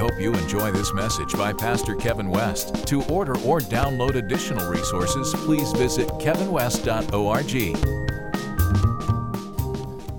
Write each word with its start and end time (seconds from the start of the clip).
hope 0.00 0.18
you 0.18 0.32
enjoy 0.32 0.72
this 0.72 0.94
message 0.94 1.34
by 1.34 1.52
Pastor 1.52 1.94
Kevin 1.94 2.30
West. 2.30 2.86
To 2.86 3.02
order 3.04 3.36
or 3.40 3.60
download 3.60 4.14
additional 4.14 4.70
resources, 4.70 5.34
please 5.44 5.70
visit 5.72 6.08
kevinwest.org. 6.12 7.50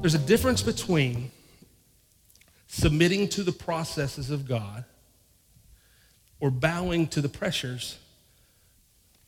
There's 0.02 0.14
a 0.14 0.20
difference 0.20 0.62
between 0.62 1.32
submitting 2.68 3.28
to 3.30 3.42
the 3.42 3.52
processes 3.52 4.30
of 4.30 4.48
God 4.48 4.86
or 6.40 6.52
bowing 6.52 7.08
to 7.08 7.20
the 7.20 7.30
pressures 7.30 7.98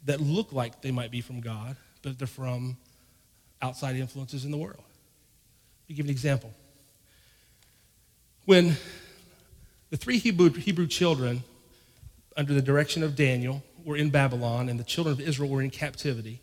that 0.06 0.22
look 0.22 0.54
like 0.54 0.84
they 0.84 0.92
might 0.92 1.10
be 1.10 1.22
from 1.22 1.42
God, 1.42 1.76
but 2.04 2.20
they're 2.20 2.28
from 2.28 2.78
outside 3.60 3.96
influences 3.96 4.46
in 4.46 4.52
the 4.52 4.58
world. 4.58 4.78
Let 4.78 5.90
me 5.90 5.96
give 5.96 6.06
you 6.06 6.10
an 6.10 6.12
example. 6.12 6.54
When 8.46 8.78
the 9.94 9.98
three 9.98 10.18
Hebrew, 10.18 10.52
Hebrew 10.52 10.88
children, 10.88 11.44
under 12.36 12.52
the 12.52 12.64
direction 12.64 13.04
of 13.04 13.16
Daniel, 13.16 13.62
were 13.86 13.96
in 13.96 14.10
Babylon 14.10 14.68
and 14.68 14.80
the 14.80 14.84
children 14.84 15.14
of 15.14 15.22
Israel 15.22 15.52
were 15.52 15.62
in 15.62 15.70
captivity, 15.70 16.42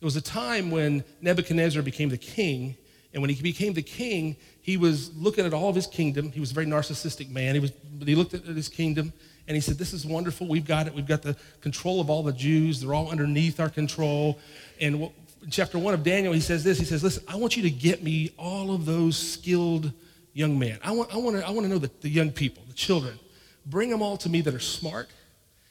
there 0.00 0.06
was 0.06 0.16
a 0.16 0.20
time 0.20 0.72
when 0.72 1.04
Nebuchadnezzar 1.20 1.80
became 1.84 2.08
the 2.08 2.18
king. 2.18 2.76
And 3.12 3.22
when 3.22 3.30
he 3.30 3.40
became 3.40 3.74
the 3.74 3.82
king, 3.82 4.34
he 4.62 4.76
was 4.76 5.14
looking 5.14 5.46
at 5.46 5.54
all 5.54 5.68
of 5.68 5.76
his 5.76 5.86
kingdom. 5.86 6.32
He 6.32 6.40
was 6.40 6.50
a 6.50 6.54
very 6.54 6.66
narcissistic 6.66 7.30
man. 7.30 7.54
He, 7.54 7.60
was, 7.60 7.70
but 7.70 8.08
he 8.08 8.16
looked 8.16 8.34
at 8.34 8.42
his 8.46 8.68
kingdom 8.68 9.12
and 9.46 9.54
he 9.54 9.60
said, 9.60 9.78
This 9.78 9.92
is 9.92 10.04
wonderful. 10.04 10.48
We've 10.48 10.66
got 10.66 10.88
it. 10.88 10.92
We've 10.92 11.06
got 11.06 11.22
the 11.22 11.36
control 11.60 12.00
of 12.00 12.10
all 12.10 12.24
the 12.24 12.32
Jews. 12.32 12.80
They're 12.80 12.94
all 12.94 13.12
underneath 13.12 13.60
our 13.60 13.70
control. 13.70 14.40
And 14.80 14.98
what, 14.98 15.12
in 15.44 15.52
chapter 15.52 15.78
one 15.78 15.94
of 15.94 16.02
Daniel, 16.02 16.32
he 16.32 16.40
says 16.40 16.64
this 16.64 16.80
He 16.80 16.84
says, 16.84 17.04
Listen, 17.04 17.22
I 17.28 17.36
want 17.36 17.56
you 17.56 17.62
to 17.62 17.70
get 17.70 18.02
me 18.02 18.32
all 18.36 18.74
of 18.74 18.86
those 18.86 19.16
skilled 19.16 19.92
young 20.32 20.58
man. 20.58 20.78
I 20.82 20.92
want, 20.92 21.12
I 21.12 21.18
want, 21.18 21.36
to, 21.36 21.46
I 21.46 21.50
want 21.50 21.64
to 21.64 21.68
know 21.68 21.78
the, 21.78 21.90
the 22.00 22.08
young 22.08 22.30
people, 22.30 22.62
the 22.68 22.74
children. 22.74 23.18
Bring 23.66 23.90
them 23.90 24.02
all 24.02 24.16
to 24.18 24.28
me 24.28 24.40
that 24.42 24.54
are 24.54 24.60
smart, 24.60 25.08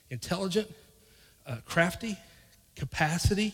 intelligent, 0.09 0.72
uh, 1.45 1.58
crafty, 1.66 2.17
capacity. 2.75 3.53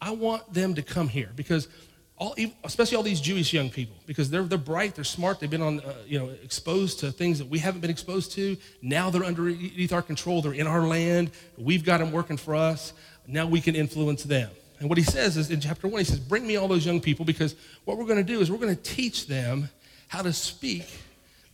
I 0.00 0.10
want 0.10 0.52
them 0.52 0.74
to 0.74 0.82
come 0.82 1.08
here 1.08 1.30
because 1.34 1.68
all, 2.16 2.36
especially 2.62 2.96
all 2.96 3.02
these 3.02 3.20
Jewish 3.20 3.52
young 3.52 3.70
people, 3.70 3.96
because 4.06 4.30
they're, 4.30 4.44
they're 4.44 4.58
bright, 4.58 4.94
they're 4.94 5.02
smart, 5.02 5.40
they've 5.40 5.50
been 5.50 5.62
on, 5.62 5.80
uh, 5.80 5.94
you 6.06 6.18
know, 6.18 6.30
exposed 6.44 7.00
to 7.00 7.10
things 7.10 7.38
that 7.38 7.48
we 7.48 7.58
haven't 7.58 7.80
been 7.80 7.90
exposed 7.90 8.32
to. 8.32 8.56
Now 8.82 9.10
they're 9.10 9.24
underneath 9.24 9.92
our 9.92 10.02
control, 10.02 10.40
they're 10.40 10.52
in 10.52 10.66
our 10.66 10.86
land, 10.86 11.32
we've 11.58 11.84
got 11.84 11.98
them 11.98 12.12
working 12.12 12.36
for 12.36 12.54
us. 12.54 12.92
Now 13.26 13.46
we 13.46 13.60
can 13.60 13.74
influence 13.74 14.22
them. 14.22 14.50
And 14.78 14.88
what 14.88 14.98
he 14.98 15.04
says 15.04 15.36
is 15.36 15.50
in 15.50 15.60
chapter 15.60 15.88
one, 15.88 16.00
he 16.00 16.04
says, 16.04 16.20
Bring 16.20 16.46
me 16.46 16.56
all 16.56 16.68
those 16.68 16.84
young 16.84 17.00
people 17.00 17.24
because 17.24 17.56
what 17.84 17.96
we're 17.96 18.04
going 18.04 18.24
to 18.24 18.32
do 18.32 18.40
is 18.40 18.50
we're 18.50 18.58
going 18.58 18.76
to 18.76 18.82
teach 18.82 19.26
them 19.26 19.68
how 20.14 20.22
to 20.22 20.32
speak 20.32 20.86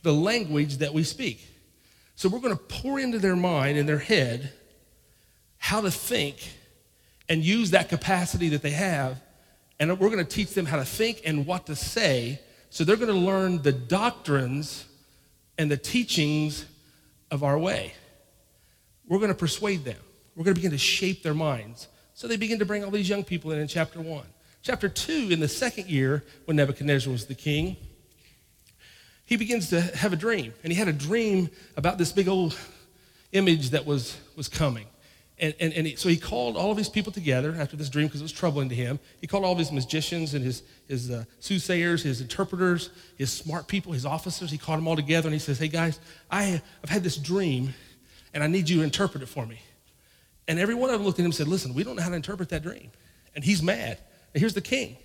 the 0.03 0.13
language 0.13 0.77
that 0.77 0.93
we 0.93 1.01
speak. 1.01 1.43
So 2.13 2.29
we're 2.29 2.41
going 2.41 2.55
to 2.55 2.63
pour 2.63 2.99
into 2.99 3.17
their 3.17 3.35
mind 3.35 3.79
and 3.79 3.89
their 3.89 3.97
head 3.97 4.53
how 5.57 5.81
to 5.81 5.89
think 5.89 6.37
and 7.27 7.43
use 7.43 7.71
that 7.71 7.89
capacity 7.89 8.49
that 8.49 8.61
they 8.61 8.69
have 8.69 9.19
and 9.79 9.89
we're 9.99 10.11
going 10.11 10.23
to 10.23 10.31
teach 10.31 10.53
them 10.53 10.67
how 10.67 10.77
to 10.77 10.85
think 10.85 11.23
and 11.25 11.47
what 11.47 11.65
to 11.65 11.75
say. 11.75 12.39
So 12.69 12.83
they're 12.83 12.97
going 12.97 13.07
to 13.07 13.15
learn 13.15 13.63
the 13.63 13.71
doctrines 13.71 14.85
and 15.57 15.71
the 15.71 15.77
teachings 15.77 16.65
of 17.31 17.43
our 17.43 17.57
way. 17.57 17.95
We're 19.07 19.17
going 19.17 19.29
to 19.31 19.35
persuade 19.35 19.85
them. 19.85 19.97
We're 20.35 20.43
going 20.43 20.53
to 20.53 20.59
begin 20.59 20.69
to 20.69 20.77
shape 20.77 21.23
their 21.23 21.33
minds. 21.33 21.87
So 22.13 22.27
they 22.27 22.37
begin 22.37 22.59
to 22.59 22.65
bring 22.65 22.83
all 22.83 22.91
these 22.91 23.09
young 23.09 23.23
people 23.23 23.49
in 23.53 23.57
in 23.57 23.67
chapter 23.67 23.99
one. 23.99 24.27
Chapter 24.61 24.87
two, 24.87 25.29
in 25.31 25.39
the 25.39 25.47
second 25.47 25.89
year, 25.89 26.23
when 26.45 26.57
Nebuchadnezzar 26.57 27.11
was 27.11 27.25
the 27.25 27.33
king, 27.33 27.75
he 29.31 29.37
begins 29.37 29.69
to 29.69 29.79
have 29.79 30.11
a 30.11 30.17
dream. 30.17 30.53
And 30.61 30.73
he 30.73 30.77
had 30.77 30.89
a 30.89 30.93
dream 30.93 31.49
about 31.77 31.97
this 31.97 32.11
big 32.11 32.27
old 32.27 32.53
image 33.31 33.69
that 33.69 33.85
was, 33.85 34.17
was 34.35 34.49
coming. 34.49 34.87
And, 35.39 35.55
and, 35.57 35.71
and 35.71 35.87
he, 35.87 35.95
so 35.95 36.09
he 36.09 36.17
called 36.17 36.57
all 36.57 36.69
of 36.69 36.77
his 36.77 36.89
people 36.89 37.13
together 37.13 37.55
after 37.57 37.77
this 37.77 37.87
dream 37.87 38.07
because 38.07 38.19
it 38.19 38.25
was 38.25 38.33
troubling 38.33 38.67
to 38.67 38.75
him. 38.75 38.99
He 39.21 39.27
called 39.27 39.45
all 39.45 39.53
of 39.53 39.57
his 39.57 39.71
magicians 39.71 40.33
and 40.33 40.43
his, 40.43 40.63
his 40.85 41.09
uh, 41.09 41.23
soothsayers, 41.39 42.03
his 42.03 42.19
interpreters, 42.19 42.89
his 43.17 43.31
smart 43.31 43.69
people, 43.69 43.93
his 43.93 44.05
officers. 44.05 44.51
He 44.51 44.57
called 44.57 44.79
them 44.79 44.87
all 44.89 44.97
together 44.97 45.29
and 45.29 45.33
he 45.33 45.39
says, 45.39 45.57
Hey 45.57 45.69
guys, 45.69 46.01
I, 46.29 46.61
I've 46.83 46.89
had 46.89 47.01
this 47.01 47.15
dream 47.15 47.73
and 48.33 48.43
I 48.43 48.47
need 48.47 48.67
you 48.67 48.79
to 48.79 48.83
interpret 48.83 49.23
it 49.23 49.27
for 49.27 49.45
me. 49.45 49.61
And 50.49 50.59
every 50.59 50.75
one 50.75 50.89
of 50.89 50.97
them 50.99 51.05
looked 51.05 51.19
at 51.19 51.21
him 51.21 51.27
and 51.27 51.35
said, 51.35 51.47
Listen, 51.47 51.73
we 51.73 51.85
don't 51.85 51.95
know 51.95 52.03
how 52.03 52.09
to 52.09 52.15
interpret 52.17 52.49
that 52.49 52.63
dream. 52.63 52.91
And 53.33 53.45
he's 53.45 53.63
mad. 53.63 53.97
And 54.33 54.41
here's 54.41 54.55
the 54.55 54.59
king. 54.59 54.97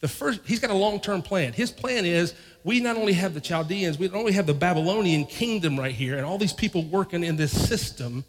The 0.00 0.08
first, 0.08 0.40
he's 0.44 0.60
got 0.60 0.70
a 0.70 0.74
long 0.74 1.00
term 1.00 1.22
plan. 1.22 1.52
His 1.52 1.70
plan 1.70 2.04
is 2.04 2.34
we 2.64 2.80
not 2.80 2.96
only 2.96 3.12
have 3.12 3.34
the 3.34 3.40
Chaldeans, 3.40 3.98
we 3.98 4.08
not 4.08 4.16
only 4.16 4.32
have 4.32 4.46
the 4.46 4.54
Babylonian 4.54 5.26
kingdom 5.26 5.78
right 5.78 5.94
here 5.94 6.16
and 6.16 6.24
all 6.24 6.38
these 6.38 6.52
people 6.52 6.84
working 6.84 7.22
in 7.22 7.36
this 7.36 7.52
system 7.68 8.24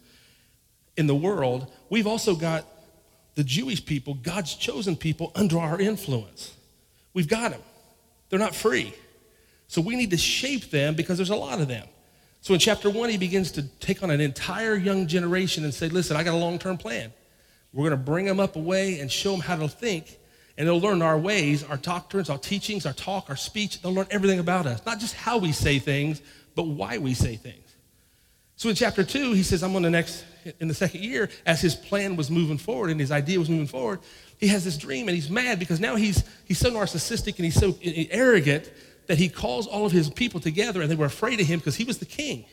in 0.97 1.07
the 1.07 1.15
world, 1.15 1.71
we've 1.89 2.07
also 2.07 2.35
got 2.35 2.65
the 3.35 3.43
Jewish 3.43 3.85
people, 3.85 4.13
God's 4.15 4.55
chosen 4.55 4.95
people, 4.95 5.31
under 5.35 5.57
our 5.57 5.79
influence. 5.79 6.53
We've 7.13 7.27
got 7.27 7.51
them. 7.51 7.61
They're 8.29 8.39
not 8.39 8.55
free. 8.55 8.93
So 9.67 9.81
we 9.81 9.95
need 9.95 10.11
to 10.11 10.17
shape 10.17 10.69
them 10.69 10.95
because 10.95 11.17
there's 11.17 11.29
a 11.29 11.35
lot 11.35 11.61
of 11.61 11.69
them. 11.69 11.87
So 12.41 12.53
in 12.53 12.59
chapter 12.59 12.89
one, 12.89 13.09
he 13.09 13.17
begins 13.17 13.51
to 13.51 13.63
take 13.79 14.03
on 14.03 14.09
an 14.09 14.19
entire 14.19 14.75
young 14.75 15.07
generation 15.07 15.63
and 15.63 15.73
say, 15.73 15.87
listen, 15.87 16.17
I 16.17 16.23
got 16.23 16.33
a 16.33 16.37
long 16.37 16.59
term 16.59 16.77
plan. 16.77 17.13
We're 17.71 17.89
going 17.89 17.99
to 17.99 18.05
bring 18.05 18.25
them 18.25 18.39
up 18.39 18.57
away 18.57 18.99
and 18.99 19.09
show 19.09 19.31
them 19.31 19.39
how 19.39 19.55
to 19.55 19.69
think, 19.69 20.17
and 20.61 20.67
they'll 20.67 20.79
learn 20.79 21.01
our 21.01 21.17
ways, 21.17 21.63
our 21.63 21.77
doctrines, 21.77 22.29
our 22.29 22.37
teachings, 22.37 22.85
our 22.85 22.93
talk, 22.93 23.31
our 23.31 23.35
speech. 23.35 23.81
They'll 23.81 23.95
learn 23.95 24.05
everything 24.11 24.37
about 24.37 24.67
us, 24.67 24.85
not 24.85 24.99
just 24.99 25.15
how 25.15 25.39
we 25.39 25.53
say 25.53 25.79
things, 25.79 26.21
but 26.53 26.67
why 26.67 26.99
we 26.99 27.15
say 27.15 27.35
things. 27.35 27.75
So 28.57 28.69
in 28.69 28.75
chapter 28.75 29.03
two, 29.03 29.33
he 29.33 29.41
says, 29.41 29.63
I'm 29.63 29.75
on 29.75 29.81
the 29.81 29.89
next, 29.89 30.23
in 30.59 30.67
the 30.67 30.75
second 30.75 31.03
year, 31.03 31.31
as 31.47 31.61
his 31.61 31.73
plan 31.73 32.15
was 32.15 32.29
moving 32.29 32.59
forward 32.59 32.91
and 32.91 32.99
his 32.99 33.11
idea 33.11 33.39
was 33.39 33.49
moving 33.49 33.65
forward, 33.65 34.01
he 34.37 34.49
has 34.49 34.63
this 34.63 34.77
dream 34.77 35.07
and 35.07 35.15
he's 35.15 35.31
mad 35.31 35.57
because 35.57 35.79
now 35.79 35.95
he's, 35.95 36.23
he's 36.45 36.59
so 36.59 36.69
narcissistic 36.69 37.37
and 37.37 37.45
he's 37.45 37.59
so 37.59 37.75
arrogant 37.81 38.71
that 39.07 39.17
he 39.17 39.29
calls 39.29 39.65
all 39.65 39.87
of 39.87 39.91
his 39.91 40.11
people 40.11 40.39
together 40.39 40.83
and 40.83 40.91
they 40.91 40.95
were 40.95 41.07
afraid 41.07 41.39
of 41.39 41.47
him 41.47 41.57
because 41.57 41.77
he 41.77 41.85
was 41.85 41.97
the 41.97 42.05
king. 42.05 42.45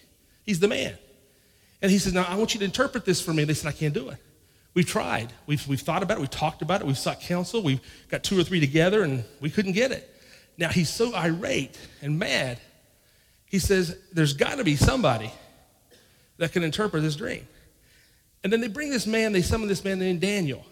He's 0.44 0.60
the 0.60 0.68
man. 0.68 0.97
And 1.82 1.91
he 1.91 1.98
says, 1.98 2.14
Now 2.14 2.24
I 2.26 2.36
want 2.36 2.54
you 2.54 2.60
to 2.60 2.64
interpret 2.64 3.04
this 3.04 3.20
for 3.20 3.34
me. 3.34 3.44
They 3.44 3.52
said, 3.52 3.68
I 3.68 3.72
can't 3.72 3.92
do 3.92 4.08
it. 4.08 4.18
We've 4.74 4.86
tried. 4.86 5.32
We've, 5.46 5.66
we've 5.66 5.80
thought 5.80 6.02
about 6.02 6.18
it. 6.18 6.20
We've 6.20 6.30
talked 6.30 6.62
about 6.62 6.80
it. 6.80 6.86
We've 6.86 6.98
sought 6.98 7.20
counsel. 7.20 7.62
We've 7.62 7.80
got 8.08 8.22
two 8.22 8.38
or 8.38 8.44
three 8.44 8.60
together 8.60 9.02
and 9.02 9.24
we 9.40 9.50
couldn't 9.50 9.72
get 9.72 9.90
it. 9.90 10.14
Now 10.56 10.68
he's 10.68 10.90
so 10.90 11.14
irate 11.14 11.78
and 12.02 12.18
mad. 12.18 12.58
He 13.46 13.58
says, 13.58 13.96
There's 14.12 14.34
got 14.34 14.58
to 14.58 14.64
be 14.64 14.76
somebody 14.76 15.32
that 16.36 16.52
can 16.52 16.62
interpret 16.62 17.02
this 17.02 17.16
dream. 17.16 17.46
And 18.44 18.52
then 18.52 18.60
they 18.60 18.68
bring 18.68 18.90
this 18.90 19.06
man, 19.06 19.32
they 19.32 19.42
summon 19.42 19.68
this 19.68 19.84
man 19.84 19.98
named 19.98 20.20
Daniel. 20.20 20.64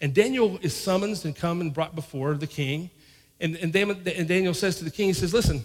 And 0.00 0.14
Daniel 0.14 0.58
is 0.62 0.74
summoned 0.74 1.24
and 1.24 1.36
come 1.36 1.60
and 1.60 1.72
brought 1.72 1.94
before 1.94 2.34
the 2.34 2.46
king. 2.46 2.90
And, 3.40 3.56
and, 3.56 3.72
Daniel 3.72 4.54
says 4.54 4.76
to 4.76 4.84
the 4.84 4.90
king, 4.90 5.08
he 5.08 5.12
says, 5.14 5.32
listen, 5.32 5.64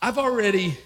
I've 0.00 0.18
already, 0.18 0.76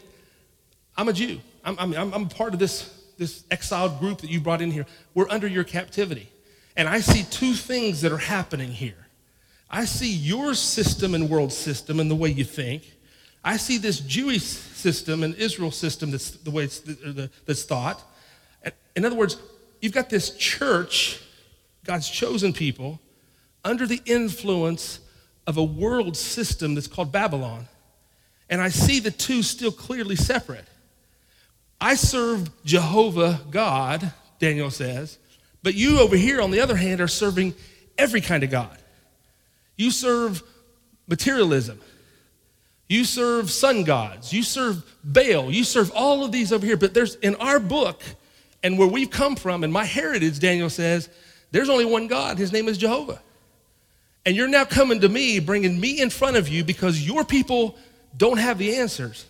I'm 0.96 1.08
a 1.08 1.12
Jew. 1.12 1.40
I'm, 1.64 1.76
I'm, 1.78 2.14
I'm 2.14 2.28
part 2.28 2.52
of 2.52 2.60
this, 2.60 3.00
this 3.20 3.44
exiled 3.50 4.00
group 4.00 4.22
that 4.22 4.31
you 4.31 4.41
brought 4.41 4.62
in 4.62 4.70
here. 4.70 4.86
We're 5.14 5.28
under 5.28 5.47
your 5.47 5.62
captivity. 5.62 6.32
And 6.75 6.88
I 6.88 7.00
see 7.00 7.22
two 7.25 7.53
things 7.53 8.00
that 8.00 8.10
are 8.10 8.19
happening 8.19 8.70
here. 8.70 9.06
I 9.70 9.84
see 9.84 10.10
your 10.10 10.54
system 10.54 11.14
and 11.14 11.28
world 11.28 11.53
system 11.53 12.00
and 12.00 12.10
the 12.10 12.16
way 12.16 12.31
you 12.31 12.44
think, 12.44 12.97
I 13.44 13.58
see 13.58 13.76
this 13.76 14.00
Jewish 14.00 14.42
system 14.42 15.22
and 15.22 15.34
Israel 15.34 15.70
system 15.70 16.10
that's 16.10 16.31
the 16.31 16.50
way 16.50 16.64
it's 16.64 16.81
that's 17.47 17.62
thought. 17.62 18.03
In 18.97 19.04
other 19.04 19.16
words, 19.16 19.37
you've 19.81 19.92
got 19.92 20.10
this 20.10 20.37
church, 20.37 21.20
God's 21.84 22.08
chosen 22.08 22.52
people, 22.52 23.00
under 23.64 23.87
the 23.87 24.00
influence 24.06 25.00
of 25.47 25.58
a 25.58 25.64
world 25.64 26.16
system 26.16 26.75
that's 26.75 26.87
called 26.87 27.12
Babylon. 27.12 27.69
And 28.49 28.61
I 28.61 28.70
see 28.70 28.99
the 28.99 29.11
two 29.11 29.43
still 29.43 29.72
clearly 29.72 30.17
separate. 30.17 30.67
I 31.81 31.94
serve 31.94 32.50
Jehovah 32.65 33.41
God, 33.50 34.12
Daniel 34.38 34.71
says, 34.71 35.19
but 35.62 35.75
you 35.75 36.00
over 36.00 36.17
here, 36.17 36.41
on 36.41 36.50
the 36.50 36.61
other 36.61 36.77
hand, 36.77 37.00
are 37.00 37.09
serving 37.09 37.55
every 37.99 38.21
kind 38.21 38.43
of 38.43 38.50
God. 38.50 38.77
You 39.77 39.91
serve 39.91 40.43
materialism. 41.06 41.81
You 42.88 43.05
serve 43.05 43.50
sun 43.50 43.85
gods. 43.85 44.32
You 44.32 44.43
serve 44.43 44.82
Baal. 45.05 45.50
You 45.50 45.65
serve 45.65 45.93
all 45.94 46.25
of 46.25 46.32
these 46.32 46.53
over 46.53 46.65
here. 46.65 46.77
But 46.77 46.94
there's 46.94 47.15
in 47.17 47.35
our 47.37 47.61
book 47.61 48.03
and 48.62 48.79
where 48.79 48.88
we've 48.88 49.11
come 49.11 49.37
from 49.37 49.65
and 49.65 49.73
my 49.73 49.85
heritage, 49.85 50.38
Daniel 50.38 50.71
says, 50.71 51.09
there's 51.50 51.69
only 51.69 51.85
one 51.85 52.06
God. 52.06 52.38
His 52.38 52.53
name 52.53 52.69
is 52.69 52.79
Jehovah. 52.79 53.21
And 54.27 54.37
you're 54.37 54.49
now 54.49 54.65
coming 54.65 55.00
to 55.00 55.09
me, 55.09 55.41
bringing 55.41 55.81
me 55.81 56.00
in 56.00 56.11
front 56.11 56.37
of 56.37 56.49
you 56.49 56.65
because 56.65 57.06
your 57.06 57.25
people 57.25 57.77
don't 58.17 58.38
have 58.38 58.59
the 58.59 58.77
answers. 58.77 59.27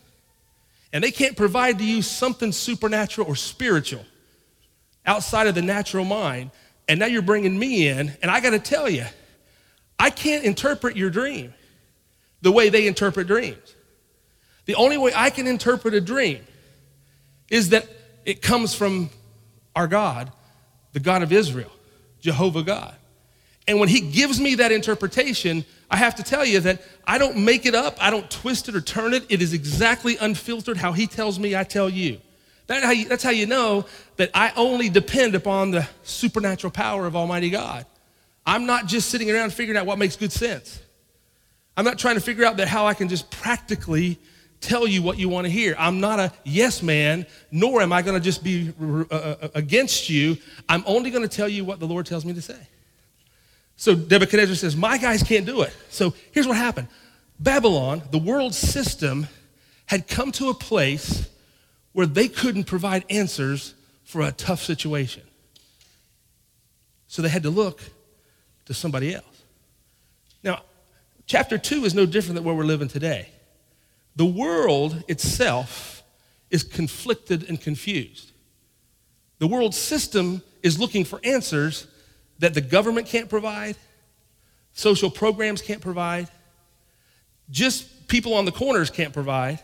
And 0.93 1.05
they 1.05 1.11
can't 1.11 1.37
provide 1.37 1.79
to 1.79 1.85
you 1.85 2.03
something 2.03 2.53
supernatural 2.53 3.27
or 3.27 3.37
spiritual 3.37 4.05
outside 5.07 5.47
of 5.47 5.55
the 5.55 5.63
natural 5.63 6.05
mind. 6.05 6.51
And 6.89 6.99
now 6.99 7.07
you're 7.07 7.23
bringing 7.23 7.59
me 7.59 7.89
in. 7.89 8.13
And 8.23 8.31
I 8.31 8.41
got 8.41 8.51
to 8.51 8.59
tell 8.59 8.89
you, 8.89 9.05
I 9.99 10.11
can't 10.11 10.45
interpret 10.45 10.97
your 10.97 11.11
dream 11.11 11.55
the 12.43 12.51
way 12.51 12.69
they 12.69 12.87
interpret 12.87 13.27
dreams. 13.27 13.75
The 14.65 14.75
only 14.75 14.99
way 14.99 15.13
I 15.15 15.31
can 15.31 15.47
interpret 15.47 15.95
a 15.95 16.01
dream 16.01 16.45
is 17.49 17.71
that 17.71 17.89
it 18.25 18.43
comes 18.43 18.75
from 18.75 19.11
our 19.75 19.87
God, 19.87 20.31
the 20.93 21.01
God 21.01 21.23
of 21.23 21.33
Israel, 21.33 21.71
Jehovah 22.21 22.63
God. 22.63 22.95
And 23.67 23.79
when 23.79 23.89
he 23.89 24.01
gives 24.01 24.41
me 24.41 24.57
that 24.57 24.73
interpretation, 24.73 25.65
I 25.91 25.97
have 25.97 26.15
to 26.17 26.23
tell 26.23 26.45
you 26.45 26.61
that 26.61 26.83
I 27.05 27.19
don't 27.19 27.39
make 27.39 27.67
it 27.67 27.75
up, 27.75 27.97
I 28.01 28.11
don't 28.11 28.31
twist 28.31 28.69
it 28.69 28.77
or 28.77 28.81
turn 28.81 29.13
it. 29.13 29.25
It 29.29 29.43
is 29.43 29.53
exactly 29.53 30.17
unfiltered 30.19 30.77
how 30.77 30.93
he 30.93 31.07
tells 31.07 31.39
me, 31.39 31.57
I 31.57 31.65
tell 31.65 31.89
you. 31.89 32.21
That's 32.69 32.85
how 32.85 32.93
you, 32.93 33.09
that's 33.09 33.25
how 33.25 33.31
you 33.31 33.47
know 33.47 33.87
that 34.17 34.31
I 34.33 34.53
only 34.55 34.89
depend 34.89 35.35
upon 35.35 35.73
the 35.73 35.89
supernatural 36.05 36.71
power 36.71 37.07
of 37.07 37.17
Almighty 37.17 37.51
God. 37.51 37.85
I'm 38.47 38.67
not 38.67 38.87
just 38.87 39.11
sitting 39.11 39.29
around 39.31 39.53
figuring 39.53 39.77
out 39.77 39.87
what 39.87 39.99
makes 39.99 40.15
good 40.15 40.31
sense. 40.31 40.81
I'm 41.77 41.85
not 41.85 41.99
trying 41.99 42.15
to 42.15 42.21
figure 42.21 42.45
out 42.45 42.59
that 42.59 42.69
how 42.69 42.87
I 42.87 42.95
can 42.95 43.09
just 43.09 43.31
practically 43.31 44.19
tell 44.61 44.87
you 44.87 45.03
what 45.03 45.19
you 45.19 45.29
want 45.29 45.47
to 45.47 45.51
hear. 45.51 45.75
I'm 45.79 46.01
not 46.01 46.21
a 46.21 46.33
yes 46.45 46.83
man, 46.83 47.27
nor 47.51 47.83
am 47.83 47.93
I 47.93 48.03
going 48.03 48.19
to 48.19 48.23
just 48.25 48.45
be 48.45 48.73
uh, 48.81 49.15
uh, 49.15 49.49
against 49.55 50.09
you. 50.09 50.37
I'm 50.69 50.85
only 50.87 51.11
going 51.11 51.27
to 51.27 51.35
tell 51.35 51.49
you 51.49 51.65
what 51.65 51.81
the 51.81 51.87
Lord 51.87 52.07
tells 52.07 52.25
me 52.25 52.35
to 52.35 52.43
say. 52.43 52.59
So 53.81 53.95
Nebuchadnezzar 53.95 54.57
says, 54.57 54.77
My 54.77 54.99
guys 54.99 55.23
can't 55.23 55.47
do 55.47 55.63
it. 55.63 55.75
So 55.89 56.13
here's 56.33 56.47
what 56.47 56.59
happened 56.59 56.89
Babylon, 57.39 58.03
the 58.11 58.19
world 58.19 58.55
system, 58.55 59.27
had 59.87 60.07
come 60.07 60.33
to 60.33 60.51
a 60.51 60.55
place 60.55 61.27
where 61.93 62.05
they 62.05 62.29
couldn't 62.29 62.65
provide 62.65 63.07
answers 63.09 63.75
for 64.05 64.21
a 64.21 64.33
tough 64.33 64.63
situation. 64.63 65.23
So 67.09 67.23
they 67.23 67.31
had 67.31 67.45
to 67.45 67.51
look 67.51 67.81
to 68.67 68.75
somebody 68.75 69.15
else. 69.15 69.43
Now, 70.45 70.61
chapter 71.25 71.57
2 71.57 71.87
is 71.87 71.95
no 71.95 72.05
different 72.05 72.35
than 72.35 72.45
where 72.45 72.55
we're 72.55 72.65
living 72.65 72.89
today. 72.89 73.31
The 74.15 74.27
world 74.27 75.05
itself 75.09 76.03
is 76.51 76.65
conflicted 76.65 77.49
and 77.49 77.59
confused. 77.59 78.33
The 79.39 79.47
world 79.47 79.75
system 79.75 80.43
is 80.63 80.79
looking 80.79 81.07
for 81.07 81.19
answers 81.25 81.87
that 82.41 82.55
the 82.55 82.61
government 82.61 83.07
can't 83.07 83.29
provide, 83.29 83.77
social 84.73 85.11
programs 85.11 85.63
can't 85.63 85.81
provide, 85.81 86.29
just 87.51 88.09
people 88.09 88.35
on 88.35 88.45
the 88.45 88.53
corners 88.53 88.91
can't 88.91 89.13
provide, 89.13 89.61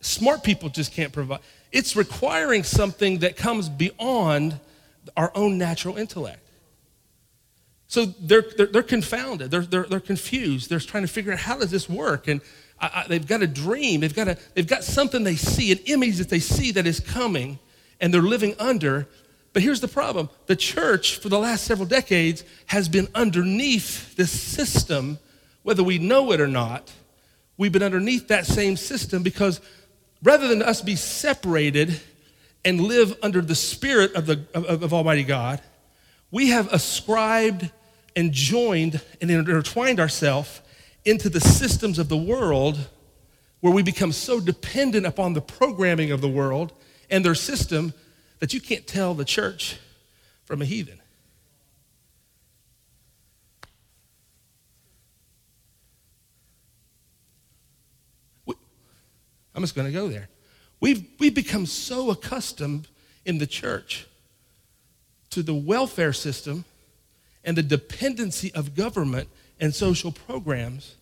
smart 0.00 0.44
people 0.44 0.68
just 0.68 0.92
can't 0.92 1.12
provide. 1.12 1.40
It's 1.72 1.96
requiring 1.96 2.62
something 2.62 3.18
that 3.18 3.36
comes 3.36 3.68
beyond 3.68 4.58
our 5.16 5.32
own 5.34 5.58
natural 5.58 5.96
intellect. 5.96 6.40
So 7.86 8.04
they're, 8.04 8.44
they're, 8.56 8.66
they're 8.66 8.82
confounded, 8.82 9.50
they're, 9.50 9.62
they're, 9.62 9.84
they're 9.84 10.00
confused, 10.00 10.68
they're 10.68 10.78
trying 10.78 11.04
to 11.04 11.08
figure 11.08 11.32
out 11.32 11.38
how 11.38 11.58
does 11.58 11.70
this 11.70 11.88
work? 11.88 12.28
And 12.28 12.42
I, 12.78 12.86
I, 12.94 13.04
they've 13.08 13.26
got 13.26 13.42
a 13.42 13.46
dream, 13.46 14.00
they've 14.00 14.14
got, 14.14 14.28
a, 14.28 14.36
they've 14.54 14.66
got 14.66 14.84
something 14.84 15.24
they 15.24 15.36
see, 15.36 15.72
an 15.72 15.78
image 15.86 16.18
that 16.18 16.28
they 16.28 16.40
see 16.40 16.72
that 16.72 16.86
is 16.86 17.00
coming, 17.00 17.58
and 18.00 18.12
they're 18.12 18.20
living 18.20 18.54
under. 18.58 19.08
But 19.52 19.62
here's 19.62 19.80
the 19.80 19.88
problem 19.88 20.28
the 20.46 20.56
church, 20.56 21.18
for 21.18 21.28
the 21.28 21.38
last 21.38 21.64
several 21.64 21.88
decades, 21.88 22.44
has 22.66 22.88
been 22.88 23.08
underneath 23.14 24.16
this 24.16 24.30
system, 24.30 25.18
whether 25.62 25.82
we 25.82 25.98
know 25.98 26.32
it 26.32 26.40
or 26.40 26.48
not. 26.48 26.92
We've 27.56 27.72
been 27.72 27.82
underneath 27.82 28.28
that 28.28 28.46
same 28.46 28.76
system 28.76 29.22
because 29.22 29.60
rather 30.22 30.46
than 30.46 30.62
us 30.62 30.80
be 30.80 30.94
separated 30.94 32.00
and 32.64 32.80
live 32.80 33.16
under 33.22 33.40
the 33.40 33.54
spirit 33.54 34.14
of, 34.14 34.26
the, 34.26 34.44
of, 34.54 34.82
of 34.82 34.94
Almighty 34.94 35.24
God, 35.24 35.60
we 36.30 36.48
have 36.50 36.72
ascribed 36.72 37.70
and 38.14 38.32
joined 38.32 39.00
and 39.20 39.30
intertwined 39.30 39.98
ourselves 39.98 40.60
into 41.04 41.28
the 41.28 41.40
systems 41.40 41.98
of 41.98 42.08
the 42.08 42.16
world 42.16 42.88
where 43.60 43.72
we 43.72 43.82
become 43.82 44.12
so 44.12 44.40
dependent 44.40 45.06
upon 45.06 45.32
the 45.32 45.40
programming 45.40 46.12
of 46.12 46.20
the 46.20 46.28
world 46.28 46.72
and 47.10 47.24
their 47.24 47.34
system 47.34 47.92
that 48.38 48.52
you 48.54 48.60
can't 48.60 48.86
tell 48.86 49.14
the 49.14 49.24
church 49.24 49.78
from 50.44 50.62
a 50.62 50.64
heathen. 50.64 51.00
I'm 59.58 59.64
just 59.64 59.74
going 59.74 59.88
to 59.88 59.92
go 59.92 60.08
there. 60.08 60.28
We've, 60.78 61.04
we've 61.18 61.34
become 61.34 61.66
so 61.66 62.10
accustomed 62.10 62.86
in 63.24 63.38
the 63.38 63.46
church 63.46 64.06
to 65.30 65.42
the 65.42 65.52
welfare 65.52 66.12
system 66.12 66.64
and 67.42 67.56
the 67.56 67.64
dependency 67.64 68.54
of 68.54 68.76
government 68.76 69.28
and 69.58 69.74
social 69.74 70.12
programs 70.12 70.94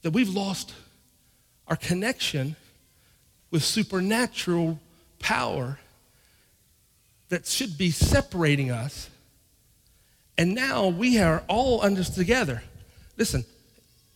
that 0.00 0.12
we've 0.12 0.30
lost 0.30 0.72
our 1.68 1.76
connection 1.76 2.56
with 3.50 3.62
supernatural 3.62 4.80
power 5.18 5.78
that 7.28 7.46
should 7.46 7.76
be 7.76 7.90
separating 7.90 8.70
us. 8.70 9.10
And 10.38 10.54
now 10.54 10.88
we 10.88 11.18
are 11.18 11.42
all 11.48 11.82
under 11.82 12.04
together. 12.04 12.62
Listen, 13.16 13.44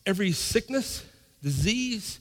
every 0.07 0.33
sickness, 0.33 1.05
disease, 1.43 2.19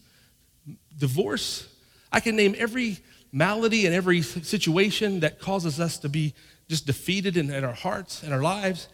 divorce, 0.98 1.68
I 2.12 2.20
can 2.20 2.36
name 2.36 2.56
every 2.58 3.00
malady 3.32 3.86
and 3.86 3.94
every 3.94 4.22
situation 4.22 5.20
that 5.20 5.40
causes 5.40 5.80
us 5.80 5.98
to 6.00 6.10
be 6.10 6.34
just 6.68 6.86
defeated 6.86 7.38
in, 7.38 7.52
in 7.52 7.64
our 7.64 7.74
hearts 7.74 8.24
and 8.24 8.34
our 8.34 8.42
lives. 8.42 8.88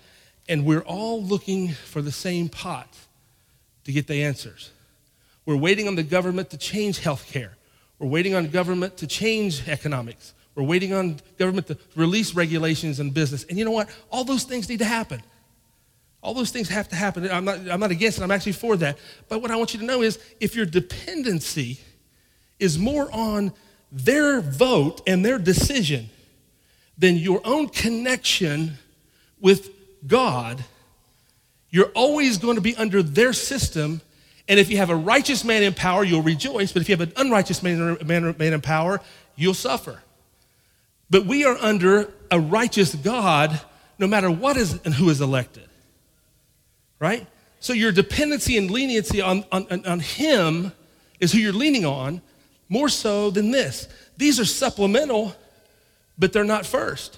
And 0.50 0.66
we're 0.66 0.82
all 0.82 1.24
looking 1.24 1.70
for 1.70 2.02
the 2.02 2.12
same 2.12 2.50
pot 2.50 2.94
to 3.86 3.92
get 3.92 4.08
the 4.08 4.24
answers. 4.24 4.72
We're 5.46 5.58
waiting 5.58 5.88
on 5.88 5.96
the 5.96 6.04
government 6.04 6.50
to 6.52 6.58
change 6.58 7.00
health 7.00 7.32
care. 7.32 7.56
We're 8.00 8.08
waiting 8.08 8.34
on 8.36 8.50
government 8.50 8.98
to 8.98 9.08
change 9.08 9.68
economics. 9.68 10.34
We're 10.56 10.64
waiting 10.64 10.94
on 10.94 11.20
government 11.38 11.68
to 11.68 11.78
release 11.96 12.34
regulations 12.34 13.00
in 13.00 13.12
business. 13.12 13.44
And 13.44 13.60
you 13.60 13.66
know 13.66 13.72
what? 13.72 13.90
All 14.10 14.24
those 14.24 14.46
things 14.46 14.70
need 14.70 14.80
to 14.80 14.86
happen. 14.86 15.22
All 16.22 16.34
those 16.34 16.50
things 16.50 16.70
have 16.70 16.90
to 16.90 16.96
happen. 16.96 17.30
I'm 17.30 17.46
not, 17.46 17.60
I'm 17.70 17.80
not 17.80 17.92
against 17.92 18.18
it, 18.18 18.24
I'm 18.24 18.32
actually 18.32 18.54
for 18.54 18.76
that. 18.78 18.98
But 19.30 19.42
what 19.42 19.52
I 19.52 19.58
want 19.58 19.74
you 19.74 19.80
to 19.82 19.86
know 19.86 20.02
is 20.02 20.18
if 20.40 20.56
your 20.56 20.66
dependency 20.66 21.80
is 22.58 22.80
more 22.80 23.12
on 23.12 23.52
their 23.92 24.42
vote 24.42 25.02
and 25.06 25.24
their 25.24 25.38
decision 25.38 26.10
than 26.98 27.18
your 27.18 27.42
own 27.44 27.68
connection 27.68 28.78
with 29.40 29.70
God, 30.08 30.64
you're 31.70 31.92
always 31.94 32.38
going 32.38 32.56
to 32.56 32.62
be 32.62 32.76
under 32.76 33.04
their 33.04 33.34
system. 33.34 34.02
And 34.48 34.60
if 34.60 34.72
you 34.72 34.78
have 34.78 34.90
a 34.90 34.96
righteous 34.96 35.44
man 35.44 35.62
in 35.62 35.74
power, 35.74 36.04
you'll 36.04 36.22
rejoice. 36.22 36.72
But 36.72 36.82
if 36.82 36.90
you 36.90 36.96
have 36.96 37.08
an 37.08 37.14
unrighteous 37.18 37.62
man, 37.62 37.98
man, 38.06 38.36
man 38.40 38.54
in 38.54 38.62
power, 38.62 39.02
you'll 39.36 39.54
suffer. 39.54 40.02
But 41.16 41.28
we 41.28 41.46
are 41.46 41.56
under 41.62 42.14
a 42.30 42.38
righteous 42.38 42.94
God 42.94 43.58
no 43.98 44.06
matter 44.06 44.30
what 44.30 44.58
is 44.58 44.78
and 44.84 44.94
who 44.94 45.10
is 45.10 45.22
elected. 45.22 45.64
Right? 47.00 47.26
So 47.62 47.72
your 47.72 47.94
dependency 47.94 48.58
and 48.58 48.70
leniency 48.70 49.22
on, 49.22 49.46
on, 49.50 49.86
on 49.86 50.02
Him 50.02 50.74
is 51.22 51.32
who 51.32 51.38
you're 51.38 51.54
leaning 51.54 51.86
on 51.86 52.22
more 52.68 52.90
so 52.90 53.30
than 53.30 53.52
this. 53.52 53.88
These 54.18 54.42
are 54.42 54.46
supplemental, 54.46 55.34
but 56.20 56.34
they're 56.34 56.44
not 56.44 56.66
first. 56.66 57.18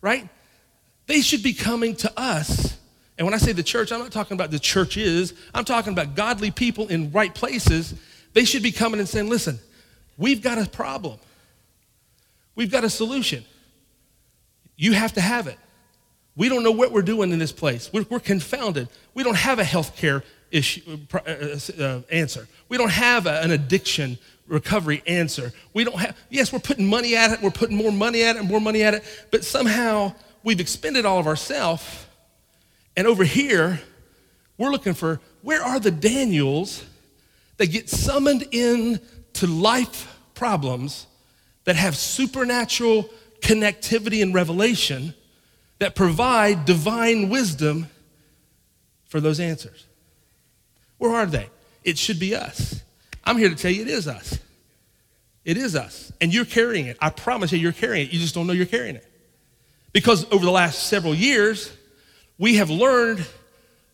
Right? 0.00 0.26
They 1.06 1.20
should 1.20 1.42
be 1.42 1.52
coming 1.52 1.96
to 1.96 2.18
us. 2.18 2.78
And 3.18 3.26
when 3.26 3.34
I 3.34 3.36
say 3.36 3.52
the 3.52 3.62
church, 3.62 3.92
I'm 3.92 4.00
not 4.00 4.10
talking 4.10 4.38
about 4.38 4.50
the 4.50 4.58
churches, 4.58 5.34
I'm 5.52 5.66
talking 5.66 5.92
about 5.92 6.14
godly 6.14 6.50
people 6.50 6.88
in 6.88 7.12
right 7.12 7.34
places. 7.34 7.92
They 8.32 8.46
should 8.46 8.62
be 8.62 8.72
coming 8.72 9.00
and 9.00 9.08
saying, 9.08 9.28
listen, 9.28 9.58
we've 10.16 10.40
got 10.40 10.56
a 10.56 10.64
problem. 10.64 11.18
We've 12.56 12.70
got 12.70 12.82
a 12.82 12.90
solution. 12.90 13.44
You 14.76 14.92
have 14.92 15.12
to 15.12 15.20
have 15.20 15.46
it. 15.46 15.58
We 16.34 16.48
don't 16.48 16.62
know 16.62 16.72
what 16.72 16.92
we're 16.92 17.02
doing 17.02 17.32
in 17.32 17.38
this 17.38 17.52
place. 17.52 17.90
We're, 17.92 18.04
we're 18.10 18.20
confounded. 18.20 18.88
We 19.14 19.22
don't 19.22 19.36
have 19.36 19.58
a 19.58 19.64
health 19.64 19.96
care 19.96 20.24
issue, 20.50 20.98
uh, 21.14 21.18
uh, 21.18 21.82
uh, 21.82 22.00
answer. 22.10 22.48
We 22.68 22.76
don't 22.76 22.90
have 22.90 23.26
a, 23.26 23.40
an 23.42 23.52
addiction 23.52 24.18
recovery 24.46 25.02
answer. 25.06 25.52
We 25.72 25.84
don't 25.84 25.98
have, 25.98 26.16
yes, 26.30 26.52
we're 26.52 26.58
putting 26.58 26.86
money 26.86 27.16
at 27.16 27.32
it, 27.32 27.42
we're 27.42 27.50
putting 27.50 27.76
more 27.76 27.92
money 27.92 28.22
at 28.22 28.36
it, 28.36 28.40
and 28.40 28.48
more 28.48 28.60
money 28.60 28.82
at 28.82 28.94
it, 28.94 29.02
but 29.30 29.44
somehow 29.44 30.14
we've 30.42 30.60
expended 30.60 31.04
all 31.04 31.18
of 31.18 31.26
ourselves. 31.26 32.06
And 32.96 33.06
over 33.06 33.24
here, 33.24 33.80
we're 34.56 34.70
looking 34.70 34.94
for 34.94 35.20
where 35.42 35.62
are 35.62 35.80
the 35.80 35.90
Daniels 35.90 36.84
that 37.56 37.68
get 37.68 37.88
summoned 37.88 38.46
in 38.52 39.00
to 39.34 39.46
life 39.46 40.18
problems 40.34 41.06
that 41.66 41.76
have 41.76 41.94
supernatural 41.94 43.10
connectivity 43.40 44.22
and 44.22 44.34
revelation 44.34 45.14
that 45.78 45.94
provide 45.94 46.64
divine 46.64 47.28
wisdom 47.28 47.88
for 49.04 49.20
those 49.20 49.38
answers. 49.38 49.86
Where 50.98 51.12
are 51.12 51.26
they? 51.26 51.48
It 51.84 51.98
should 51.98 52.18
be 52.18 52.34
us. 52.34 52.80
I'm 53.22 53.36
here 53.36 53.50
to 53.50 53.54
tell 53.54 53.70
you 53.70 53.82
it 53.82 53.88
is 53.88 54.08
us. 54.08 54.38
It 55.44 55.56
is 55.56 55.76
us. 55.76 56.12
And 56.20 56.32
you're 56.32 56.44
carrying 56.44 56.86
it. 56.86 56.96
I 57.00 57.10
promise 57.10 57.52
you, 57.52 57.58
you're 57.58 57.72
carrying 57.72 58.08
it. 58.08 58.12
You 58.12 58.18
just 58.18 58.34
don't 58.34 58.46
know 58.46 58.52
you're 58.52 58.66
carrying 58.66 58.96
it. 58.96 59.06
Because 59.92 60.30
over 60.32 60.44
the 60.44 60.50
last 60.50 60.88
several 60.88 61.14
years, 61.14 61.72
we 62.38 62.56
have 62.56 62.70
learned 62.70 63.26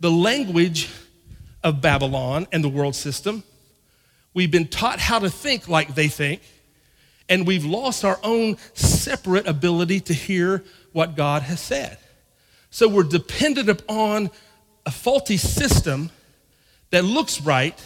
the 0.01 0.11
language 0.11 0.89
of 1.63 1.81
Babylon 1.81 2.47
and 2.53 2.63
the 2.63 2.69
world 2.69 2.95
system. 2.95 3.43
We've 4.35 4.51
been 4.51 4.69
taught 4.69 4.99
how 4.99 5.19
to 5.19 5.31
think 5.31 5.69
like 5.69 5.95
they 5.95 6.09
think. 6.09 6.43
And 7.29 7.47
we've 7.47 7.65
lost 7.65 8.05
our 8.05 8.19
own 8.23 8.57
separate 8.75 9.47
ability 9.47 10.01
to 10.01 10.15
hear 10.15 10.65
what 10.93 11.17
God 11.17 11.43
has 11.43 11.61
said. 11.61 11.99
So 12.71 12.89
we're 12.89 13.05
dependent 13.05 13.69
upon 13.69 14.31
a 14.85 14.91
faulty 14.91 15.37
system 15.37 16.11
that 16.91 17.05
looks 17.05 17.41
right, 17.41 17.79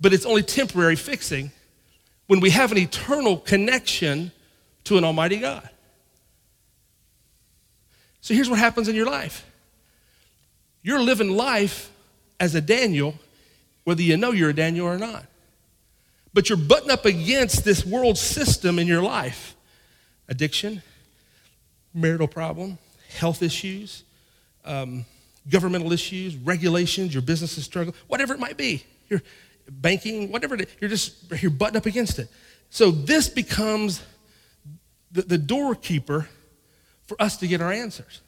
but 0.00 0.12
it's 0.12 0.26
only 0.26 0.42
temporary 0.42 0.96
fixing 0.96 1.50
when 2.26 2.40
we 2.40 2.50
have 2.50 2.72
an 2.72 2.78
eternal 2.78 3.36
connection 3.36 4.32
to 4.84 4.98
an 4.98 5.04
Almighty 5.04 5.38
God. 5.38 5.68
So 8.20 8.34
here's 8.34 8.50
what 8.50 8.58
happens 8.58 8.88
in 8.88 8.96
your 8.96 9.06
life 9.06 9.44
you're 10.82 11.02
living 11.02 11.30
life 11.30 11.90
as 12.38 12.54
a 12.54 12.60
Daniel, 12.60 13.14
whether 13.84 14.02
you 14.02 14.16
know 14.16 14.30
you're 14.30 14.50
a 14.50 14.54
Daniel 14.54 14.86
or 14.86 14.98
not. 14.98 15.24
But 16.36 16.50
you're 16.50 16.58
butting 16.58 16.90
up 16.90 17.06
against 17.06 17.64
this 17.64 17.86
world 17.86 18.18
system 18.18 18.78
in 18.78 18.86
your 18.86 19.00
life 19.00 19.56
addiction, 20.28 20.82
marital 21.94 22.28
problem, 22.28 22.76
health 23.08 23.42
issues, 23.42 24.02
um, 24.66 25.06
governmental 25.48 25.94
issues, 25.94 26.36
regulations, 26.36 27.14
your 27.14 27.22
business 27.22 27.56
is 27.56 27.64
struggling, 27.64 27.96
whatever 28.06 28.34
it 28.34 28.38
might 28.38 28.58
be. 28.58 28.84
You're 29.08 29.22
banking, 29.66 30.30
whatever 30.30 30.56
it 30.56 30.60
is, 30.60 30.66
you're 30.78 30.90
just 30.90 31.40
you're 31.40 31.50
butting 31.50 31.78
up 31.78 31.86
against 31.86 32.18
it. 32.18 32.28
So 32.68 32.90
this 32.90 33.30
becomes 33.30 34.02
the, 35.10 35.22
the 35.22 35.38
doorkeeper 35.38 36.28
for 37.06 37.16
us 37.18 37.38
to 37.38 37.46
get 37.46 37.62
our 37.62 37.72
answers. 37.72 38.20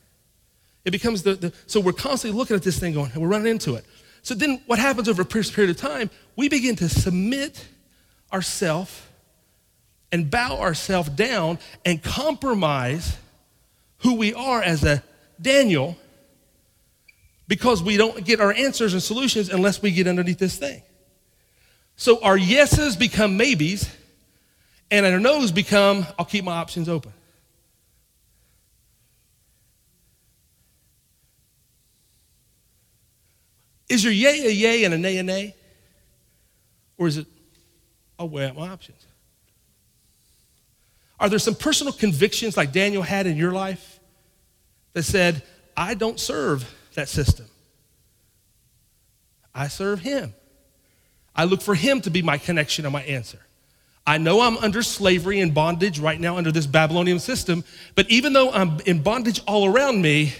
It 0.87 0.93
becomes 0.93 1.25
the, 1.25 1.35
the, 1.35 1.53
so 1.67 1.79
we're 1.79 1.93
constantly 1.93 2.39
looking 2.39 2.57
at 2.57 2.63
this 2.63 2.79
thing 2.79 2.95
going, 2.95 3.11
and 3.13 3.21
we're 3.21 3.29
running 3.29 3.49
into 3.49 3.75
it. 3.75 3.85
So 4.23 4.35
then 4.35 4.63
what 4.65 4.79
happens 4.79 5.11
over 5.11 5.21
a 5.21 5.27
period 5.27 5.69
of 5.69 5.77
time, 5.77 6.09
we 6.37 6.49
begin 6.49 6.75
to 6.77 6.89
submit 6.89 7.67
ourselves 8.33 9.03
and 10.11 10.31
bow 10.31 10.59
ourselves 10.59 11.11
down 11.11 11.59
and 11.85 12.03
compromise 12.03 13.19
who 13.99 14.15
we 14.15 14.33
are 14.35 14.63
as 14.63 14.85
a 14.85 15.03
Daniel 15.41 15.97
because 17.47 17.83
we 17.83 17.97
don't 17.97 18.25
get 18.25 18.41
our 18.41 18.53
answers 18.53 18.93
and 18.93 19.03
solutions 19.03 19.49
unless 19.49 19.83
we 19.83 19.91
get 19.91 20.07
underneath 20.07 20.39
this 20.39 20.59
thing. 20.59 20.83
So 21.97 22.23
our 22.23 22.37
yeses 22.37 22.95
become 22.95 23.37
maybes, 23.37 23.91
and 24.91 25.05
our 25.05 25.19
no's 25.19 25.51
become, 25.51 26.07
I'll 26.19 26.25
keep 26.25 26.45
my 26.45 26.53
options 26.53 26.89
open. 26.89 27.13
Is 33.89 34.05
your 34.05 34.13
yay 34.13 34.47
a 34.47 34.51
yay 34.51 34.85
and 34.85 34.95
a 34.95 34.99
nay 34.99 35.17
a 35.17 35.23
nay? 35.23 35.55
Or 36.99 37.09
is 37.09 37.17
it, 37.17 37.27
I'll 38.19 38.29
weigh 38.29 38.47
out 38.47 38.57
my 38.57 38.69
options? 38.69 39.07
Are 41.21 41.29
there 41.29 41.39
some 41.39 41.55
personal 41.55 41.93
convictions 41.93 42.57
like 42.57 42.73
Daniel 42.73 43.03
had 43.03 43.27
in 43.27 43.37
your 43.37 43.53
life 43.53 44.01
that 44.93 45.03
said, 45.03 45.43
I 45.77 45.95
don't 45.95 46.19
serve 46.19 46.73
that 46.95 47.09
system? 47.09 47.47
I 49.55 49.69
serve 49.69 50.01
him. 50.01 50.35
I 51.35 51.45
look 51.45 51.63
for 51.63 51.75
him 51.75 52.01
to 52.03 52.11
be 52.11 52.23
my 52.23 52.39
connection 52.39 52.85
and 52.85 52.93
my 52.93 53.03
answer. 53.03 53.41
I 54.07 54.19
know 54.19 54.41
I'm 54.41 54.57
under 54.59 54.83
slavery 54.83 55.41
and 55.41 55.53
bondage 55.53 55.99
right 55.99 56.19
now 56.19 56.37
under 56.37 56.51
this 56.51 56.67
Babylonian 56.67 57.19
system, 57.19 57.63
but 57.95 58.11
even 58.11 58.33
though 58.33 58.51
I'm 58.51 58.81
in 58.87 59.03
bondage 59.03 59.43
all 59.47 59.67
around 59.67 60.01
me, 60.01 60.33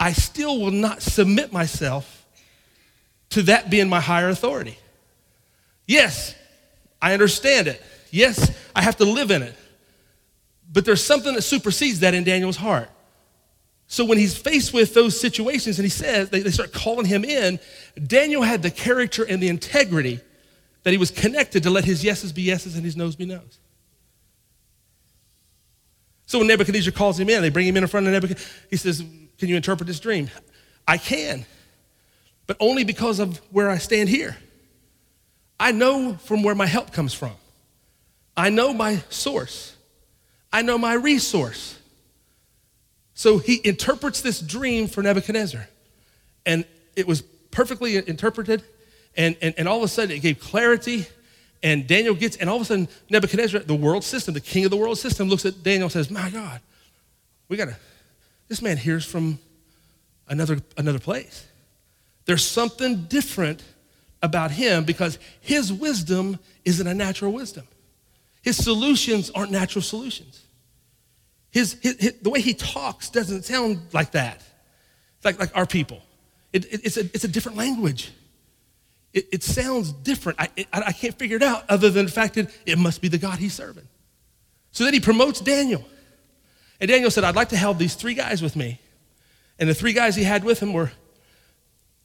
I 0.00 0.12
still 0.12 0.60
will 0.60 0.72
not 0.72 1.02
submit 1.02 1.52
myself 1.52 2.26
to 3.30 3.42
that 3.42 3.70
being 3.70 3.88
my 3.88 4.00
higher 4.00 4.28
authority. 4.28 4.76
Yes, 5.86 6.34
I 7.02 7.12
understand 7.12 7.66
it. 7.66 7.82
Yes, 8.10 8.56
I 8.74 8.80
have 8.80 8.96
to 8.96 9.04
live 9.04 9.30
in 9.30 9.42
it. 9.42 9.54
But 10.72 10.86
there's 10.86 11.04
something 11.04 11.34
that 11.34 11.42
supersedes 11.42 12.00
that 12.00 12.14
in 12.14 12.24
Daniel's 12.24 12.56
heart. 12.56 12.88
So 13.88 14.06
when 14.06 14.16
he's 14.16 14.34
faced 14.34 14.72
with 14.72 14.94
those 14.94 15.20
situations 15.20 15.78
and 15.78 15.84
he 15.84 15.90
says, 15.90 16.30
they, 16.30 16.40
they 16.40 16.50
start 16.50 16.72
calling 16.72 17.04
him 17.04 17.24
in, 17.24 17.60
Daniel 18.06 18.42
had 18.42 18.62
the 18.62 18.70
character 18.70 19.22
and 19.22 19.42
the 19.42 19.48
integrity 19.48 20.20
that 20.84 20.92
he 20.92 20.96
was 20.96 21.10
connected 21.10 21.64
to 21.64 21.70
let 21.70 21.84
his 21.84 22.02
yeses 22.02 22.32
be 22.32 22.42
yeses 22.42 22.76
and 22.76 22.84
his 22.84 22.96
noes 22.96 23.16
be 23.16 23.26
noes. 23.26 23.58
So 26.24 26.38
when 26.38 26.46
Nebuchadnezzar 26.46 26.92
calls 26.92 27.20
him 27.20 27.28
in, 27.28 27.42
they 27.42 27.50
bring 27.50 27.66
him 27.66 27.76
in 27.76 27.82
in 27.82 27.88
front 27.88 28.06
of 28.06 28.12
Nebuchadnezzar. 28.12 28.50
He 28.70 28.76
says, 28.76 29.04
Can 29.38 29.48
you 29.50 29.56
interpret 29.56 29.86
this 29.86 30.00
dream? 30.00 30.30
I 30.88 30.96
can 30.96 31.44
but 32.46 32.56
only 32.60 32.84
because 32.84 33.18
of 33.18 33.38
where 33.50 33.70
I 33.70 33.78
stand 33.78 34.08
here. 34.08 34.36
I 35.62 35.70
know 35.70 36.14
from 36.14 36.42
where 36.42 36.56
my 36.56 36.66
help 36.66 36.92
comes 36.92 37.14
from. 37.14 37.30
I 38.36 38.50
know 38.50 38.74
my 38.74 38.96
source. 39.10 39.76
I 40.52 40.62
know 40.62 40.76
my 40.76 40.94
resource. 40.94 41.78
So 43.14 43.38
he 43.38 43.60
interprets 43.62 44.22
this 44.22 44.40
dream 44.40 44.88
for 44.88 45.04
Nebuchadnezzar. 45.04 45.68
And 46.44 46.64
it 46.96 47.06
was 47.06 47.22
perfectly 47.52 47.94
interpreted. 47.96 48.64
And, 49.16 49.36
and, 49.40 49.54
and 49.56 49.68
all 49.68 49.76
of 49.76 49.84
a 49.84 49.88
sudden, 49.88 50.16
it 50.16 50.18
gave 50.18 50.40
clarity. 50.40 51.06
And 51.62 51.86
Daniel 51.86 52.16
gets, 52.16 52.36
and 52.38 52.50
all 52.50 52.56
of 52.56 52.62
a 52.62 52.64
sudden, 52.64 52.88
Nebuchadnezzar, 53.08 53.60
the 53.60 53.72
world 53.76 54.02
system, 54.02 54.34
the 54.34 54.40
king 54.40 54.64
of 54.64 54.72
the 54.72 54.76
world 54.76 54.98
system, 54.98 55.28
looks 55.28 55.46
at 55.46 55.62
Daniel 55.62 55.84
and 55.84 55.92
says, 55.92 56.10
My 56.10 56.28
God, 56.28 56.60
we 57.48 57.56
got 57.56 57.66
to, 57.66 57.76
this 58.48 58.60
man 58.60 58.78
hears 58.78 59.04
from 59.04 59.38
another, 60.26 60.58
another 60.76 60.98
place. 60.98 61.46
There's 62.24 62.44
something 62.44 63.04
different 63.04 63.62
about 64.22 64.50
him 64.50 64.84
because 64.84 65.18
his 65.40 65.72
wisdom 65.72 66.38
isn't 66.64 66.86
a 66.86 66.94
natural 66.94 67.32
wisdom. 67.32 67.66
His 68.42 68.56
solutions 68.56 69.30
aren't 69.30 69.50
natural 69.50 69.82
solutions. 69.82 70.42
His, 71.50 71.74
his, 71.82 71.96
his 71.98 72.14
the 72.22 72.30
way 72.30 72.40
he 72.40 72.54
talks 72.54 73.10
doesn't 73.10 73.44
sound 73.44 73.80
like 73.92 74.12
that, 74.12 74.42
like, 75.22 75.38
like 75.38 75.56
our 75.56 75.66
people. 75.66 76.00
It, 76.52 76.64
it, 76.66 76.80
it's, 76.84 76.96
a, 76.96 77.00
it's 77.00 77.24
a 77.24 77.28
different 77.28 77.58
language. 77.58 78.10
It, 79.12 79.26
it 79.32 79.42
sounds 79.42 79.92
different. 79.92 80.40
I, 80.40 80.48
I, 80.72 80.82
I 80.86 80.92
can't 80.92 81.16
figure 81.18 81.36
it 81.36 81.42
out 81.42 81.64
other 81.68 81.90
than 81.90 82.06
the 82.06 82.12
fact 82.12 82.34
that 82.34 82.50
it 82.64 82.78
must 82.78 83.02
be 83.02 83.08
the 83.08 83.18
God 83.18 83.38
he's 83.38 83.54
serving. 83.54 83.86
So 84.70 84.84
then 84.84 84.94
he 84.94 85.00
promotes 85.00 85.40
Daniel. 85.40 85.84
And 86.80 86.88
Daniel 86.88 87.10
said, 87.10 87.24
I'd 87.24 87.36
like 87.36 87.50
to 87.50 87.56
have 87.56 87.78
these 87.78 87.94
three 87.94 88.14
guys 88.14 88.42
with 88.42 88.56
me. 88.56 88.80
And 89.58 89.68
the 89.68 89.74
three 89.74 89.92
guys 89.92 90.16
he 90.16 90.24
had 90.24 90.42
with 90.42 90.60
him 90.60 90.72
were 90.72 90.90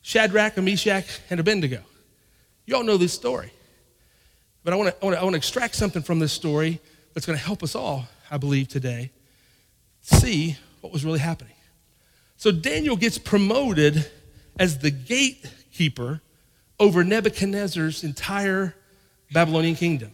Shadrach, 0.01 0.57
Meshach, 0.57 1.19
and 1.29 1.39
Abednego. 1.39 1.81
You 2.67 2.75
all 2.75 2.83
know 2.83 2.97
this 2.97 3.13
story. 3.13 3.51
But 4.63 4.73
I 4.73 4.75
want 4.75 4.99
to 4.99 5.07
I 5.07 5.23
want 5.23 5.33
to 5.33 5.37
extract 5.37 5.73
something 5.73 6.03
from 6.03 6.19
this 6.19 6.31
story 6.31 6.79
that's 7.13 7.25
going 7.25 7.39
to 7.39 7.43
help 7.43 7.63
us 7.63 7.73
all, 7.73 8.07
I 8.29 8.37
believe, 8.37 8.67
today 8.67 9.09
see 10.01 10.55
what 10.81 10.93
was 10.93 11.03
really 11.03 11.19
happening. 11.19 11.53
So 12.37 12.51
Daniel 12.51 12.95
gets 12.95 13.17
promoted 13.17 14.09
as 14.59 14.77
the 14.79 14.91
gatekeeper 14.91 16.21
over 16.79 17.03
Nebuchadnezzar's 17.03 18.03
entire 18.03 18.75
Babylonian 19.31 19.75
kingdom. 19.75 20.11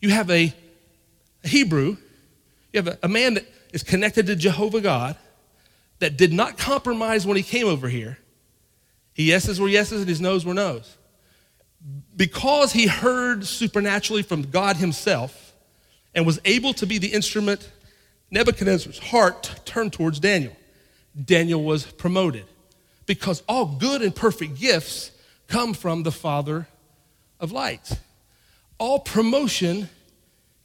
You 0.00 0.10
have 0.10 0.30
a, 0.30 0.54
Hebrew, 1.42 1.96
you 2.72 2.82
have 2.82 2.88
a, 2.88 2.98
a 3.02 3.08
man 3.08 3.34
that 3.34 3.46
is 3.72 3.82
connected 3.82 4.26
to 4.26 4.36
Jehovah 4.36 4.80
God 4.80 5.16
that 5.98 6.16
did 6.16 6.32
not 6.32 6.56
compromise 6.56 7.26
when 7.26 7.36
he 7.36 7.42
came 7.42 7.66
over 7.66 7.88
here 7.88 8.18
his 9.14 9.26
yeses 9.26 9.60
were 9.60 9.68
yeses 9.68 10.00
and 10.00 10.08
his 10.08 10.20
noes 10.20 10.44
were 10.44 10.54
noes. 10.54 10.96
Because 12.16 12.72
he 12.72 12.86
heard 12.86 13.46
supernaturally 13.46 14.22
from 14.22 14.42
God 14.42 14.76
himself 14.76 15.52
and 16.14 16.24
was 16.24 16.40
able 16.44 16.72
to 16.74 16.86
be 16.86 16.98
the 16.98 17.08
instrument, 17.08 17.70
Nebuchadnezzar's 18.30 18.98
heart 18.98 19.60
turned 19.64 19.92
towards 19.92 20.20
Daniel. 20.20 20.56
Daniel 21.22 21.62
was 21.62 21.84
promoted 21.84 22.44
because 23.06 23.42
all 23.48 23.66
good 23.66 24.02
and 24.02 24.14
perfect 24.14 24.56
gifts 24.56 25.10
come 25.46 25.74
from 25.74 26.02
the 26.02 26.12
Father 26.12 26.66
of 27.38 27.52
lights. 27.52 27.96
All 28.78 28.98
promotion 28.98 29.88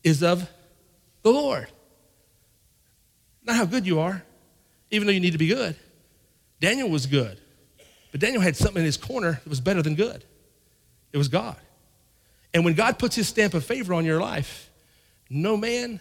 is 0.03 0.23
of 0.23 0.49
the 1.21 1.31
Lord. 1.31 1.67
Not 3.43 3.55
how 3.55 3.65
good 3.65 3.85
you 3.85 3.99
are, 3.99 4.23
even 4.89 5.05
though 5.05 5.13
you 5.13 5.19
need 5.19 5.33
to 5.33 5.37
be 5.37 5.47
good. 5.47 5.75
Daniel 6.59 6.89
was 6.89 7.05
good. 7.05 7.39
But 8.11 8.21
Daniel 8.21 8.41
had 8.41 8.55
something 8.55 8.79
in 8.79 8.85
his 8.85 8.97
corner 8.97 9.33
that 9.43 9.49
was 9.49 9.61
better 9.61 9.81
than 9.81 9.95
good 9.95 10.23
it 11.11 11.17
was 11.17 11.27
God. 11.27 11.57
And 12.53 12.65
when 12.65 12.73
God 12.73 12.97
puts 12.97 13.15
his 13.15 13.27
stamp 13.27 13.53
of 13.53 13.63
favor 13.63 13.93
on 13.93 14.05
your 14.05 14.19
life, 14.19 14.69
no 15.29 15.55
man, 15.55 15.99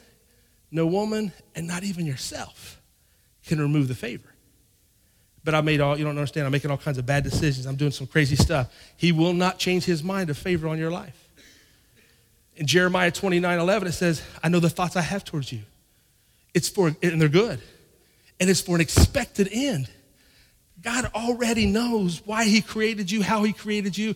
no 0.70 0.86
woman, 0.86 1.32
and 1.54 1.66
not 1.66 1.84
even 1.84 2.06
yourself 2.06 2.80
can 3.46 3.60
remove 3.60 3.88
the 3.88 3.94
favor. 3.94 4.28
But 5.44 5.54
I 5.54 5.60
made 5.60 5.80
all, 5.80 5.96
you 5.98 6.04
don't 6.04 6.16
understand, 6.16 6.46
I'm 6.46 6.52
making 6.52 6.70
all 6.70 6.76
kinds 6.76 6.98
of 6.98 7.06
bad 7.06 7.24
decisions. 7.24 7.66
I'm 7.66 7.76
doing 7.76 7.90
some 7.90 8.06
crazy 8.06 8.36
stuff. 8.36 8.72
He 8.96 9.12
will 9.12 9.32
not 9.32 9.58
change 9.58 9.84
his 9.84 10.02
mind 10.02 10.30
of 10.30 10.36
favor 10.36 10.68
on 10.68 10.78
your 10.78 10.90
life. 10.90 11.28
In 12.56 12.66
Jeremiah 12.66 13.10
29 13.10 13.58
11, 13.58 13.88
it 13.88 13.92
says, 13.92 14.22
I 14.42 14.48
know 14.48 14.60
the 14.60 14.68
thoughts 14.68 14.96
I 14.96 15.00
have 15.00 15.24
towards 15.24 15.52
you. 15.52 15.60
It's 16.54 16.68
for, 16.68 16.88
and 17.02 17.20
they're 17.20 17.28
good. 17.28 17.60
And 18.40 18.50
it's 18.50 18.60
for 18.60 18.74
an 18.74 18.80
expected 18.80 19.48
end. 19.52 19.88
God 20.82 21.10
already 21.14 21.66
knows 21.66 22.20
why 22.26 22.44
He 22.44 22.60
created 22.60 23.10
you, 23.10 23.22
how 23.22 23.44
He 23.44 23.52
created 23.52 23.96
you, 23.96 24.14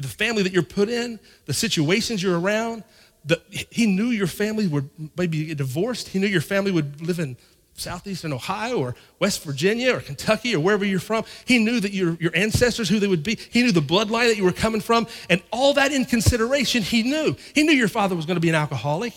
the 0.00 0.08
family 0.08 0.42
that 0.42 0.52
you're 0.52 0.62
put 0.62 0.88
in, 0.88 1.18
the 1.46 1.52
situations 1.52 2.22
you're 2.22 2.38
around, 2.38 2.84
the, 3.24 3.40
he 3.70 3.86
knew 3.86 4.06
your 4.06 4.26
family 4.26 4.66
would 4.66 4.88
maybe 5.16 5.46
get 5.46 5.58
divorced. 5.58 6.08
He 6.08 6.18
knew 6.18 6.26
your 6.26 6.40
family 6.40 6.70
would 6.70 7.06
live 7.06 7.18
in 7.18 7.36
southeastern 7.74 8.32
Ohio 8.32 8.78
or 8.78 8.94
West 9.18 9.42
Virginia 9.42 9.94
or 9.94 10.00
Kentucky 10.00 10.54
or 10.54 10.60
wherever 10.60 10.84
you're 10.84 11.00
from. 11.00 11.24
He 11.44 11.58
knew 11.58 11.80
that 11.80 11.92
your, 11.92 12.16
your 12.20 12.32
ancestors, 12.34 12.88
who 12.88 12.98
they 12.98 13.06
would 13.06 13.22
be. 13.22 13.38
He 13.50 13.62
knew 13.62 13.72
the 13.72 13.80
bloodline 13.80 14.28
that 14.28 14.36
you 14.36 14.44
were 14.44 14.52
coming 14.52 14.80
from. 14.80 15.06
And 15.28 15.42
all 15.50 15.74
that 15.74 15.92
in 15.92 16.04
consideration, 16.04 16.82
he 16.82 17.02
knew. 17.02 17.36
He 17.54 17.62
knew 17.62 17.72
your 17.72 17.88
father 17.88 18.14
was 18.14 18.26
going 18.26 18.36
to 18.36 18.40
be 18.40 18.48
an 18.48 18.54
alcoholic. 18.54 19.14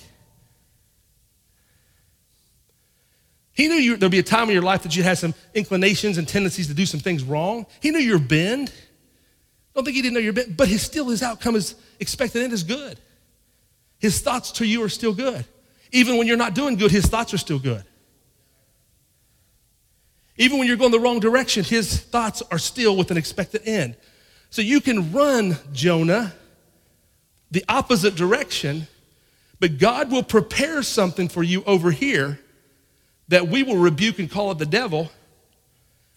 He 3.53 3.67
knew 3.67 3.75
you, 3.75 3.97
there'd 3.97 4.11
be 4.11 4.19
a 4.19 4.23
time 4.23 4.47
in 4.47 4.53
your 4.53 4.63
life 4.63 4.83
that 4.83 4.95
you 4.95 5.03
had 5.03 5.17
some 5.17 5.35
inclinations 5.53 6.17
and 6.17 6.27
tendencies 6.27 6.67
to 6.67 6.73
do 6.73 6.85
some 6.85 6.99
things 6.99 7.23
wrong. 7.23 7.67
He 7.81 7.91
knew 7.91 7.99
your 7.99 8.19
bend. 8.19 8.73
Don't 9.73 9.83
think 9.83 9.95
he 9.95 10.01
didn't 10.01 10.13
know 10.13 10.19
your 10.19 10.33
bend, 10.33 10.55
but 10.55 10.67
his, 10.67 10.81
still 10.81 11.09
his 11.09 11.23
outcome 11.23 11.55
is 11.55 11.75
expected 11.99 12.43
and 12.43 12.53
is 12.53 12.63
good. 12.63 12.99
His 13.99 14.21
thoughts 14.21 14.51
to 14.53 14.65
you 14.65 14.83
are 14.83 14.89
still 14.89 15.13
good. 15.13 15.45
Even 15.91 16.17
when 16.17 16.27
you're 16.27 16.37
not 16.37 16.53
doing 16.53 16.75
good, 16.75 16.91
his 16.91 17.05
thoughts 17.05 17.33
are 17.33 17.37
still 17.37 17.59
good. 17.59 17.83
Even 20.37 20.57
when 20.57 20.67
you're 20.67 20.77
going 20.77 20.91
the 20.91 20.99
wrong 20.99 21.19
direction, 21.19 21.63
his 21.63 21.99
thoughts 21.99 22.41
are 22.51 22.57
still 22.57 22.97
with 22.97 23.11
an 23.11 23.17
expected 23.17 23.61
end. 23.65 23.95
So 24.49 24.61
you 24.61 24.81
can 24.81 25.11
run, 25.11 25.57
Jonah, 25.71 26.33
the 27.51 27.63
opposite 27.69 28.15
direction, 28.15 28.87
but 29.59 29.77
God 29.77 30.11
will 30.11 30.23
prepare 30.23 30.83
something 30.83 31.29
for 31.29 31.43
you 31.43 31.63
over 31.65 31.91
here 31.91 32.39
that 33.27 33.47
we 33.47 33.63
will 33.63 33.77
rebuke 33.77 34.19
and 34.19 34.29
call 34.29 34.51
it 34.51 34.57
the 34.57 34.65
devil, 34.65 35.11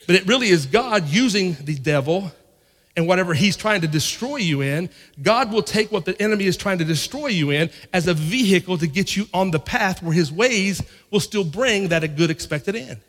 but 0.07 0.17
it 0.17 0.27
really 0.27 0.49
is 0.49 0.67
God 0.67 1.09
using 1.09 1.57
the 1.61 1.77
devil 1.77 2.33
and 2.97 3.07
whatever 3.07 3.35
he's 3.35 3.57
trying 3.57 3.83
to 3.83 3.87
destroy 3.87 4.37
you 4.37 4.63
in, 4.63 4.89
God 5.23 5.53
will 5.53 5.63
take 5.63 5.93
what 5.93 6.07
the 6.07 6.21
enemy 6.21 6.47
is 6.47 6.57
trying 6.57 6.79
to 6.79 6.85
destroy 6.85 7.27
you 7.27 7.51
in 7.51 7.71
as 7.93 8.07
a 8.09 8.15
vehicle 8.15 8.79
to 8.79 8.87
get 8.87 9.15
you 9.15 9.27
on 9.35 9.51
the 9.51 9.61
path 9.61 10.03
where 10.03 10.15
his 10.15 10.33
ways 10.33 10.83
will 11.11 11.21
still 11.21 11.45
bring 11.45 11.89
that 11.89 12.03
a 12.03 12.09
good 12.09 12.31
expected 12.31 12.75
end. 12.75 13.01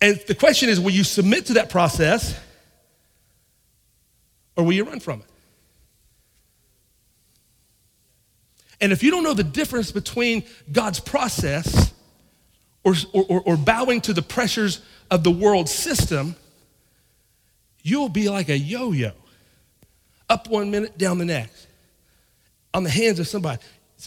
And 0.00 0.20
the 0.26 0.34
question 0.34 0.68
is 0.68 0.80
will 0.80 0.90
you 0.90 1.04
submit 1.04 1.46
to 1.46 1.54
that 1.54 1.70
process 1.70 2.38
or 4.56 4.64
will 4.64 4.72
you 4.72 4.84
run 4.84 5.00
from 5.00 5.20
it? 5.20 5.26
And 8.80 8.92
if 8.92 9.02
you 9.02 9.10
don't 9.10 9.22
know 9.22 9.32
the 9.32 9.44
difference 9.44 9.90
between 9.90 10.44
God's 10.70 11.00
process 11.00 11.94
or, 12.84 12.94
or, 13.12 13.40
or, 13.40 13.56
bowing 13.56 14.00
to 14.02 14.12
the 14.12 14.22
pressures 14.22 14.80
of 15.10 15.24
the 15.24 15.30
world 15.30 15.68
system, 15.68 16.36
you'll 17.86 18.08
be 18.08 18.28
like 18.28 18.48
a 18.48 18.58
yo 18.58 18.90
yo, 18.90 19.12
up 20.28 20.48
one 20.48 20.70
minute, 20.72 20.98
down 20.98 21.18
the 21.18 21.24
next, 21.24 21.68
on 22.74 22.82
the 22.82 22.90
hands 22.90 23.20
of 23.20 23.28
somebody. 23.28 23.62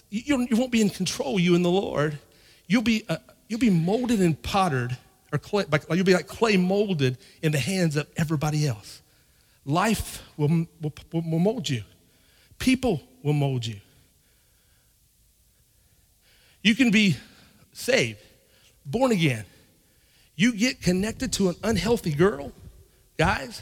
You, 0.10 0.48
won't 0.52 0.72
be 0.72 0.82
in 0.82 0.90
control, 0.90 1.40
you 1.40 1.56
and 1.56 1.64
the 1.64 1.70
Lord. 1.70 2.20
You'll 2.68 2.84
be, 2.84 3.06
uh, 3.08 3.18
you'll 3.48 3.60
be 3.60 3.70
molded 3.70 4.20
and 4.20 4.40
pottered 4.42 4.98
or 5.32 5.40
clay, 5.40 5.64
you'll 5.92 6.04
be 6.04 6.14
like 6.14 6.28
clay 6.28 6.58
molded 6.58 7.18
in 7.42 7.54
the 7.54 7.60
hands 7.60 7.96
of 7.96 8.08
everybody 8.18 8.68
else. 8.68 9.02
Life 9.66 10.24
will, 10.36 10.68
will, 10.82 10.94
will 11.14 11.40
mold 11.40 11.70
you, 11.70 11.84
people 12.58 13.02
will 13.24 13.34
mold 13.34 13.66
you. 13.66 13.78
You 16.62 16.76
can 16.76 16.92
be 16.92 17.16
saved, 17.72 18.20
born 18.86 19.14
again. 19.14 19.46
You 20.36 20.54
get 20.54 20.82
connected 20.82 21.32
to 21.34 21.50
an 21.50 21.56
unhealthy 21.64 22.14
girl, 22.14 22.52
guys, 23.18 23.62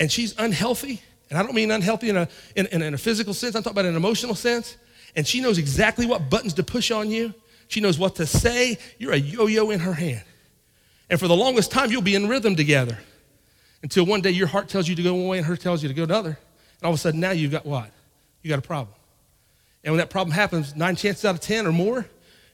and 0.00 0.10
she's 0.10 0.34
unhealthy. 0.38 1.02
And 1.30 1.38
I 1.38 1.42
don't 1.42 1.54
mean 1.54 1.70
unhealthy 1.70 2.10
in 2.10 2.16
a, 2.16 2.28
in, 2.54 2.66
in 2.66 2.94
a 2.94 2.98
physical 2.98 3.34
sense, 3.34 3.54
I'm 3.54 3.62
talking 3.62 3.78
about 3.78 3.86
an 3.88 3.96
emotional 3.96 4.34
sense. 4.34 4.76
And 5.16 5.26
she 5.26 5.40
knows 5.40 5.58
exactly 5.58 6.06
what 6.06 6.28
buttons 6.28 6.54
to 6.54 6.62
push 6.62 6.90
on 6.90 7.10
you. 7.10 7.34
She 7.68 7.80
knows 7.80 7.98
what 7.98 8.16
to 8.16 8.26
say. 8.26 8.78
You're 8.98 9.12
a 9.12 9.16
yo 9.16 9.46
yo 9.46 9.70
in 9.70 9.80
her 9.80 9.94
hand. 9.94 10.24
And 11.08 11.20
for 11.20 11.28
the 11.28 11.36
longest 11.36 11.70
time, 11.70 11.90
you'll 11.90 12.02
be 12.02 12.14
in 12.14 12.28
rhythm 12.28 12.56
together 12.56 12.98
until 13.82 14.06
one 14.06 14.20
day 14.20 14.30
your 14.30 14.46
heart 14.46 14.68
tells 14.68 14.88
you 14.88 14.94
to 14.94 15.02
go 15.02 15.14
one 15.14 15.28
way 15.28 15.38
and 15.38 15.46
her 15.46 15.56
tells 15.56 15.82
you 15.82 15.88
to 15.88 15.94
go 15.94 16.04
another. 16.04 16.30
And 16.30 16.82
all 16.82 16.90
of 16.90 16.96
a 16.96 16.98
sudden, 16.98 17.20
now 17.20 17.30
you've 17.30 17.52
got 17.52 17.66
what? 17.66 17.90
You 18.42 18.48
got 18.48 18.58
a 18.58 18.62
problem. 18.62 18.94
And 19.84 19.92
when 19.92 19.98
that 19.98 20.10
problem 20.10 20.34
happens, 20.34 20.74
nine 20.74 20.96
chances 20.96 21.24
out 21.24 21.34
of 21.34 21.40
10 21.40 21.66
or 21.66 21.72
more, 21.72 22.06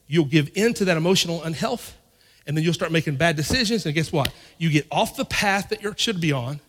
you'll 0.06 0.24
give 0.24 0.50
in 0.54 0.74
to 0.74 0.84
that 0.86 0.96
emotional 0.96 1.42
unhealth. 1.42 1.96
And 2.46 2.56
then 2.56 2.64
you'll 2.64 2.74
start 2.74 2.90
making 2.90 3.16
bad 3.16 3.36
decisions. 3.36 3.86
And 3.86 3.94
guess 3.94 4.12
what? 4.12 4.32
You 4.58 4.70
get 4.70 4.86
off 4.90 5.16
the 5.16 5.24
path 5.24 5.68
that 5.68 5.82
you 5.82 5.94
should 5.96 6.20
be 6.20 6.32
on. 6.32 6.60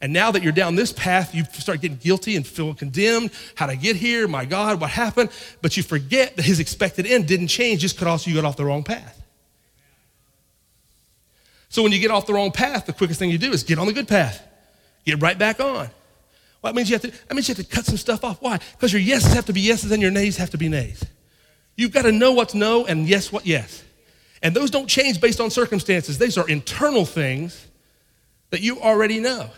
And 0.00 0.12
now 0.12 0.30
that 0.30 0.42
you're 0.42 0.52
down 0.52 0.76
this 0.76 0.92
path, 0.92 1.34
you 1.34 1.44
start 1.52 1.80
getting 1.80 1.96
guilty 1.96 2.36
and 2.36 2.46
feeling 2.46 2.74
condemned. 2.74 3.30
How'd 3.56 3.70
I 3.70 3.74
get 3.74 3.96
here? 3.96 4.28
My 4.28 4.44
God, 4.44 4.80
what 4.80 4.90
happened? 4.90 5.30
But 5.60 5.76
you 5.76 5.82
forget 5.82 6.36
that 6.36 6.44
his 6.44 6.60
expected 6.60 7.04
end 7.04 7.26
didn't 7.26 7.48
change 7.48 7.80
just 7.80 7.96
because 7.96 8.26
you 8.26 8.34
got 8.34 8.44
off 8.44 8.56
the 8.56 8.64
wrong 8.64 8.84
path. 8.84 9.20
So 11.68 11.82
when 11.82 11.92
you 11.92 11.98
get 11.98 12.10
off 12.10 12.26
the 12.26 12.32
wrong 12.32 12.52
path, 12.52 12.86
the 12.86 12.92
quickest 12.92 13.18
thing 13.18 13.30
you 13.30 13.38
do 13.38 13.52
is 13.52 13.64
get 13.64 13.78
on 13.78 13.86
the 13.86 13.92
good 13.92 14.08
path. 14.08 14.42
Get 15.04 15.20
right 15.20 15.38
back 15.38 15.60
on. 15.60 15.90
Well, 16.62 16.72
that 16.72 16.74
means 16.74 16.90
you 16.90 16.94
have 16.94 17.02
to, 17.02 17.10
that 17.10 17.34
means 17.34 17.48
you 17.48 17.54
have 17.54 17.64
to 17.64 17.70
cut 17.70 17.84
some 17.84 17.96
stuff 17.96 18.24
off. 18.24 18.40
Why? 18.40 18.58
Because 18.72 18.92
your 18.92 19.02
yeses 19.02 19.32
have 19.34 19.46
to 19.46 19.52
be 19.52 19.60
yeses 19.60 19.90
and 19.90 20.00
your 20.00 20.10
nays 20.10 20.36
have 20.36 20.50
to 20.50 20.58
be 20.58 20.68
nays. 20.68 21.04
You've 21.76 21.92
got 21.92 22.02
to 22.02 22.12
know 22.12 22.32
what's 22.32 22.54
no 22.54 22.86
and 22.86 23.08
yes 23.08 23.32
what 23.32 23.46
yes. 23.46 23.84
And 24.42 24.54
those 24.54 24.70
don't 24.70 24.86
change 24.86 25.20
based 25.20 25.40
on 25.40 25.50
circumstances. 25.50 26.18
These 26.18 26.38
are 26.38 26.48
internal 26.48 27.04
things 27.04 27.66
that 28.50 28.60
you 28.60 28.80
already 28.80 29.18
know. 29.20 29.50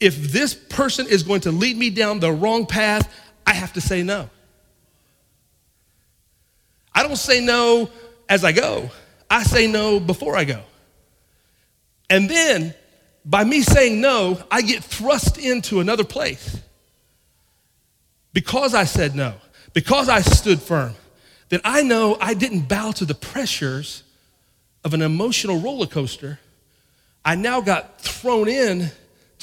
If 0.00 0.32
this 0.32 0.54
person 0.54 1.06
is 1.06 1.22
going 1.22 1.42
to 1.42 1.52
lead 1.52 1.76
me 1.76 1.90
down 1.90 2.20
the 2.20 2.32
wrong 2.32 2.66
path, 2.66 3.12
I 3.46 3.54
have 3.54 3.72
to 3.74 3.80
say 3.80 4.02
no. 4.02 4.28
I 6.94 7.02
don't 7.02 7.16
say 7.16 7.44
no 7.44 7.90
as 8.28 8.44
I 8.44 8.52
go, 8.52 8.90
I 9.30 9.42
say 9.42 9.66
no 9.66 10.00
before 10.00 10.36
I 10.36 10.44
go. 10.44 10.62
And 12.08 12.28
then, 12.28 12.74
by 13.24 13.44
me 13.44 13.62
saying 13.62 14.00
no, 14.00 14.38
I 14.50 14.62
get 14.62 14.84
thrust 14.84 15.38
into 15.38 15.80
another 15.80 16.04
place. 16.04 16.58
Because 18.32 18.74
I 18.74 18.84
said 18.84 19.14
no, 19.14 19.34
because 19.72 20.08
I 20.08 20.20
stood 20.20 20.60
firm, 20.60 20.94
then 21.48 21.60
I 21.64 21.82
know 21.82 22.16
I 22.20 22.34
didn't 22.34 22.68
bow 22.68 22.92
to 22.92 23.04
the 23.04 23.14
pressures 23.14 24.02
of 24.84 24.94
an 24.94 25.02
emotional 25.02 25.60
roller 25.60 25.86
coaster. 25.86 26.40
I 27.24 27.36
now 27.36 27.60
got 27.60 28.00
thrown 28.00 28.48
in 28.48 28.90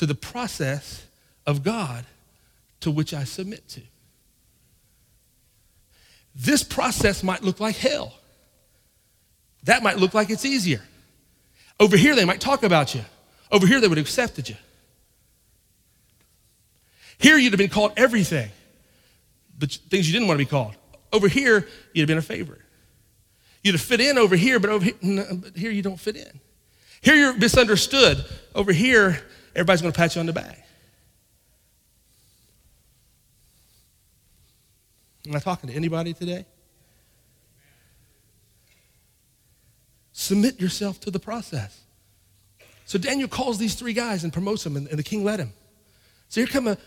to 0.02 0.08
the 0.08 0.16
process 0.16 1.06
of 1.46 1.62
God 1.62 2.06
to 2.80 2.90
which 2.90 3.14
I 3.14 3.24
submit 3.24 3.70
to. 3.70 3.82
This 6.34 6.64
process 6.64 7.22
might 7.22 7.44
look 7.44 7.60
like 7.60 7.76
hell. 7.76 8.16
That 9.66 9.84
might 9.84 9.98
look 9.98 10.16
like 10.16 10.32
it's 10.32 10.44
easier. 10.44 10.82
Over 11.80 11.98
here, 11.98 12.16
they 12.16 12.26
might 12.26 12.42
talk 12.42 12.64
about 12.64 12.96
you. 12.96 13.02
Over 13.52 13.68
here, 13.68 13.80
they 13.80 13.88
would 13.88 14.00
have 14.00 14.08
accepted 14.08 14.50
you. 14.50 14.56
Here, 17.20 17.38
you'd 17.38 17.54
have 17.54 17.60
been 17.60 17.70
called 17.70 17.92
everything, 17.96 18.50
but 19.60 19.72
things 19.92 20.08
you 20.08 20.14
didn't 20.14 20.28
want 20.28 20.40
to 20.40 20.44
be 20.44 20.50
called. 20.50 20.74
Over 21.14 21.28
here, 21.28 21.68
you'd 21.94 22.02
have 22.02 22.08
been 22.08 22.18
a 22.18 22.24
favorite. 22.24 22.62
You'd 23.64 23.76
have 23.76 23.82
fit 23.82 24.02
in 24.02 24.18
over 24.18 24.36
here, 24.36 24.60
but 24.60 24.72
over 24.72 24.84
here, 24.84 24.96
no, 25.04 25.26
but 25.32 25.56
here 25.56 25.70
you 25.70 25.84
don't 25.84 26.00
fit 26.00 26.16
in. 26.16 26.40
Here, 27.02 27.14
you're 27.14 27.38
misunderstood. 27.38 28.26
Over 28.56 28.72
here, 28.72 29.22
everybody's 29.56 29.82
going 29.82 29.92
to 29.92 29.98
pat 29.98 30.16
you 30.16 30.20
on 30.20 30.26
the 30.26 30.34
back. 30.34 30.66
Am 35.28 35.36
I 35.36 35.40
talking 35.40 35.70
to 35.70 35.76
anybody 35.76 36.14
today? 36.14 36.46
Submit 40.14 40.60
yourself 40.60 41.00
to 41.02 41.12
the 41.12 41.20
process. 41.20 41.82
So 42.86 42.98
Daniel 43.00 43.28
calls 43.28 43.58
these 43.58 43.76
three 43.76 43.94
guys 43.94 44.24
and 44.24 44.34
promotes 44.34 44.64
them, 44.64 44.76
and, 44.76 44.88
and 44.88 45.00
the 45.00 45.04
king 45.04 45.24
let 45.24 45.40
him. 45.40 45.54
So 46.30 46.42
here 46.42 46.48
come 46.48 46.68
a 46.68 46.78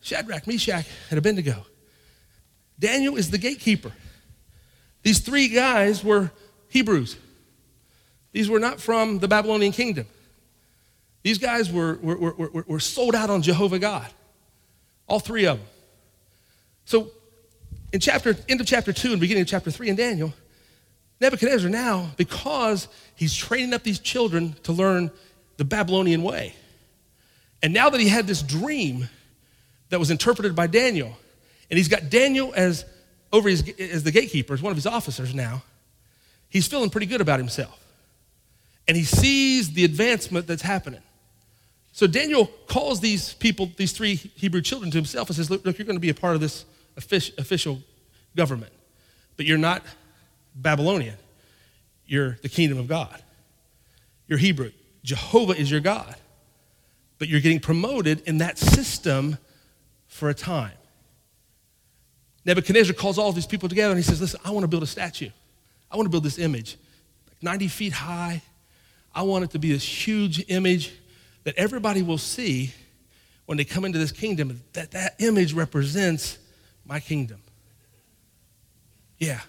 Shadrach, 0.00 0.46
Meshach, 0.46 0.86
and 1.10 1.18
Abednego. 1.18 1.64
Daniel 2.78 3.16
is 3.16 3.30
the 3.30 3.38
gatekeeper. 3.38 3.92
These 5.02 5.20
three 5.20 5.48
guys 5.48 6.02
were 6.02 6.32
Hebrews. 6.68 7.16
These 8.32 8.48
were 8.48 8.58
not 8.58 8.80
from 8.80 9.18
the 9.18 9.28
Babylonian 9.28 9.72
kingdom. 9.72 10.06
These 11.22 11.38
guys 11.38 11.70
were, 11.70 11.98
were, 12.02 12.32
were, 12.34 12.64
were, 12.66 12.80
sold 12.80 13.14
out 13.14 13.30
on 13.30 13.42
Jehovah 13.42 13.78
God. 13.78 14.08
All 15.06 15.20
three 15.20 15.44
of 15.44 15.58
them. 15.58 15.66
So 16.84 17.10
in 17.92 18.00
chapter, 18.00 18.36
end 18.48 18.60
of 18.60 18.66
chapter 18.66 18.92
two 18.92 19.12
and 19.12 19.20
beginning 19.20 19.42
of 19.42 19.48
chapter 19.48 19.70
three 19.70 19.88
in 19.88 19.96
Daniel, 19.96 20.32
Nebuchadnezzar 21.20 21.70
now, 21.70 22.10
because 22.16 22.88
he's 23.14 23.34
training 23.34 23.72
up 23.72 23.84
these 23.84 24.00
children 24.00 24.56
to 24.64 24.72
learn 24.72 25.10
the 25.56 25.64
Babylonian 25.64 26.22
way. 26.24 26.54
And 27.62 27.72
now 27.72 27.90
that 27.90 28.00
he 28.00 28.08
had 28.08 28.26
this 28.26 28.42
dream 28.42 29.08
that 29.90 30.00
was 30.00 30.10
interpreted 30.10 30.56
by 30.56 30.66
Daniel, 30.66 31.16
and 31.70 31.78
he's 31.78 31.88
got 31.88 32.10
Daniel 32.10 32.52
as 32.56 32.84
over 33.32 33.48
his, 33.48 33.62
as 33.78 34.02
the 34.02 34.10
gatekeeper, 34.10 34.54
as 34.54 34.60
one 34.60 34.72
of 34.72 34.76
his 34.76 34.86
officers 34.86 35.34
now, 35.34 35.62
he's 36.48 36.66
feeling 36.66 36.90
pretty 36.90 37.06
good 37.06 37.20
about 37.20 37.38
himself. 37.38 37.78
And 38.88 38.96
he 38.96 39.04
sees 39.04 39.72
the 39.72 39.84
advancement 39.84 40.48
that's 40.48 40.62
happening. 40.62 41.02
So 41.92 42.06
Daniel 42.06 42.46
calls 42.66 43.00
these 43.00 43.34
people, 43.34 43.70
these 43.76 43.92
three 43.92 44.14
Hebrew 44.14 44.62
children 44.62 44.90
to 44.90 44.96
himself 44.96 45.28
and 45.28 45.36
says, 45.36 45.50
Look, 45.50 45.64
look 45.64 45.78
you're 45.78 45.86
going 45.86 45.96
to 45.96 46.00
be 46.00 46.08
a 46.08 46.14
part 46.14 46.34
of 46.34 46.40
this 46.40 46.64
official 46.96 47.80
government, 48.34 48.72
but 49.36 49.44
you're 49.46 49.58
not 49.58 49.82
Babylonian. 50.54 51.16
You're 52.06 52.38
the 52.42 52.48
kingdom 52.48 52.78
of 52.78 52.88
God. 52.88 53.22
You're 54.26 54.38
Hebrew. 54.38 54.72
Jehovah 55.04 55.52
is 55.52 55.70
your 55.70 55.80
God. 55.80 56.16
But 57.18 57.28
you're 57.28 57.40
getting 57.40 57.60
promoted 57.60 58.22
in 58.26 58.38
that 58.38 58.58
system 58.58 59.38
for 60.08 60.28
a 60.28 60.34
time. 60.34 60.72
Nebuchadnezzar 62.44 62.94
calls 62.94 63.18
all 63.18 63.32
these 63.32 63.46
people 63.46 63.68
together 63.68 63.92
and 63.92 63.98
he 63.98 64.02
says, 64.02 64.20
Listen, 64.20 64.40
I 64.44 64.50
want 64.50 64.64
to 64.64 64.68
build 64.68 64.82
a 64.82 64.86
statue. 64.86 65.30
I 65.90 65.96
want 65.96 66.06
to 66.06 66.10
build 66.10 66.24
this 66.24 66.38
image, 66.38 66.76
like 67.28 67.42
90 67.42 67.68
feet 67.68 67.92
high. 67.92 68.42
I 69.14 69.22
want 69.22 69.44
it 69.44 69.50
to 69.50 69.58
be 69.58 69.72
this 69.72 69.84
huge 69.84 70.42
image 70.48 70.92
that 71.44 71.54
everybody 71.56 72.02
will 72.02 72.18
see 72.18 72.72
when 73.46 73.58
they 73.58 73.64
come 73.64 73.84
into 73.84 73.98
this 73.98 74.12
kingdom, 74.12 74.62
that 74.72 74.92
that 74.92 75.16
image 75.18 75.52
represents 75.52 76.38
my 76.84 77.00
kingdom. 77.00 77.40
Yeah. 79.18 79.40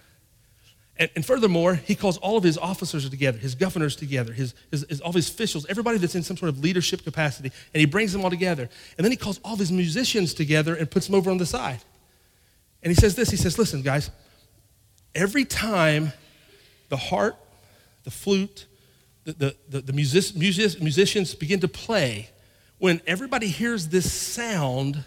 And, 0.96 1.10
and, 1.16 1.26
furthermore, 1.26 1.74
he 1.74 1.96
calls 1.96 2.18
all 2.18 2.36
of 2.36 2.44
his 2.44 2.56
officers 2.56 3.08
together, 3.08 3.38
his 3.38 3.56
governors 3.56 3.96
together, 3.96 4.32
his, 4.32 4.54
his, 4.70 4.86
his, 4.88 5.00
all 5.00 5.12
his 5.12 5.28
officials, 5.28 5.66
everybody 5.68 5.98
that's 5.98 6.14
in 6.14 6.22
some 6.22 6.36
sort 6.36 6.50
of 6.50 6.60
leadership 6.60 7.02
capacity, 7.02 7.50
and 7.72 7.80
he 7.80 7.86
brings 7.86 8.12
them 8.12 8.22
all 8.22 8.30
together. 8.30 8.68
And 8.96 9.04
then 9.04 9.10
he 9.10 9.16
calls 9.16 9.40
all 9.44 9.54
of 9.54 9.58
his 9.58 9.72
musicians 9.72 10.34
together 10.34 10.74
and 10.76 10.88
puts 10.88 11.06
them 11.06 11.16
over 11.16 11.30
on 11.30 11.38
the 11.38 11.46
side. 11.46 11.80
And 12.82 12.90
he 12.90 12.94
says 12.94 13.16
this 13.16 13.30
he 13.30 13.36
says, 13.36 13.58
Listen, 13.58 13.82
guys, 13.82 14.10
every 15.14 15.44
time 15.44 16.12
the 16.90 16.96
harp, 16.96 17.36
the 18.04 18.10
flute, 18.10 18.66
the, 19.24 19.56
the, 19.68 19.80
the, 19.80 19.92
music, 19.92 20.36
music, 20.36 20.80
musicians 20.82 21.34
begin 21.34 21.60
to 21.60 21.68
play, 21.68 22.30
when 22.78 23.00
everybody 23.06 23.48
hears 23.48 23.88
this 23.88 24.12
sound 24.12 25.04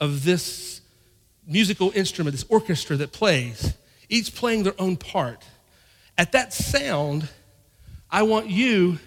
of 0.00 0.24
this 0.24 0.80
musical 1.46 1.92
instrument, 1.94 2.34
this 2.34 2.46
orchestra 2.48 2.96
that 2.96 3.12
plays, 3.12 3.74
each 4.08 4.34
playing 4.34 4.62
their 4.62 4.74
own 4.78 4.96
part, 4.96 5.44
at 6.16 6.32
that 6.32 6.52
sound, 6.52 7.28
I 8.10 8.22
want 8.22 8.48
you, 8.48 8.98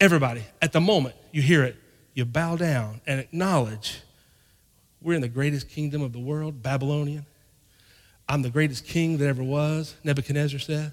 everybody, 0.00 0.42
at 0.60 0.72
the 0.72 0.80
moment 0.80 1.14
you 1.32 1.40
hear 1.40 1.64
it, 1.64 1.76
you 2.12 2.24
bow 2.24 2.56
down 2.56 3.00
and 3.06 3.20
acknowledge 3.20 4.00
we're 5.00 5.14
in 5.14 5.20
the 5.20 5.28
greatest 5.28 5.68
kingdom 5.68 6.02
of 6.02 6.12
the 6.12 6.18
world, 6.18 6.62
Babylonian. 6.62 7.26
I'm 8.28 8.42
the 8.42 8.50
greatest 8.50 8.86
king 8.86 9.18
that 9.18 9.26
ever 9.26 9.42
was, 9.42 9.94
Nebuchadnezzar 10.02 10.58
said. 10.58 10.92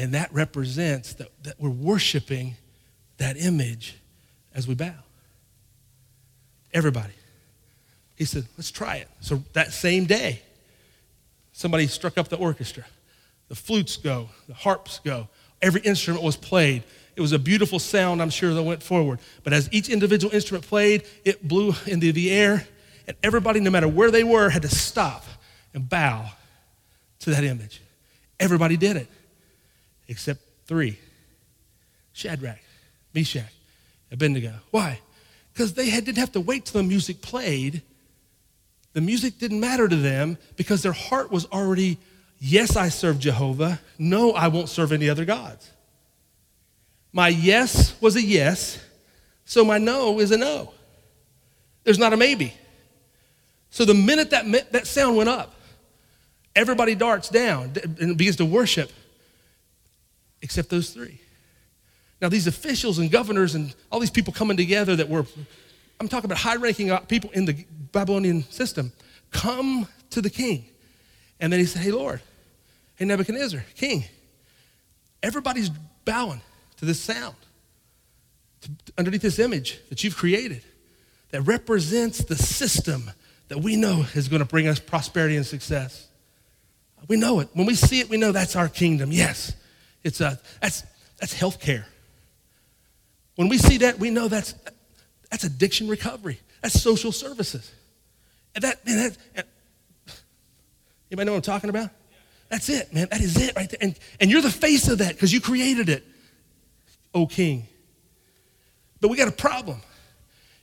And 0.00 0.14
that 0.14 0.32
represents 0.32 1.12
that, 1.14 1.28
that 1.42 1.60
we're 1.60 1.68
worshiping 1.68 2.56
that 3.18 3.36
image 3.36 3.96
as 4.54 4.66
we 4.66 4.74
bow. 4.74 4.94
Everybody. 6.72 7.12
He 8.16 8.24
said, 8.24 8.46
let's 8.56 8.70
try 8.70 8.96
it. 8.96 9.08
So 9.20 9.42
that 9.52 9.74
same 9.74 10.06
day, 10.06 10.40
somebody 11.52 11.86
struck 11.86 12.16
up 12.16 12.28
the 12.28 12.38
orchestra. 12.38 12.86
The 13.48 13.54
flutes 13.54 13.98
go, 13.98 14.30
the 14.48 14.54
harps 14.54 15.00
go, 15.00 15.28
every 15.60 15.82
instrument 15.82 16.24
was 16.24 16.34
played. 16.34 16.82
It 17.14 17.20
was 17.20 17.32
a 17.32 17.38
beautiful 17.38 17.78
sound, 17.78 18.22
I'm 18.22 18.30
sure, 18.30 18.54
that 18.54 18.62
went 18.62 18.82
forward. 18.82 19.18
But 19.44 19.52
as 19.52 19.68
each 19.70 19.90
individual 19.90 20.34
instrument 20.34 20.66
played, 20.66 21.02
it 21.26 21.46
blew 21.46 21.74
into 21.86 22.10
the 22.10 22.30
air 22.30 22.66
and 23.06 23.18
everybody, 23.22 23.60
no 23.60 23.70
matter 23.70 23.88
where 23.88 24.10
they 24.10 24.24
were, 24.24 24.48
had 24.48 24.62
to 24.62 24.74
stop 24.74 25.26
and 25.74 25.86
bow 25.86 26.24
to 27.18 27.30
that 27.32 27.44
image. 27.44 27.82
Everybody 28.38 28.78
did 28.78 28.96
it, 28.96 29.08
except 30.10 30.40
three 30.66 30.98
Shadrach, 32.12 32.58
Meshach, 33.14 33.52
Abednego. 34.12 34.52
Why? 34.72 35.00
Because 35.52 35.72
they 35.72 35.88
had, 35.88 36.04
didn't 36.04 36.18
have 36.18 36.32
to 36.32 36.40
wait 36.40 36.66
till 36.66 36.82
the 36.82 36.86
music 36.86 37.22
played. 37.22 37.82
The 38.92 39.00
music 39.00 39.38
didn't 39.38 39.60
matter 39.60 39.88
to 39.88 39.96
them 39.96 40.36
because 40.56 40.82
their 40.82 40.92
heart 40.92 41.30
was 41.30 41.46
already, 41.46 41.98
yes, 42.40 42.76
I 42.76 42.88
serve 42.88 43.20
Jehovah. 43.20 43.80
No, 43.98 44.32
I 44.32 44.48
won't 44.48 44.68
serve 44.68 44.92
any 44.92 45.08
other 45.08 45.24
gods. 45.24 45.70
My 47.12 47.28
yes 47.28 48.00
was 48.00 48.16
a 48.16 48.22
yes, 48.22 48.78
so 49.44 49.64
my 49.64 49.78
no 49.78 50.20
is 50.20 50.30
a 50.32 50.36
no. 50.36 50.72
There's 51.84 51.98
not 51.98 52.12
a 52.12 52.16
maybe. 52.16 52.52
So 53.70 53.84
the 53.84 53.94
minute 53.94 54.30
that, 54.30 54.72
that 54.72 54.86
sound 54.86 55.16
went 55.16 55.28
up, 55.28 55.54
everybody 56.54 56.96
darts 56.96 57.28
down 57.28 57.72
and 58.00 58.18
begins 58.18 58.36
to 58.36 58.44
worship, 58.44 58.90
except 60.42 60.68
those 60.68 60.90
three. 60.90 61.20
Now, 62.20 62.28
these 62.28 62.46
officials 62.46 62.98
and 62.98 63.10
governors 63.10 63.54
and 63.54 63.74
all 63.90 63.98
these 63.98 64.10
people 64.10 64.32
coming 64.32 64.56
together 64.56 64.94
that 64.96 65.08
were, 65.08 65.24
I'm 65.98 66.08
talking 66.08 66.26
about 66.26 66.38
high 66.38 66.56
ranking 66.56 66.90
uh, 66.90 67.00
people 67.00 67.30
in 67.30 67.46
the 67.46 67.64
Babylonian 67.92 68.42
system, 68.44 68.92
come 69.30 69.88
to 70.10 70.20
the 70.20 70.30
king. 70.30 70.66
And 71.40 71.52
then 71.52 71.60
he 71.60 71.66
said, 71.66 71.82
Hey, 71.82 71.90
Lord, 71.90 72.20
hey, 72.96 73.06
Nebuchadnezzar, 73.06 73.64
king, 73.74 74.04
everybody's 75.22 75.70
bowing 76.04 76.42
to 76.76 76.84
this 76.84 77.00
sound, 77.00 77.36
to, 78.62 78.70
underneath 78.98 79.22
this 79.22 79.38
image 79.38 79.80
that 79.88 80.04
you've 80.04 80.16
created 80.16 80.62
that 81.30 81.42
represents 81.42 82.24
the 82.24 82.36
system 82.36 83.10
that 83.48 83.58
we 83.58 83.76
know 83.76 84.04
is 84.14 84.28
going 84.28 84.40
to 84.40 84.46
bring 84.46 84.68
us 84.68 84.78
prosperity 84.78 85.36
and 85.36 85.46
success. 85.46 86.08
We 87.08 87.16
know 87.16 87.40
it. 87.40 87.48
When 87.54 87.66
we 87.66 87.74
see 87.74 88.00
it, 88.00 88.10
we 88.10 88.16
know 88.16 88.30
that's 88.30 88.56
our 88.56 88.68
kingdom. 88.68 89.10
Yes, 89.10 89.54
it's 90.02 90.20
a, 90.20 90.38
that's, 90.60 90.84
that's 91.18 91.32
health 91.32 91.60
care. 91.60 91.86
When 93.36 93.48
we 93.48 93.58
see 93.58 93.78
that, 93.78 93.98
we 93.98 94.10
know 94.10 94.28
that's, 94.28 94.54
that's 95.30 95.44
addiction 95.44 95.88
recovery. 95.88 96.40
That's 96.62 96.80
social 96.80 97.12
services. 97.12 97.70
And 98.54 98.64
that, 98.64 98.84
man, 98.84 99.14
that, 99.34 99.46
anybody 101.10 101.26
know 101.26 101.32
what 101.32 101.36
I'm 101.36 101.42
talking 101.42 101.70
about? 101.70 101.90
That's 102.48 102.68
it, 102.68 102.92
man. 102.92 103.08
That 103.10 103.20
is 103.20 103.40
it 103.40 103.54
right 103.56 103.70
there. 103.70 103.78
And, 103.80 103.98
and 104.20 104.30
you're 104.30 104.42
the 104.42 104.50
face 104.50 104.88
of 104.88 104.98
that 104.98 105.14
because 105.14 105.32
you 105.32 105.40
created 105.40 105.88
it, 105.88 106.04
O 107.14 107.26
King. 107.26 107.66
But 109.00 109.08
we 109.08 109.16
got 109.16 109.28
a 109.28 109.32
problem. 109.32 109.80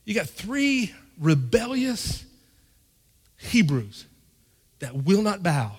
You 0.04 0.14
got 0.14 0.28
three 0.28 0.94
rebellious, 1.18 2.24
Hebrews 3.38 4.06
that 4.78 4.94
will 4.94 5.22
not 5.22 5.42
bow 5.42 5.72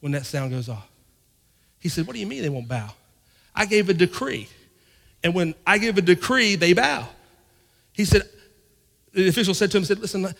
when 0.00 0.12
that 0.12 0.26
sound 0.26 0.50
goes 0.52 0.68
off. 0.68 0.88
He 1.80 1.88
said, 1.88 2.06
What 2.06 2.14
do 2.14 2.20
you 2.20 2.26
mean 2.26 2.42
they 2.42 2.48
won't 2.48 2.68
bow? 2.68 2.90
I 3.54 3.66
gave 3.66 3.88
a 3.88 3.94
decree. 3.94 4.48
And 5.22 5.34
when 5.34 5.54
I 5.66 5.78
give 5.78 5.98
a 5.98 6.02
decree, 6.02 6.56
they 6.56 6.72
bow. 6.72 7.08
He 7.92 8.04
said, 8.04 8.22
The 9.12 9.28
official 9.28 9.54
said 9.54 9.70
to 9.72 9.78
him, 9.78 9.84
said, 9.84 9.98
Listen, 9.98 10.32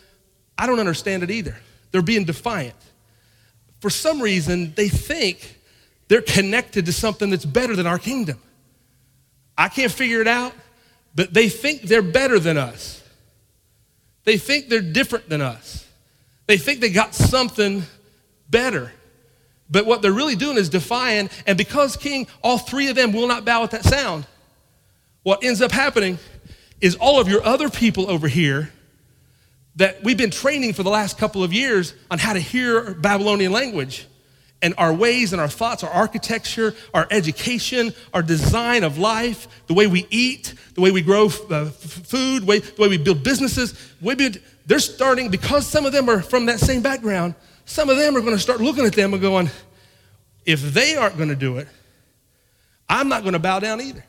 I 0.56 0.66
don't 0.66 0.80
understand 0.80 1.22
it 1.22 1.30
either. 1.30 1.56
They're 1.90 2.02
being 2.02 2.24
defiant. 2.24 2.76
For 3.80 3.90
some 3.90 4.20
reason, 4.20 4.74
they 4.74 4.88
think 4.88 5.56
they're 6.08 6.22
connected 6.22 6.86
to 6.86 6.92
something 6.92 7.30
that's 7.30 7.44
better 7.44 7.76
than 7.76 7.86
our 7.86 7.98
kingdom. 7.98 8.40
I 9.56 9.68
can't 9.68 9.92
figure 9.92 10.20
it 10.20 10.28
out, 10.28 10.52
but 11.14 11.32
they 11.32 11.48
think 11.48 11.82
they're 11.82 12.02
better 12.02 12.38
than 12.38 12.56
us. 12.56 13.02
They 14.24 14.36
think 14.36 14.68
they're 14.68 14.80
different 14.80 15.28
than 15.28 15.40
us. 15.40 15.86
They 16.46 16.58
think 16.58 16.80
they 16.80 16.90
got 16.90 17.14
something 17.14 17.82
better. 18.48 18.92
But 19.70 19.86
what 19.86 20.02
they're 20.02 20.12
really 20.12 20.36
doing 20.36 20.56
is 20.56 20.68
defying. 20.68 21.30
And 21.46 21.58
because 21.58 21.96
King, 21.96 22.26
all 22.42 22.58
three 22.58 22.88
of 22.88 22.96
them 22.96 23.12
will 23.12 23.28
not 23.28 23.44
bow 23.44 23.62
at 23.64 23.70
that 23.72 23.84
sound, 23.84 24.26
what 25.22 25.44
ends 25.44 25.60
up 25.60 25.72
happening 25.72 26.18
is 26.80 26.96
all 26.96 27.20
of 27.20 27.28
your 27.28 27.44
other 27.44 27.68
people 27.68 28.10
over 28.10 28.28
here 28.28 28.72
that 29.76 30.02
we've 30.02 30.16
been 30.16 30.30
training 30.30 30.72
for 30.72 30.82
the 30.82 30.90
last 30.90 31.18
couple 31.18 31.44
of 31.44 31.52
years 31.52 31.94
on 32.10 32.18
how 32.18 32.32
to 32.32 32.40
hear 32.40 32.94
Babylonian 32.94 33.52
language 33.52 34.06
and 34.60 34.74
our 34.76 34.92
ways 34.92 35.32
and 35.32 35.40
our 35.40 35.48
thoughts, 35.48 35.84
our 35.84 35.90
architecture, 35.90 36.74
our 36.92 37.06
education, 37.10 37.92
our 38.12 38.22
design 38.22 38.82
of 38.82 38.98
life, 38.98 39.46
the 39.68 39.74
way 39.74 39.86
we 39.86 40.06
eat, 40.10 40.54
the 40.74 40.80
way 40.80 40.90
we 40.90 41.00
grow 41.00 41.26
uh, 41.26 41.66
food, 41.66 42.44
way, 42.44 42.58
the 42.58 42.82
way 42.82 42.88
we 42.88 42.98
build 42.98 43.22
businesses. 43.22 43.74
We 44.00 44.14
they're 44.66 44.80
starting, 44.80 45.30
because 45.30 45.66
some 45.66 45.86
of 45.86 45.92
them 45.92 46.08
are 46.10 46.20
from 46.20 46.46
that 46.46 46.58
same 46.58 46.82
background, 46.82 47.34
some 47.68 47.90
of 47.90 47.98
them 47.98 48.16
are 48.16 48.20
going 48.20 48.32
to 48.32 48.38
start 48.38 48.62
looking 48.62 48.86
at 48.86 48.94
them 48.94 49.12
and 49.12 49.20
going, 49.20 49.50
if 50.46 50.72
they 50.72 50.96
aren't 50.96 51.18
going 51.18 51.28
to 51.28 51.36
do 51.36 51.58
it, 51.58 51.68
I'm 52.88 53.10
not 53.10 53.22
going 53.22 53.34
to 53.34 53.38
bow 53.38 53.60
down 53.60 53.82
either. 53.82 54.02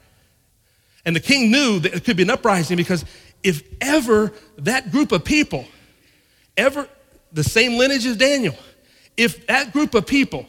And 1.03 1.13
the 1.13 1.19
king 1.19 1.51
knew 1.51 1.79
that 1.79 1.93
it 1.93 2.05
could 2.05 2.15
be 2.15 2.23
an 2.23 2.29
uprising 2.29 2.77
because 2.77 3.03
if 3.43 3.61
ever 3.81 4.31
that 4.59 4.91
group 4.91 5.11
of 5.11 5.25
people, 5.25 5.65
ever 6.55 6.87
the 7.33 7.43
same 7.43 7.77
lineage 7.77 8.05
as 8.05 8.15
Daniel, 8.15 8.55
if 9.17 9.45
that 9.47 9.73
group 9.73 9.93
of 9.93 10.07
people 10.07 10.45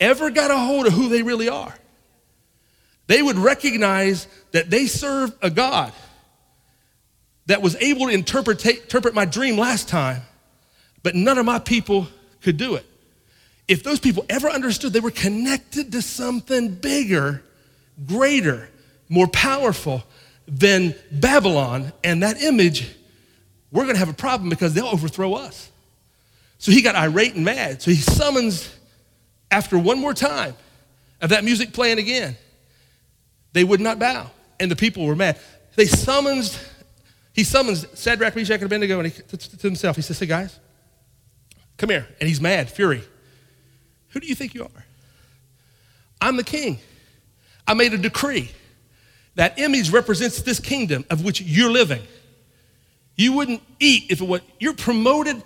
ever 0.00 0.30
got 0.30 0.50
a 0.50 0.56
hold 0.56 0.86
of 0.86 0.94
who 0.94 1.10
they 1.10 1.22
really 1.22 1.50
are, 1.50 1.74
they 3.06 3.20
would 3.20 3.36
recognize 3.36 4.26
that 4.52 4.70
they 4.70 4.86
serve 4.86 5.30
a 5.42 5.50
God 5.50 5.92
that 7.46 7.60
was 7.60 7.76
able 7.76 8.06
to 8.06 8.12
interpret, 8.14 8.64
interpret 8.64 9.14
my 9.14 9.26
dream 9.26 9.58
last 9.58 9.90
time, 9.90 10.22
but 11.02 11.14
none 11.14 11.36
of 11.36 11.44
my 11.44 11.58
people 11.58 12.08
could 12.46 12.56
do 12.56 12.76
it. 12.76 12.86
If 13.66 13.82
those 13.82 13.98
people 13.98 14.24
ever 14.28 14.48
understood 14.48 14.92
they 14.92 15.00
were 15.00 15.10
connected 15.10 15.90
to 15.90 16.00
something 16.00 16.72
bigger, 16.72 17.42
greater, 18.06 18.68
more 19.08 19.26
powerful 19.26 20.04
than 20.46 20.94
Babylon 21.10 21.92
and 22.04 22.22
that 22.22 22.40
image, 22.40 22.88
we're 23.72 23.82
going 23.82 23.96
to 23.96 23.98
have 23.98 24.08
a 24.08 24.14
problem 24.14 24.48
because 24.48 24.74
they'll 24.74 24.86
overthrow 24.86 25.34
us. 25.34 25.72
So 26.58 26.70
he 26.70 26.82
got 26.82 26.94
irate 26.94 27.34
and 27.34 27.44
mad. 27.44 27.82
So 27.82 27.90
he 27.90 27.96
summons, 27.96 28.72
after 29.50 29.76
one 29.76 29.98
more 29.98 30.14
time 30.14 30.54
of 31.20 31.30
that 31.30 31.42
music 31.42 31.72
playing 31.72 31.98
again, 31.98 32.36
they 33.54 33.64
would 33.64 33.80
not 33.80 33.98
bow. 33.98 34.30
And 34.60 34.70
the 34.70 34.76
people 34.76 35.04
were 35.04 35.16
mad. 35.16 35.36
They 35.74 35.86
summons, 35.86 36.64
he 37.32 37.42
summons 37.42 37.86
Shadrach, 37.96 38.36
Meshach, 38.36 38.54
and 38.54 38.62
Abednego, 38.62 39.00
and 39.00 39.08
he, 39.10 39.20
to, 39.20 39.36
to 39.36 39.66
himself, 39.66 39.96
he 39.96 40.02
says, 40.02 40.20
Hey 40.20 40.26
guys, 40.26 40.60
come 41.76 41.90
here. 41.90 42.06
And 42.20 42.28
he's 42.28 42.40
mad, 42.40 42.70
fury. 42.70 43.02
Who 44.10 44.20
do 44.20 44.26
you 44.26 44.34
think 44.34 44.54
you 44.54 44.64
are? 44.64 44.84
I'm 46.20 46.36
the 46.36 46.44
king. 46.44 46.78
I 47.66 47.74
made 47.74 47.92
a 47.92 47.98
decree. 47.98 48.50
That 49.34 49.58
image 49.58 49.90
represents 49.90 50.40
this 50.42 50.60
kingdom 50.60 51.04
of 51.10 51.24
which 51.24 51.40
you're 51.40 51.70
living. 51.70 52.02
You 53.16 53.32
wouldn't 53.34 53.62
eat 53.80 54.10
if 54.10 54.20
it 54.20 54.26
was, 54.26 54.40
you're 54.58 54.74
promoted. 54.74 55.42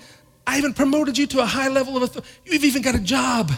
I 0.46 0.58
even 0.58 0.74
promoted 0.74 1.18
you 1.18 1.26
to 1.28 1.40
a 1.40 1.46
high 1.46 1.68
level 1.68 1.96
of 1.96 2.02
authority. 2.04 2.28
You've 2.44 2.64
even 2.64 2.82
got 2.82 2.94
a 2.94 3.00
job 3.00 3.50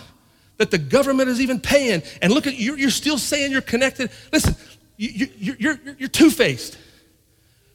that 0.59 0.71
the 0.71 0.79
government 0.79 1.29
is 1.29 1.41
even 1.41 1.61
paying. 1.61 2.03
And 2.21 2.33
look 2.33 2.47
at 2.47 2.57
you, 2.57 2.77
you're 2.77 2.91
still 2.91 3.19
saying 3.19 3.53
you're 3.53 3.61
connected. 3.61 4.11
Listen, 4.33 4.55
you, 4.97 5.09
you, 5.09 5.29
you're, 5.39 5.57
you're, 5.59 5.97
you're 5.99 6.09
two 6.09 6.31
faced. 6.31 6.79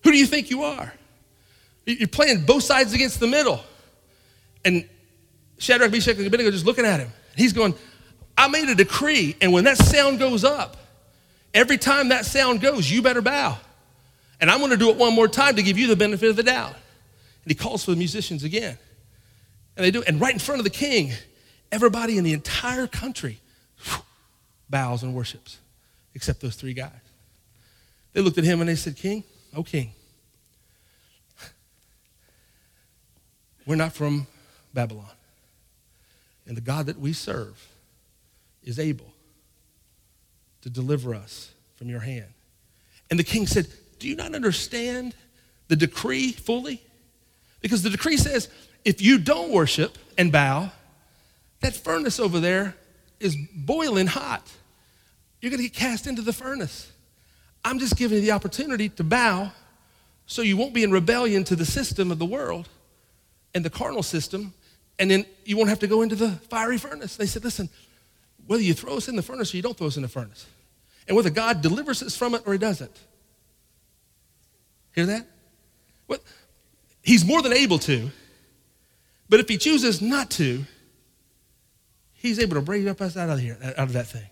Who 0.03 0.11
do 0.11 0.17
you 0.17 0.25
think 0.25 0.49
you 0.49 0.63
are? 0.63 0.93
You're 1.85 2.07
playing 2.07 2.45
both 2.45 2.63
sides 2.63 2.93
against 2.93 3.19
the 3.19 3.27
middle. 3.27 3.61
And 4.67 4.85
Shadrach, 5.59 5.91
Meshach, 5.91 6.17
and 6.17 6.27
Abednego 6.27 6.51
just 6.51 6.65
looking 6.65 6.85
at 6.85 6.99
him. 6.99 7.09
He's 7.37 7.53
going, 7.53 7.73
I 8.37 8.49
made 8.49 8.67
a 8.67 8.75
decree, 8.75 9.33
and 9.39 9.53
when 9.53 9.63
that 9.63 9.77
sound 9.77 10.19
goes 10.19 10.43
up, 10.43 10.75
every 11.53 11.77
time 11.77 12.09
that 12.09 12.25
sound 12.25 12.59
goes, 12.59 12.91
you 12.91 13.01
better 13.01 13.21
bow. 13.21 13.57
And 14.41 14.51
I'm 14.51 14.59
going 14.59 14.71
to 14.71 14.77
do 14.77 14.89
it 14.89 14.97
one 14.97 15.15
more 15.15 15.29
time 15.29 15.55
to 15.55 15.63
give 15.63 15.77
you 15.77 15.87
the 15.87 15.95
benefit 15.95 16.29
of 16.29 16.35
the 16.35 16.43
doubt. 16.43 16.73
And 16.73 17.49
he 17.49 17.55
calls 17.55 17.85
for 17.85 17.91
the 17.91 17.97
musicians 17.97 18.43
again. 18.43 18.77
And 19.77 19.85
they 19.85 19.89
do 19.89 20.03
And 20.05 20.19
right 20.19 20.33
in 20.33 20.39
front 20.39 20.59
of 20.59 20.65
the 20.65 20.69
king, 20.69 21.13
everybody 21.71 22.17
in 22.17 22.25
the 22.25 22.33
entire 22.33 22.87
country 22.87 23.39
whew, 23.85 24.03
bows 24.69 25.01
and 25.01 25.15
worships, 25.15 25.59
except 26.13 26.41
those 26.41 26.57
three 26.57 26.73
guys. 26.73 26.91
They 28.11 28.19
looked 28.19 28.37
at 28.37 28.43
him 28.43 28.59
and 28.59 28.67
they 28.67 28.75
said, 28.75 28.97
King, 28.97 29.23
oh, 29.55 29.63
king, 29.63 29.93
we're 33.65 33.75
not 33.75 33.93
from 33.93 34.27
Babylon. 34.77 35.09
And 36.45 36.55
the 36.55 36.61
God 36.61 36.85
that 36.85 36.99
we 36.99 37.11
serve 37.11 37.67
is 38.63 38.77
able 38.77 39.11
to 40.61 40.69
deliver 40.69 41.15
us 41.15 41.51
from 41.77 41.89
your 41.89 42.01
hand. 42.01 42.27
And 43.09 43.17
the 43.17 43.23
king 43.23 43.47
said, 43.47 43.65
Do 43.97 44.07
you 44.07 44.15
not 44.15 44.35
understand 44.35 45.15
the 45.67 45.75
decree 45.75 46.31
fully? 46.31 46.79
Because 47.59 47.81
the 47.81 47.89
decree 47.89 48.17
says, 48.17 48.49
if 48.85 49.01
you 49.01 49.17
don't 49.17 49.49
worship 49.51 49.97
and 50.15 50.31
bow, 50.31 50.71
that 51.61 51.73
furnace 51.75 52.19
over 52.19 52.39
there 52.39 52.75
is 53.19 53.35
boiling 53.55 54.05
hot. 54.05 54.47
You're 55.41 55.49
going 55.49 55.63
to 55.63 55.67
get 55.67 55.73
cast 55.73 56.05
into 56.05 56.21
the 56.21 56.33
furnace. 56.33 56.91
I'm 57.65 57.79
just 57.79 57.97
giving 57.97 58.17
you 58.17 58.21
the 58.21 58.31
opportunity 58.31 58.89
to 58.89 59.03
bow 59.03 59.51
so 60.27 60.43
you 60.43 60.55
won't 60.55 60.75
be 60.75 60.83
in 60.83 60.91
rebellion 60.91 61.43
to 61.45 61.55
the 61.55 61.65
system 61.65 62.11
of 62.11 62.19
the 62.19 62.25
world 62.25 62.69
and 63.53 63.65
the 63.65 63.69
carnal 63.69 64.03
system, 64.03 64.53
and 64.99 65.09
then 65.11 65.25
you 65.45 65.57
won't 65.57 65.69
have 65.69 65.79
to 65.79 65.87
go 65.87 66.01
into 66.01 66.15
the 66.15 66.31
fiery 66.49 66.77
furnace. 66.77 67.15
They 67.15 67.25
said, 67.25 67.43
listen, 67.43 67.69
whether 68.45 68.63
you 68.63 68.73
throw 68.73 68.97
us 68.97 69.07
in 69.07 69.15
the 69.15 69.21
furnace 69.21 69.53
or 69.53 69.57
you 69.57 69.63
don't 69.63 69.77
throw 69.77 69.87
us 69.87 69.95
in 69.97 70.01
the 70.01 70.07
furnace, 70.07 70.45
and 71.07 71.15
whether 71.15 71.29
God 71.29 71.61
delivers 71.61 72.01
us 72.03 72.17
from 72.17 72.35
it 72.35 72.43
or 72.45 72.53
he 72.53 72.59
doesn't. 72.59 72.97
Hear 74.95 75.05
that? 75.05 75.27
Well, 76.07 76.19
he's 77.01 77.25
more 77.25 77.41
than 77.41 77.53
able 77.53 77.79
to, 77.79 78.09
but 79.29 79.39
if 79.39 79.47
he 79.47 79.57
chooses 79.57 80.01
not 80.01 80.31
to, 80.31 80.65
he's 82.13 82.39
able 82.39 82.55
to 82.55 82.61
bring 82.61 82.87
up 82.87 83.01
us 83.01 83.15
out 83.15 83.29
of 83.29 83.39
here, 83.39 83.57
out 83.61 83.87
of 83.87 83.93
that 83.93 84.07
thing. 84.07 84.27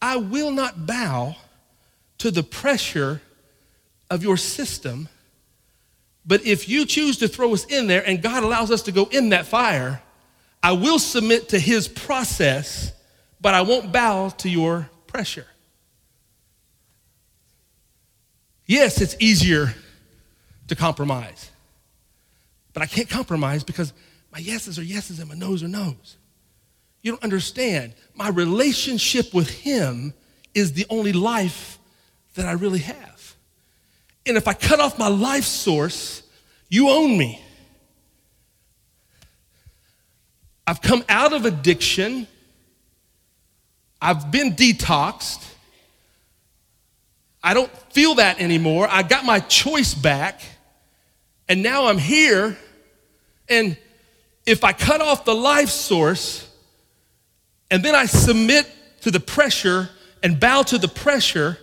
I 0.00 0.16
will 0.16 0.50
not 0.50 0.86
bow 0.86 1.36
to 2.18 2.30
the 2.30 2.42
pressure 2.42 3.20
of 4.08 4.22
your 4.22 4.36
system, 4.36 5.08
but 6.26 6.44
if 6.44 6.68
you 6.68 6.84
choose 6.84 7.18
to 7.18 7.28
throw 7.28 7.52
us 7.52 7.64
in 7.64 7.86
there 7.86 8.06
and 8.06 8.22
God 8.22 8.42
allows 8.42 8.70
us 8.70 8.82
to 8.82 8.92
go 8.92 9.06
in 9.10 9.30
that 9.30 9.46
fire, 9.46 10.02
I 10.62 10.72
will 10.72 10.98
submit 10.98 11.50
to 11.50 11.58
his 11.58 11.88
process, 11.88 12.92
but 13.40 13.54
I 13.54 13.62
won't 13.62 13.92
bow 13.92 14.28
to 14.28 14.48
your 14.48 14.88
pressure. 15.06 15.46
Yes, 18.66 19.00
it's 19.00 19.16
easier 19.18 19.74
to 20.68 20.76
compromise, 20.76 21.50
but 22.72 22.82
I 22.82 22.86
can't 22.86 23.08
compromise 23.08 23.64
because 23.64 23.92
my 24.30 24.38
yeses 24.38 24.78
are 24.78 24.84
yeses 24.84 25.18
and 25.18 25.28
my 25.28 25.34
noes 25.34 25.62
are 25.64 25.68
noes. 25.68 26.16
You 27.02 27.12
don't 27.12 27.24
understand. 27.24 27.94
My 28.14 28.28
relationship 28.28 29.34
with 29.34 29.48
him 29.48 30.14
is 30.54 30.74
the 30.74 30.86
only 30.90 31.12
life 31.12 31.78
that 32.34 32.46
I 32.46 32.52
really 32.52 32.80
have. 32.80 33.09
And 34.26 34.36
if 34.36 34.46
I 34.46 34.52
cut 34.52 34.80
off 34.80 34.98
my 34.98 35.08
life 35.08 35.44
source, 35.44 36.22
you 36.68 36.88
own 36.88 37.16
me. 37.16 37.42
I've 40.66 40.80
come 40.80 41.04
out 41.08 41.32
of 41.32 41.46
addiction. 41.46 42.28
I've 44.00 44.30
been 44.30 44.54
detoxed. 44.54 45.44
I 47.42 47.54
don't 47.54 47.74
feel 47.92 48.16
that 48.16 48.40
anymore. 48.40 48.86
I 48.88 49.02
got 49.02 49.24
my 49.24 49.40
choice 49.40 49.94
back. 49.94 50.42
And 51.48 51.62
now 51.62 51.86
I'm 51.86 51.98
here. 51.98 52.56
And 53.48 53.76
if 54.46 54.62
I 54.62 54.72
cut 54.72 55.00
off 55.00 55.24
the 55.24 55.34
life 55.34 55.70
source 55.70 56.48
and 57.70 57.82
then 57.82 57.94
I 57.94 58.06
submit 58.06 58.68
to 59.00 59.10
the 59.10 59.20
pressure 59.20 59.88
and 60.22 60.38
bow 60.38 60.62
to 60.62 60.78
the 60.78 60.88
pressure, 60.88 61.58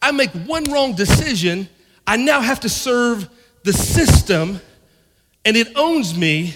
I 0.00 0.12
make 0.12 0.30
one 0.30 0.64
wrong 0.64 0.94
decision. 0.94 1.68
I 2.06 2.16
now 2.16 2.40
have 2.40 2.60
to 2.60 2.68
serve 2.68 3.28
the 3.64 3.72
system 3.72 4.60
and 5.44 5.56
it 5.56 5.68
owns 5.76 6.16
me 6.16 6.54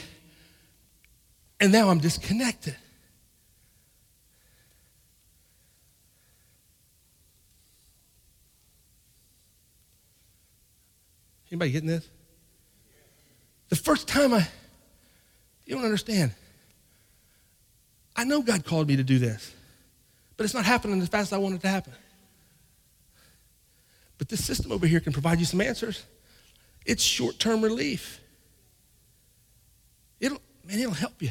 and 1.60 1.72
now 1.72 1.88
I'm 1.88 1.98
disconnected. 1.98 2.76
Anybody 11.50 11.70
getting 11.70 11.88
this? 11.88 12.08
The 13.70 13.76
first 13.76 14.06
time 14.06 14.34
I, 14.34 14.46
you 15.64 15.74
don't 15.74 15.84
understand. 15.84 16.32
I 18.14 18.24
know 18.24 18.42
God 18.42 18.64
called 18.64 18.88
me 18.88 18.96
to 18.96 19.04
do 19.04 19.18
this, 19.18 19.54
but 20.36 20.44
it's 20.44 20.54
not 20.54 20.64
happening 20.64 21.00
as 21.00 21.08
fast 21.08 21.28
as 21.28 21.32
I 21.32 21.38
want 21.38 21.54
it 21.54 21.60
to 21.62 21.68
happen. 21.68 21.92
But 24.18 24.28
this 24.28 24.44
system 24.44 24.72
over 24.72 24.86
here 24.86 25.00
can 25.00 25.12
provide 25.12 25.38
you 25.38 25.44
some 25.44 25.60
answers. 25.60 26.04
It's 26.84 27.02
short 27.02 27.38
term 27.38 27.62
relief. 27.62 28.20
It'll, 30.20 30.40
man, 30.64 30.80
it'll 30.80 30.92
help 30.92 31.22
you. 31.22 31.30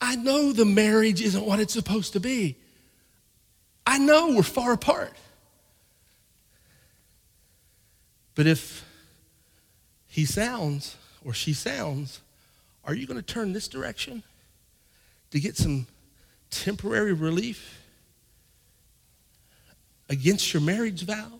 I 0.00 0.16
know 0.16 0.52
the 0.52 0.64
marriage 0.64 1.20
isn't 1.20 1.44
what 1.44 1.58
it's 1.58 1.72
supposed 1.72 2.12
to 2.12 2.20
be. 2.20 2.56
I 3.86 3.98
know 3.98 4.32
we're 4.34 4.42
far 4.42 4.72
apart. 4.72 5.12
But 8.34 8.46
if 8.46 8.84
he 10.06 10.24
sounds 10.24 10.96
or 11.24 11.32
she 11.32 11.52
sounds, 11.52 12.20
are 12.84 12.94
you 12.94 13.06
going 13.06 13.16
to 13.16 13.22
turn 13.22 13.52
this 13.52 13.66
direction 13.66 14.22
to 15.30 15.40
get 15.40 15.56
some 15.56 15.86
temporary 16.50 17.12
relief 17.12 17.80
against 20.08 20.52
your 20.52 20.62
marriage 20.62 21.02
vows? 21.02 21.30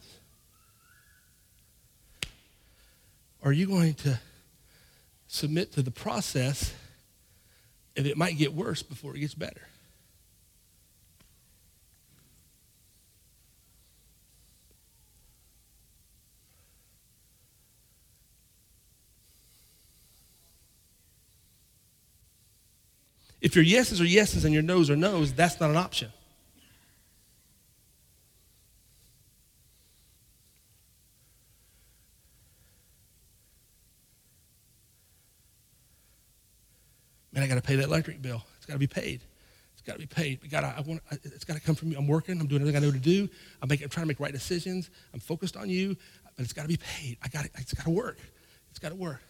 Or 3.36 3.36
are 3.47 3.53
you 3.53 3.65
going 3.65 3.95
to 3.95 4.19
submit 5.29 5.71
to 5.71 5.81
the 5.81 5.93
process 5.93 6.75
and 7.97 8.05
it 8.05 8.17
might 8.17 8.37
get 8.37 8.53
worse 8.53 8.83
before 8.83 9.15
it 9.15 9.21
gets 9.21 9.35
better. 9.35 9.69
If 23.41 23.55
your 23.55 23.65
yeses 23.65 24.01
are 24.01 24.05
yeses 24.05 24.45
and 24.45 24.53
your 24.53 24.65
noes 24.65 24.91
are 24.91 24.97
noes, 24.97 25.33
that's 25.33 25.61
not 25.61 25.71
an 25.71 25.77
option. 25.77 26.11
I 37.47 37.49
got 37.55 37.63
to 37.63 37.67
pay 37.67 37.77
that 37.77 37.85
electric 37.85 38.21
bill. 38.21 38.43
It's 38.57 38.67
got 38.67 38.73
to 38.73 38.79
be 38.79 38.87
paid. 38.87 39.21
It's 39.75 39.83
got 39.83 39.93
to 39.93 39.99
be 39.99 40.07
paid. 40.07 40.41
We 40.43 40.57
I 40.57 40.81
want, 40.81 41.01
it's 41.23 41.45
got 41.45 41.55
to 41.55 41.61
come 41.61 41.75
from 41.75 41.91
me. 41.91 41.97
I'm 41.97 42.09
working. 42.09 42.41
I'm 42.41 42.47
doing 42.47 42.61
everything 42.61 42.83
I 42.83 42.85
know 42.85 42.93
to 42.93 42.99
do. 42.99 43.29
I'm, 43.63 43.69
making, 43.69 43.85
I'm 43.85 43.91
trying 43.91 44.05
to 44.05 44.09
make 44.09 44.19
right 44.19 44.33
decisions. 44.33 44.91
I'm 45.15 45.21
focused 45.21 45.57
on 45.57 45.69
you, 45.69 45.97
but 46.37 46.43
it's 46.45 46.53
got 46.53 46.63
to 46.63 46.69
be 46.69 46.77
paid. 46.77 47.19
I 47.23 47.29
got 47.29 47.45
it. 47.45 47.53
It's 47.57 47.73
got 47.73 47.85
to 47.85 47.91
work. 47.91 48.19
It's 48.71 48.81
got 48.81 48.89
to 48.89 48.97
work. 48.97 49.23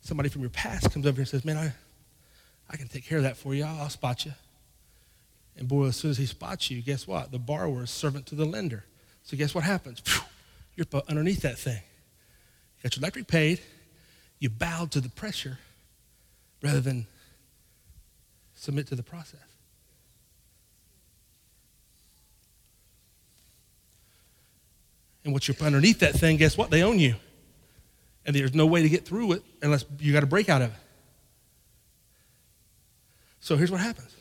somebody 0.00 0.28
from 0.28 0.42
your 0.42 0.50
past 0.50 0.92
comes 0.92 1.06
over 1.06 1.16
here 1.16 1.22
and 1.22 1.28
says, 1.28 1.44
Man, 1.44 1.56
I, 1.56 1.72
I 2.70 2.76
can 2.76 2.88
take 2.88 3.04
care 3.04 3.18
of 3.18 3.24
that 3.24 3.36
for 3.36 3.54
you. 3.54 3.64
I'll, 3.64 3.82
I'll 3.82 3.90
spot 3.90 4.24
you. 4.24 4.32
And 5.56 5.66
boy, 5.66 5.86
as 5.86 5.96
soon 5.96 6.12
as 6.12 6.18
he 6.18 6.26
spots 6.26 6.70
you, 6.70 6.80
guess 6.82 7.06
what? 7.06 7.32
The 7.32 7.38
borrower 7.38 7.82
is 7.82 7.90
servant 7.90 8.26
to 8.26 8.34
the 8.34 8.44
lender. 8.44 8.84
So 9.24 9.36
guess 9.36 9.54
what 9.54 9.64
happens? 9.64 10.02
You're 10.76 10.86
underneath 11.08 11.42
that 11.42 11.58
thing. 11.58 11.82
You 12.76 12.82
got 12.84 12.96
your 12.96 13.02
electric 13.02 13.26
paid. 13.26 13.60
You 14.38 14.48
bowed 14.48 14.90
to 14.92 15.00
the 15.00 15.10
pressure 15.10 15.58
rather 16.62 16.80
than 16.80 17.06
submit 18.60 18.86
to 18.86 18.94
the 18.94 19.02
process. 19.02 19.40
And 25.24 25.32
what 25.32 25.48
you're 25.48 25.56
underneath 25.62 26.00
that 26.00 26.14
thing, 26.14 26.36
guess 26.36 26.58
what? 26.58 26.70
They 26.70 26.82
own 26.82 26.98
you. 26.98 27.14
And 28.26 28.36
there's 28.36 28.54
no 28.54 28.66
way 28.66 28.82
to 28.82 28.88
get 28.88 29.06
through 29.06 29.32
it 29.32 29.42
unless 29.62 29.86
you 29.98 30.12
got 30.12 30.22
a 30.22 30.26
break 30.26 30.50
out 30.50 30.60
of 30.60 30.70
it. 30.70 30.76
So 33.40 33.56
here's 33.56 33.70
what 33.70 33.80
happens 33.80 34.14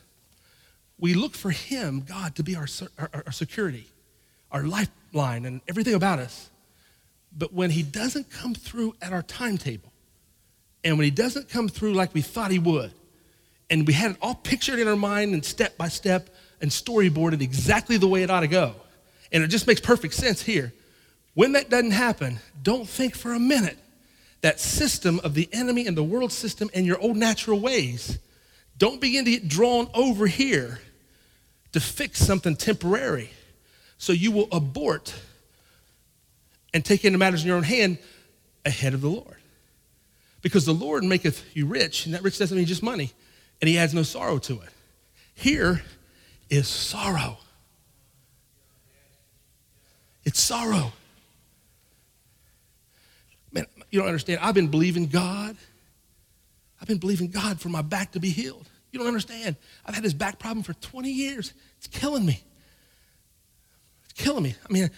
we 0.98 1.14
look 1.14 1.36
for 1.36 1.52
Him, 1.52 2.02
God, 2.08 2.36
to 2.36 2.44
be 2.44 2.56
our, 2.56 2.68
our, 2.98 3.24
our 3.26 3.32
security, 3.34 3.88
our 4.52 4.64
lifeline, 4.64 5.46
and 5.46 5.60
everything 5.68 5.96
about 5.96 6.20
us. 6.20 6.50
But 7.38 7.54
when 7.54 7.72
He 7.72 7.84
doesn't 7.84 8.30
come 8.32 8.56
through 8.56 8.96
at 9.02 9.12
our 9.12 9.22
timetable, 9.22 9.92
and 10.86 10.98
when 10.98 11.04
He 11.04 11.12
doesn't 11.12 11.50
come 11.50 11.68
through 11.68 11.94
like 11.94 12.14
we 12.14 12.22
thought 12.22 12.52
He 12.52 12.60
would, 12.60 12.94
and 13.70 13.86
we 13.86 13.94
had 13.94 14.12
it 14.12 14.18
all 14.22 14.36
pictured 14.36 14.80
in 14.80 14.88
our 14.88 14.96
mind 14.96 15.34
and 15.34 15.44
step 15.44 15.78
by 15.78 15.88
step 15.88 16.30
and 16.62 16.72
storyboarded 16.72 17.42
exactly 17.42 17.98
the 17.98 18.08
way 18.08 18.24
it 18.24 18.30
ought 18.30 18.42
to 18.42 18.48
go, 18.48 18.76
and 19.32 19.44
it 19.44 19.48
just 19.48 19.68
makes 19.68 19.82
perfect 19.82 20.14
sense 20.14 20.42
here. 20.42 20.74
When 21.34 21.54
that 21.54 21.70
doesn't 21.70 21.92
happen, 21.92 22.40
don't 22.62 22.88
think 22.88 23.16
for 23.16 23.34
a 23.34 23.40
minute 23.40 23.78
that 24.42 24.60
system 24.60 25.20
of 25.24 25.34
the 25.34 25.50
enemy 25.52 25.88
and 25.88 25.96
the 25.96 26.04
world 26.04 26.32
system 26.32 26.70
and 26.74 26.86
your 26.86 27.00
old 27.00 27.18
natural 27.18 27.60
ways. 27.60 28.18
Don't 28.78 29.02
begin 29.02 29.26
to 29.26 29.32
get 29.32 29.48
drawn 29.48 29.90
over 29.94 30.26
here 30.28 30.80
to 31.74 31.80
fix 31.80 32.20
something 32.20 32.56
temporary. 32.56 33.32
So 33.98 34.14
you 34.14 34.32
will 34.32 34.48
abort 34.52 35.14
and 36.74 36.86
take 36.86 37.04
into 37.04 37.18
matters 37.18 37.42
in 37.42 37.48
your 37.48 37.58
own 37.58 37.64
hand 37.64 37.98
ahead 38.66 38.94
of 38.94 39.02
the 39.02 39.10
Lord. 39.10 39.36
Because 40.42 40.66
the 40.66 40.74
Lord 40.74 41.04
maketh 41.04 41.44
you 41.54 41.66
rich, 41.66 42.06
and 42.06 42.16
that 42.16 42.24
rich 42.24 42.38
doesn't 42.38 42.56
mean 42.56 42.66
just 42.66 42.82
money, 42.82 43.12
and 43.62 43.68
he 43.68 43.78
adds 43.78 43.94
no 43.94 44.04
sorrow 44.04 44.38
to 44.40 44.54
it. 44.62 44.70
Here 45.34 45.82
is 46.50 46.68
sorrow. 46.68 47.38
It's 50.24 50.40
sorrow. 50.40 50.92
Man, 53.52 53.66
you 53.90 54.00
don't 54.00 54.08
understand. 54.08 54.40
I've 54.42 54.56
been 54.56 54.68
believing 54.68 55.08
God. 55.08 55.56
I've 56.82 56.88
been 56.88 56.98
believing 56.98 57.30
God 57.30 57.60
for 57.60 57.70
my 57.70 57.82
back 57.82 58.12
to 58.14 58.20
be 58.20 58.30
healed. 58.30 58.68
You 58.92 59.00
don't 59.00 59.08
understand. 59.08 59.56
I've 59.86 59.96
had 59.96 60.04
this 60.04 60.14
back 60.14 60.40
problem 60.40 60.64
for 60.64 60.74
20 60.74 61.10
years. 61.10 61.54
It's 61.78 61.88
killing 61.88 62.26
me. 62.26 62.44
It's 64.06 64.22
killing 64.22 64.44
me. 64.44 64.56
I 64.68 64.74
mean, 64.74 64.90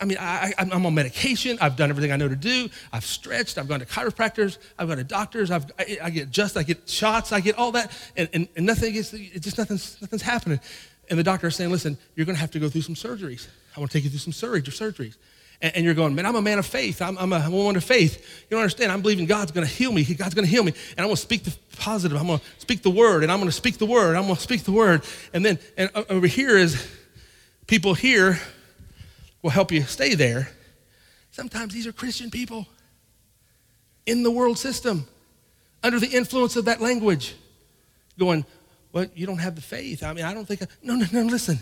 I 0.00 0.04
mean, 0.04 0.18
I, 0.20 0.52
am 0.58 0.84
on 0.86 0.94
medication. 0.94 1.58
I've 1.60 1.76
done 1.76 1.90
everything 1.90 2.12
I 2.12 2.16
know 2.16 2.28
to 2.28 2.36
do. 2.36 2.68
I've 2.92 3.04
stretched. 3.04 3.58
I've 3.58 3.68
gone 3.68 3.80
to 3.80 3.86
chiropractors. 3.86 4.58
I've 4.78 4.88
gone 4.88 4.98
to 4.98 5.04
doctors. 5.04 5.50
I've, 5.50 5.66
I, 5.78 5.98
I 6.02 6.10
get 6.10 6.30
just, 6.30 6.56
I 6.56 6.62
get 6.62 6.88
shots. 6.88 7.32
I 7.32 7.40
get 7.40 7.56
all 7.58 7.72
that, 7.72 7.90
and, 8.16 8.28
and, 8.32 8.48
and 8.56 8.66
nothing 8.66 8.94
is, 8.94 9.12
it's 9.12 9.44
just 9.44 9.58
nothing's, 9.58 10.00
nothing's 10.00 10.22
happening. 10.22 10.60
And 11.10 11.18
the 11.18 11.24
doctor 11.24 11.46
is 11.46 11.56
saying, 11.56 11.70
listen, 11.70 11.96
you're 12.14 12.26
going 12.26 12.36
to 12.36 12.40
have 12.40 12.50
to 12.50 12.58
go 12.58 12.68
through 12.68 12.82
some 12.82 12.94
surgeries. 12.94 13.48
I 13.76 13.80
want 13.80 13.90
to 13.90 13.98
take 13.98 14.04
you 14.04 14.10
through 14.10 14.32
some 14.32 14.32
surgeries 14.32 15.16
and, 15.60 15.76
and 15.76 15.84
you're 15.84 15.94
going, 15.94 16.14
man, 16.14 16.26
I'm 16.26 16.36
a 16.36 16.42
man 16.42 16.58
of 16.58 16.66
faith. 16.66 17.02
I'm, 17.02 17.18
I'm, 17.18 17.32
a, 17.32 17.36
I'm 17.36 17.52
a 17.52 17.56
woman 17.56 17.76
of 17.76 17.84
faith. 17.84 18.16
You 18.42 18.56
don't 18.56 18.60
understand. 18.60 18.92
I'm 18.92 19.02
believing 19.02 19.26
God's 19.26 19.52
going 19.52 19.66
to 19.66 19.72
heal 19.72 19.92
me. 19.92 20.04
God's 20.04 20.34
going 20.34 20.44
to 20.44 20.50
heal 20.50 20.62
me. 20.62 20.72
And 20.90 21.00
I'm 21.00 21.06
going 21.06 21.16
to 21.16 21.22
speak 21.22 21.44
the 21.44 21.56
positive. 21.78 22.18
I'm 22.18 22.26
going 22.26 22.38
to 22.38 22.44
speak 22.58 22.82
the 22.82 22.90
word. 22.90 23.22
And 23.22 23.32
I'm 23.32 23.38
going 23.38 23.48
to 23.48 23.56
speak 23.56 23.78
the 23.78 23.86
word. 23.86 24.16
I'm 24.16 24.24
going 24.24 24.36
to 24.36 24.40
speak 24.40 24.62
the 24.62 24.72
word. 24.72 25.02
And 25.32 25.44
then 25.44 25.58
and 25.76 25.90
over 26.08 26.26
here 26.26 26.56
is 26.56 26.86
people 27.66 27.94
here 27.94 28.38
will 29.42 29.50
help 29.50 29.72
you 29.72 29.82
stay 29.82 30.14
there. 30.14 30.50
Sometimes 31.30 31.72
these 31.72 31.86
are 31.86 31.92
Christian 31.92 32.30
people 32.30 32.66
in 34.06 34.22
the 34.22 34.30
world 34.30 34.58
system 34.58 35.06
under 35.82 36.00
the 36.00 36.08
influence 36.08 36.56
of 36.56 36.64
that 36.64 36.80
language 36.80 37.34
going, 38.18 38.44
well, 38.92 39.06
you 39.14 39.26
don't 39.26 39.38
have 39.38 39.54
the 39.54 39.60
faith. 39.60 40.02
I 40.02 40.12
mean, 40.12 40.24
I 40.24 40.34
don't 40.34 40.46
think, 40.46 40.62
I, 40.62 40.66
no, 40.82 40.96
no, 40.96 41.06
no, 41.12 41.22
listen. 41.22 41.58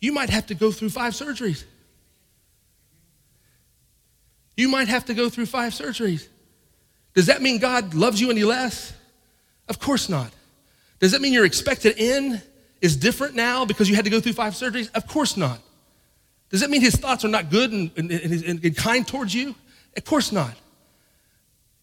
You 0.00 0.12
might 0.12 0.30
have 0.30 0.46
to 0.46 0.54
go 0.54 0.72
through 0.72 0.90
five 0.90 1.12
surgeries. 1.12 1.64
You 4.56 4.68
might 4.68 4.88
have 4.88 5.04
to 5.06 5.14
go 5.14 5.28
through 5.28 5.46
five 5.46 5.72
surgeries. 5.72 6.26
Does 7.14 7.26
that 7.26 7.42
mean 7.42 7.58
God 7.58 7.94
loves 7.94 8.20
you 8.20 8.30
any 8.30 8.42
less? 8.42 8.92
Of 9.68 9.78
course 9.78 10.08
not. 10.08 10.32
Does 10.98 11.12
that 11.12 11.20
mean 11.20 11.32
your 11.32 11.44
expected 11.44 11.94
end 11.98 12.42
is 12.80 12.96
different 12.96 13.34
now 13.34 13.64
because 13.64 13.88
you 13.88 13.96
had 13.96 14.04
to 14.04 14.10
go 14.10 14.20
through 14.20 14.32
five 14.32 14.54
surgeries? 14.54 14.90
Of 14.94 15.06
course 15.06 15.36
not. 15.36 15.60
Does 16.56 16.62
that 16.62 16.70
mean 16.70 16.80
his 16.80 16.96
thoughts 16.96 17.22
are 17.22 17.28
not 17.28 17.50
good 17.50 17.70
and, 17.70 17.90
and, 17.98 18.10
and, 18.10 18.64
and 18.64 18.74
kind 18.74 19.06
towards 19.06 19.34
you? 19.34 19.54
Of 19.94 20.06
course 20.06 20.32
not. 20.32 20.54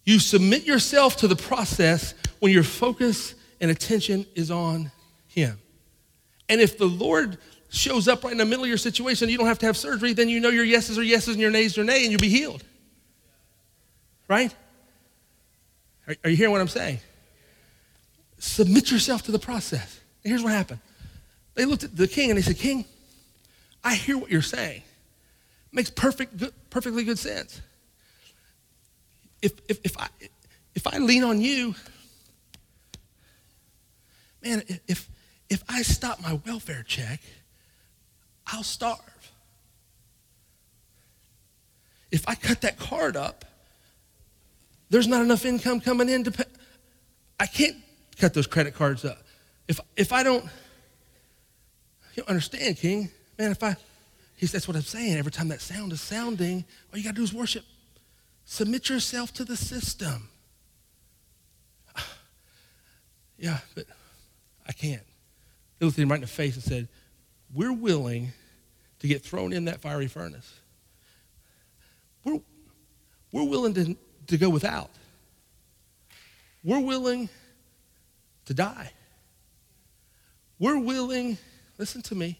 You 0.03 0.17
submit 0.17 0.63
yourself 0.63 1.17
to 1.17 1.27
the 1.27 1.35
process 1.35 2.15
when 2.39 2.51
your 2.51 2.63
focus 2.63 3.35
and 3.61 3.69
attention 3.69 4.25
is 4.33 4.49
on 4.49 4.91
him. 5.27 5.59
And 6.49 6.59
if 6.59 6.79
the 6.79 6.87
Lord 6.87 7.37
shows 7.69 8.07
up 8.07 8.23
right 8.23 8.31
in 8.31 8.39
the 8.39 8.45
middle 8.45 8.63
of 8.63 8.67
your 8.67 8.79
situation, 8.79 9.29
you 9.29 9.37
don't 9.37 9.45
have 9.45 9.59
to 9.59 9.67
have 9.67 9.77
surgery, 9.77 10.13
then 10.13 10.27
you 10.27 10.39
know 10.39 10.49
your 10.49 10.65
yeses 10.65 10.97
are 10.97 11.03
yeses 11.03 11.35
and 11.35 11.39
your 11.39 11.51
nays 11.51 11.77
are 11.77 11.83
nay, 11.83 12.01
and 12.01 12.11
you'll 12.11 12.19
be 12.19 12.29
healed. 12.29 12.63
Right? 14.27 14.55
Are, 16.07 16.15
are 16.23 16.31
you 16.31 16.35
hearing 16.35 16.51
what 16.51 16.61
I'm 16.61 16.67
saying? 16.67 16.97
Submit 18.39 18.89
yourself 18.89 19.21
to 19.25 19.31
the 19.31 19.37
process. 19.37 20.01
And 20.23 20.31
here's 20.31 20.41
what 20.41 20.51
happened. 20.51 20.79
They 21.53 21.65
looked 21.65 21.83
at 21.83 21.95
the 21.95 22.07
king 22.07 22.31
and 22.31 22.39
they 22.39 22.41
said, 22.41 22.57
King, 22.57 22.85
I 23.83 23.95
hear 23.95 24.17
what 24.17 24.31
you're 24.31 24.41
saying. 24.41 24.83
Makes 25.71 25.89
perfect, 25.89 26.37
good, 26.37 26.53
perfectly 26.69 27.03
good 27.03 27.19
sense. 27.19 27.61
If, 29.41 29.53
if, 29.67 29.79
if, 29.83 29.97
I, 29.97 30.07
if 30.75 30.87
I 30.87 30.99
lean 30.99 31.23
on 31.23 31.41
you, 31.41 31.75
man, 34.41 34.63
if, 34.87 35.09
if 35.49 35.63
I 35.67 35.81
stop 35.81 36.21
my 36.21 36.39
welfare 36.45 36.83
check, 36.87 37.19
I'll 38.47 38.63
starve. 38.63 38.99
If 42.11 42.27
I 42.27 42.35
cut 42.35 42.61
that 42.61 42.77
card 42.77 43.17
up, 43.17 43.43
there's 44.89 45.07
not 45.07 45.23
enough 45.23 45.45
income 45.45 45.81
coming 45.81 46.07
in 46.07 46.23
to 46.25 46.31
pay. 46.31 46.43
I 47.39 47.47
can't 47.47 47.77
cut 48.19 48.33
those 48.33 48.45
credit 48.45 48.75
cards 48.75 49.03
up. 49.03 49.23
If, 49.67 49.79
if 49.97 50.13
I 50.13 50.21
don't, 50.21 50.43
you 50.43 52.21
don't 52.21 52.29
understand, 52.29 52.77
King. 52.77 53.09
Man, 53.37 53.51
if 53.51 53.63
I, 53.63 53.75
he, 54.35 54.45
that's 54.45 54.67
what 54.67 54.75
I'm 54.75 54.83
saying. 54.83 55.17
Every 55.17 55.31
time 55.31 55.47
that 55.49 55.61
sound 55.61 55.91
is 55.91 56.01
sounding, 56.01 56.65
all 56.91 56.97
you 56.97 57.03
got 57.03 57.11
to 57.11 57.15
do 57.15 57.23
is 57.23 57.33
worship. 57.33 57.63
Submit 58.45 58.89
yourself 58.89 59.33
to 59.33 59.45
the 59.45 59.57
system. 59.57 60.29
Yeah, 63.35 63.57
but 63.75 63.85
I 64.65 64.71
can't. 64.71 65.01
They 65.77 65.85
looked 65.85 65.97
at 65.97 66.03
him 66.03 66.09
right 66.09 66.15
in 66.15 66.21
the 66.21 66.27
face 66.27 66.53
and 66.55 66.63
said, 66.63 66.87
we're 67.53 67.73
willing 67.73 68.31
to 68.99 69.07
get 69.07 69.21
thrown 69.21 69.51
in 69.51 69.65
that 69.65 69.81
fiery 69.81 70.07
furnace. 70.07 70.61
We're, 72.23 72.39
we're 73.33 73.43
willing 73.43 73.73
to, 73.73 73.97
to 74.27 74.37
go 74.37 74.49
without. 74.49 74.91
We're 76.63 76.79
willing 76.79 77.27
to 78.45 78.53
die. 78.53 78.91
We're 80.57 80.79
willing, 80.79 81.37
listen 81.77 82.01
to 82.03 82.15
me, 82.15 82.39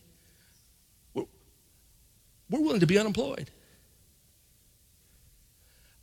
we're 2.53 2.61
willing 2.61 2.81
to 2.81 2.85
be 2.85 2.99
unemployed. 2.99 3.49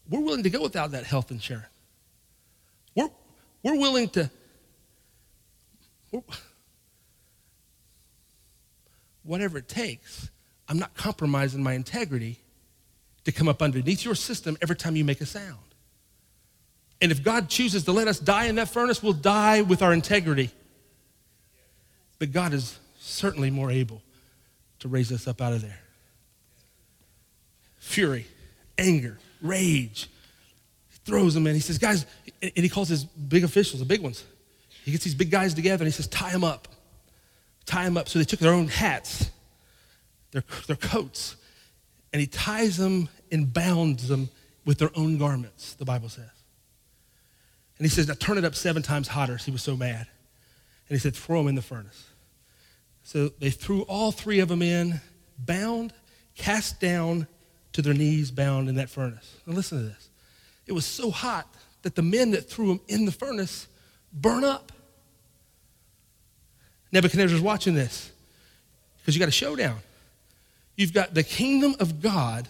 We're 0.08 0.18
willing 0.18 0.42
to 0.42 0.50
go 0.50 0.60
without 0.62 0.90
that 0.90 1.04
health 1.04 1.30
insurance. 1.30 1.68
We're, 2.96 3.08
we're 3.62 3.78
willing 3.78 4.08
to, 4.08 4.28
we're, 6.10 6.22
whatever 9.22 9.58
it 9.58 9.68
takes, 9.68 10.28
I'm 10.68 10.80
not 10.80 10.92
compromising 10.94 11.62
my 11.62 11.74
integrity 11.74 12.40
to 13.22 13.30
come 13.30 13.48
up 13.48 13.62
underneath 13.62 14.04
your 14.04 14.16
system 14.16 14.58
every 14.60 14.74
time 14.74 14.96
you 14.96 15.04
make 15.04 15.20
a 15.20 15.26
sound. 15.26 15.56
And 17.00 17.12
if 17.12 17.22
God 17.22 17.48
chooses 17.48 17.84
to 17.84 17.92
let 17.92 18.08
us 18.08 18.18
die 18.18 18.46
in 18.46 18.56
that 18.56 18.70
furnace, 18.70 19.00
we'll 19.04 19.12
die 19.12 19.62
with 19.62 19.82
our 19.82 19.92
integrity. 19.92 20.50
But 22.18 22.32
God 22.32 22.52
is 22.52 22.76
certainly 22.98 23.50
more 23.50 23.70
able 23.70 24.02
to 24.80 24.88
raise 24.88 25.12
us 25.12 25.28
up 25.28 25.40
out 25.40 25.52
of 25.52 25.62
there. 25.62 25.78
Fury, 27.80 28.26
anger, 28.78 29.18
rage. 29.42 30.08
He 30.90 30.98
throws 31.04 31.34
them 31.34 31.46
in. 31.48 31.54
He 31.54 31.60
says, 31.60 31.78
guys, 31.78 32.06
and 32.40 32.52
he 32.54 32.68
calls 32.68 32.88
his 32.88 33.04
big 33.04 33.42
officials, 33.42 33.80
the 33.80 33.86
big 33.86 34.00
ones. 34.00 34.24
He 34.84 34.92
gets 34.92 35.04
these 35.04 35.14
big 35.14 35.30
guys 35.30 35.52
together 35.52 35.82
and 35.82 35.92
he 35.92 35.96
says, 35.96 36.06
tie 36.06 36.30
them 36.30 36.44
up 36.44 36.68
tie 37.70 37.84
them 37.84 37.96
up. 37.96 38.08
So 38.08 38.18
they 38.18 38.24
took 38.24 38.40
their 38.40 38.52
own 38.52 38.68
hats, 38.68 39.30
their, 40.32 40.42
their 40.66 40.76
coats, 40.76 41.36
and 42.12 42.20
he 42.20 42.26
ties 42.26 42.76
them 42.76 43.08
and 43.30 43.52
bounds 43.52 44.08
them 44.08 44.28
with 44.64 44.78
their 44.78 44.90
own 44.96 45.18
garments, 45.18 45.74
the 45.74 45.84
Bible 45.84 46.08
says. 46.08 46.24
And 47.78 47.86
he 47.86 47.88
says, 47.88 48.08
Now 48.08 48.14
turn 48.14 48.36
it 48.36 48.44
up 48.44 48.54
seven 48.54 48.82
times 48.82 49.08
hotter. 49.08 49.36
He 49.36 49.50
was 49.50 49.62
so 49.62 49.76
mad. 49.76 50.06
And 50.88 50.96
he 50.96 50.98
said, 50.98 51.14
Throw 51.14 51.38
them 51.38 51.48
in 51.48 51.54
the 51.54 51.62
furnace. 51.62 52.08
So 53.02 53.28
they 53.38 53.50
threw 53.50 53.82
all 53.82 54.12
three 54.12 54.40
of 54.40 54.48
them 54.48 54.60
in, 54.60 55.00
bound, 55.38 55.94
cast 56.34 56.80
down 56.80 57.26
to 57.72 57.82
their 57.82 57.94
knees, 57.94 58.30
bound 58.30 58.68
in 58.68 58.76
that 58.76 58.90
furnace. 58.90 59.36
Now 59.46 59.54
listen 59.54 59.78
to 59.78 59.84
this. 59.84 60.08
It 60.66 60.72
was 60.72 60.86
so 60.86 61.10
hot 61.10 61.46
that 61.82 61.94
the 61.94 62.02
men 62.02 62.32
that 62.32 62.48
threw 62.48 62.68
them 62.68 62.80
in 62.88 63.04
the 63.04 63.12
furnace 63.12 63.66
burn 64.12 64.44
up. 64.44 64.72
Nebuchadnezzar's 66.92 67.40
watching 67.40 67.74
this 67.74 68.10
because 68.98 69.14
you 69.14 69.20
got 69.20 69.28
a 69.28 69.32
showdown. 69.32 69.78
You've 70.76 70.92
got 70.92 71.14
the 71.14 71.22
kingdom 71.22 71.74
of 71.78 72.00
God 72.00 72.48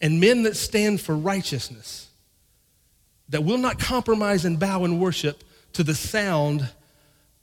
and 0.00 0.20
men 0.20 0.42
that 0.42 0.56
stand 0.56 1.00
for 1.00 1.16
righteousness 1.16 2.08
that 3.28 3.44
will 3.44 3.58
not 3.58 3.78
compromise 3.78 4.44
and 4.44 4.58
bow 4.58 4.84
and 4.84 5.00
worship 5.00 5.44
to 5.74 5.82
the 5.82 5.94
sound 5.94 6.68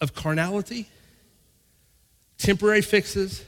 of 0.01 0.13
carnality, 0.13 0.89
temporary 2.37 2.81
fixes, 2.81 3.43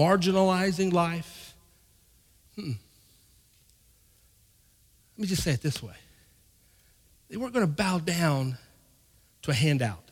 marginalizing 0.00 0.92
life. 0.92 1.54
Hmm. 2.56 2.72
Let 5.16 5.18
me 5.18 5.26
just 5.26 5.42
say 5.42 5.52
it 5.52 5.60
this 5.60 5.82
way 5.82 5.94
they 7.28 7.36
weren't 7.36 7.52
going 7.52 7.66
to 7.66 7.72
bow 7.72 7.98
down 7.98 8.56
to 9.42 9.50
a 9.50 9.54
handout. 9.54 10.02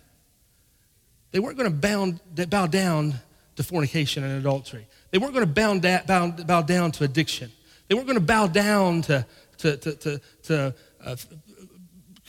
They 1.33 1.41
weren't 1.41 1.59
going 1.59 1.71
to 1.71 2.47
bow, 2.47 2.67
down 2.67 3.15
to 3.57 3.63
fornication 3.63 4.23
and 4.23 4.39
adultery. 4.39 4.87
They 5.11 5.19
weren't 5.19 5.35
going 5.35 5.45
to 5.45 5.53
bow, 5.53 5.79
da- 5.79 6.03
bow, 6.07 6.31
bow 6.31 6.63
down 6.63 6.93
to 6.93 7.05
addiction. 7.05 7.51
They 7.89 7.95
weren't 7.95 8.07
going 8.07 8.21
to 8.21 8.25
bow 8.25 8.47
down 8.47 9.03
to, 9.03 9.27
to, 9.59 9.77
to, 9.77 9.93
to, 9.95 10.21
to 10.45 10.75
uh, 11.05 11.17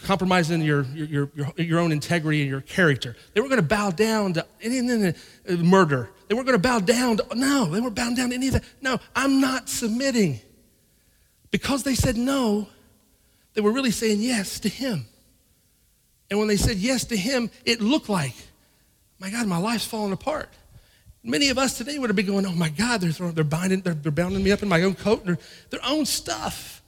compromising 0.04 0.62
your, 0.62 0.84
your, 0.94 1.30
your, 1.36 1.54
your 1.58 1.80
own 1.80 1.92
integrity 1.92 2.42
and 2.42 2.50
your 2.50 2.62
character. 2.62 3.16
They 3.34 3.42
weren't 3.42 3.52
going 3.52 3.62
to 3.62 3.68
bow 3.68 3.92
down 3.92 4.34
to 4.34 4.46
any, 4.62 4.80
uh, 5.08 5.14
murder. 5.58 6.10
They 6.28 6.36
weren't 6.36 6.48
going 6.48 6.60
to 6.60 6.68
bow 6.68 6.80
down 6.80 7.18
to, 7.18 7.26
no, 7.36 7.66
they 7.66 7.80
weren't 7.80 7.96
bowing 7.96 8.16
down 8.16 8.30
to 8.30 8.36
any 8.36 8.48
of 8.48 8.54
that. 8.54 8.64
No, 8.82 9.00
I'm 9.16 9.42
not 9.42 9.70
submitting. 9.70 10.40
Because 11.52 11.84
they 11.84 11.96
said 11.96 12.18
no, 12.18 12.68
they 13.54 13.62
were 13.62 13.72
really 13.72 13.92
saying 13.92 14.22
yes 14.22 14.60
to 14.62 14.70
him. 14.70 15.06
And 16.30 16.38
when 16.38 16.48
they 16.48 16.58
said 16.58 16.78
yes 16.78 17.06
to 17.06 17.18
him, 17.18 17.50
it 17.66 17.82
looked 17.82 18.10
like, 18.10 18.36
my 19.20 19.30
God, 19.32 19.48
my 19.48 19.58
life's 19.58 19.86
falling 19.86 20.14
apart. 20.14 20.50
Many 21.24 21.50
of 21.50 21.58
us 21.58 21.78
today 21.78 21.98
would 21.98 22.10
have 22.10 22.16
been 22.16 22.28
going, 22.28 22.46
oh 22.46 22.54
my 22.54 22.70
God, 22.70 23.02
they're, 23.02 23.12
throwing, 23.12 23.34
they're, 23.34 23.44
binding, 23.44 23.82
they're, 23.82 23.96
they're 23.96 24.12
bounding 24.12 24.44
me 24.44 24.52
up 24.52 24.62
in 24.64 24.70
my 24.70 24.84
own 24.84 24.96
coat. 24.96 25.26
Their, 25.26 25.40
their 25.70 25.82
own 25.86 26.06
stuff. 26.06 26.82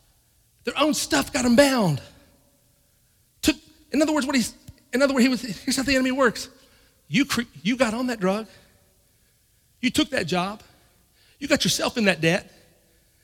Their 0.64 0.78
own 0.78 0.94
stuff 0.94 1.34
got 1.34 1.44
them 1.44 1.56
bound. 1.56 2.02
In 3.92 4.02
other 4.02 4.14
words, 4.14 4.26
what 4.26 4.36
he's, 4.36 4.54
in 4.94 5.02
other 5.02 5.14
words, 5.14 5.24
he 5.24 5.30
was, 5.30 5.42
here's 5.42 5.76
how 5.76 5.84
the 5.84 5.96
enemy 5.96 6.12
works. 6.12 6.50
You, 7.08 7.26
cre- 7.26 7.42
you 7.62 7.76
got 7.76 7.94
on 7.94 8.08
that 8.08 8.20
drug. 8.20 8.48
You 9.82 9.90
took 9.90 10.12
that 10.12 10.28
job. 10.28 10.62
You 11.40 11.48
got 11.48 11.64
yourself 11.64 11.98
in 11.98 12.06
that 12.06 12.22
debt. 12.22 12.52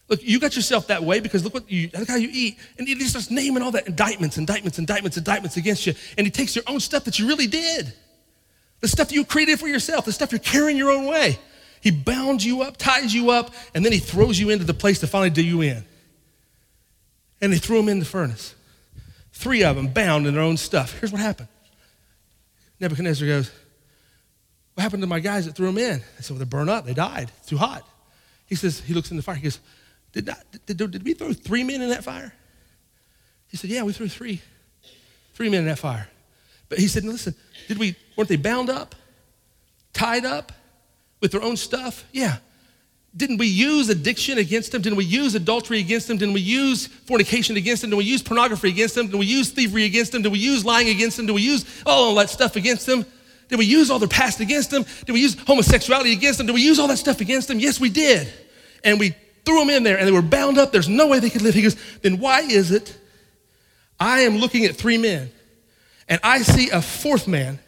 Look, 0.10 0.24
you 0.24 0.40
got 0.40 0.56
yourself 0.56 0.88
that 0.88 1.04
way 1.04 1.20
because 1.20 1.44
look 1.44 1.54
what 1.54 1.70
you 1.70 1.90
look 1.98 2.08
how 2.08 2.16
you 2.16 2.30
eat. 2.32 2.58
And 2.78 2.88
he 2.88 3.00
starts 3.04 3.30
naming 3.30 3.62
all 3.62 3.72
that 3.72 3.88
indictments, 3.88 4.38
indictments, 4.38 4.80
indictments, 4.80 5.18
indictments 5.18 5.58
against 5.58 5.86
you. 5.86 5.94
And 6.18 6.26
he 6.26 6.32
takes 6.32 6.56
your 6.56 6.64
own 6.68 6.80
stuff 6.80 7.04
that 7.04 7.20
you 7.20 7.28
really 7.28 7.48
did. 7.48 7.94
The 8.80 8.88
stuff 8.88 9.12
you 9.12 9.26
created 9.26 9.60
for 9.60 9.68
yourself, 9.68 10.06
the 10.06 10.14
stuff 10.14 10.32
you're 10.32 10.40
carrying 10.40 10.78
your 10.78 10.92
own 10.92 11.06
way. 11.06 11.38
He 11.82 11.92
bounds 11.92 12.46
you 12.46 12.62
up, 12.62 12.78
ties 12.78 13.14
you 13.14 13.32
up, 13.32 13.54
and 13.74 13.84
then 13.84 13.92
he 13.92 14.00
throws 14.00 14.40
you 14.40 14.50
into 14.50 14.66
the 14.66 14.74
place 14.74 15.00
to 15.00 15.08
finally 15.08 15.30
do 15.30 15.44
you 15.44 15.62
in. 15.62 15.84
And 17.42 17.52
they 17.54 17.58
threw 17.58 17.80
him 17.80 17.90
in 17.90 18.00
the 18.00 18.06
furnace. 18.06 18.56
Three 19.38 19.64
of 19.64 19.76
them 19.76 19.88
bound 19.90 20.26
in 20.26 20.34
their 20.34 20.42
own 20.42 20.58
stuff. 20.58 20.98
Here's 21.00 21.12
what 21.12 21.22
happened. 21.22 21.48
Nebuchadnezzar 22.80 23.28
goes, 23.28 23.52
What 24.74 24.82
happened 24.82 25.04
to 25.04 25.08
my 25.08 25.20
guys 25.20 25.46
that 25.46 25.56
threw 25.56 25.68
them 25.68 25.78
in? 25.78 26.02
I 26.18 26.22
said, 26.22 26.32
Well, 26.32 26.40
they 26.40 26.46
burned 26.46 26.72
up. 26.72 26.86
They 26.86 26.96
died. 26.96 27.32
It's 27.38 27.48
too 27.48 27.58
hot. 27.58 27.88
He 28.48 28.56
says, 28.56 28.80
He 28.80 28.96
looks 28.96 29.12
in 29.12 29.18
the 29.18 29.22
fire. 29.22 29.36
He 29.36 29.44
goes, 29.44 29.60
did, 30.12 30.26
not, 30.26 30.40
did, 30.66 30.78
did 30.78 31.04
we 31.04 31.14
throw 31.14 31.34
three 31.34 31.64
men 31.64 31.84
in 31.84 31.90
that 31.90 32.04
fire? 32.04 32.34
He 33.50 33.58
said, 33.58 33.70
Yeah, 33.70 33.84
we 33.84 33.94
threw 33.94 34.08
three. 34.08 34.42
Three 35.36 35.50
men 35.50 35.60
in 35.60 35.66
that 35.68 35.78
fire. 35.78 36.10
But 36.68 36.80
he 36.80 36.88
said, 36.88 37.04
Listen, 37.04 37.36
did 37.68 37.78
we, 37.78 37.96
weren't 38.16 38.30
they 38.30 38.38
bound 38.38 38.72
up, 38.72 38.96
tied 39.94 40.26
up 40.26 40.52
with 41.22 41.32
their 41.32 41.44
own 41.44 41.58
stuff? 41.58 42.06
Yeah. 42.12 42.38
Didn't 43.16 43.38
we 43.38 43.48
use 43.48 43.90
addiction 43.90 44.38
against 44.38 44.72
them? 44.72 44.82
Didn't 44.82 44.98
we 44.98 45.06
use 45.06 45.34
adultery 45.34 45.80
against 45.80 46.08
them? 46.08 46.18
Didn't 46.18 46.34
we 46.34 46.42
use 46.42 46.88
fornication 46.88 47.58
against 47.58 47.82
them? 47.82 47.90
Did 47.90 47.96
we 47.96 48.04
use 48.04 48.22
pornography 48.22 48.70
against 48.70 48.96
them? 48.96 49.08
Did 49.08 49.18
we 49.18 49.26
use 49.26 49.50
thievery 49.50 49.86
against 49.86 50.12
them? 50.12 50.22
Did 50.22 50.32
we 50.32 50.40
use 50.40 50.64
lying 50.64 50.90
against 50.90 51.18
them? 51.18 51.26
Did 51.26 51.34
we 51.34 51.42
use 51.42 51.66
all 51.86 52.14
that 52.16 52.30
stuff 52.30 52.56
against 52.56 52.86
them? 52.86 53.06
Did 53.50 53.58
we 53.58 53.66
use 53.66 53.90
all 53.90 54.00
their 54.00 54.10
past 54.10 54.40
against 54.40 54.72
them? 54.72 54.86
Did 55.06 55.14
we 55.14 55.22
use 55.22 55.36
homosexuality 55.36 56.12
against 56.12 56.38
them? 56.38 56.48
Did 56.48 56.54
we 56.54 56.62
use 56.62 56.80
all 56.80 56.88
that 56.90 56.98
stuff 56.98 57.22
against 57.22 57.48
them? 57.48 57.60
Yes, 57.60 57.80
we 57.80 57.90
did. 57.90 58.32
And 58.84 59.00
we 59.00 59.16
threw 59.46 59.60
them 59.60 59.70
in 59.70 59.84
there 59.84 59.98
and 59.98 60.06
they 60.06 60.12
were 60.12 60.22
bound 60.22 60.58
up. 60.58 60.72
There's 60.72 60.90
no 60.90 61.08
way 61.08 61.20
they 61.20 61.30
could 61.30 61.42
live. 61.42 61.54
He 61.54 61.62
goes, 61.62 61.78
Then 62.02 62.20
why 62.20 62.42
is 62.42 62.72
it 62.72 62.96
I 64.00 64.22
am 64.22 64.38
looking 64.38 64.66
at 64.66 64.76
three 64.76 64.98
men 64.98 65.32
and 66.10 66.20
I 66.24 66.42
see 66.42 66.70
a 66.70 66.82
fourth 66.82 67.28
man 67.28 67.60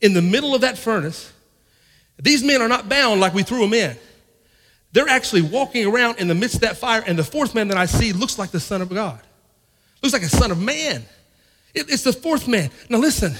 in 0.00 0.14
the 0.14 0.22
middle 0.22 0.54
of 0.54 0.62
that 0.62 0.78
furnace? 0.78 1.30
These 2.18 2.42
men 2.42 2.60
are 2.62 2.68
not 2.68 2.88
bound 2.88 3.20
like 3.20 3.34
we 3.34 3.42
threw 3.42 3.60
them 3.60 3.74
in. 3.74 3.96
They're 4.92 5.08
actually 5.08 5.42
walking 5.42 5.86
around 5.86 6.18
in 6.18 6.28
the 6.28 6.34
midst 6.34 6.56
of 6.56 6.60
that 6.62 6.76
fire, 6.76 7.02
and 7.06 7.18
the 7.18 7.24
fourth 7.24 7.54
man 7.54 7.68
that 7.68 7.76
I 7.76 7.86
see 7.86 8.12
looks 8.12 8.38
like 8.38 8.50
the 8.50 8.60
Son 8.60 8.82
of 8.82 8.88
God. 8.88 9.20
Looks 10.02 10.12
like 10.12 10.22
a 10.22 10.28
Son 10.28 10.50
of 10.50 10.60
Man. 10.60 11.04
It, 11.74 11.90
it's 11.90 12.02
the 12.02 12.12
fourth 12.12 12.48
man. 12.48 12.70
Now 12.88 12.98
listen, 12.98 13.34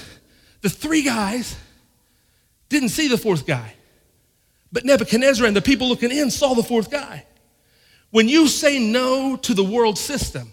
the 0.61 0.69
three 0.69 1.01
guys 1.01 1.57
didn't 2.69 2.89
see 2.89 3.07
the 3.07 3.17
fourth 3.17 3.45
guy, 3.45 3.73
but 4.71 4.85
Nebuchadnezzar 4.85 5.45
and 5.45 5.55
the 5.55 5.61
people 5.61 5.89
looking 5.89 6.11
in 6.11 6.31
saw 6.31 6.53
the 6.53 6.63
fourth 6.63 6.89
guy. 6.89 7.25
When 8.11 8.29
you 8.29 8.47
say 8.47 8.79
no 8.79 9.35
to 9.37 9.53
the 9.53 9.63
world 9.63 9.97
system 9.97 10.51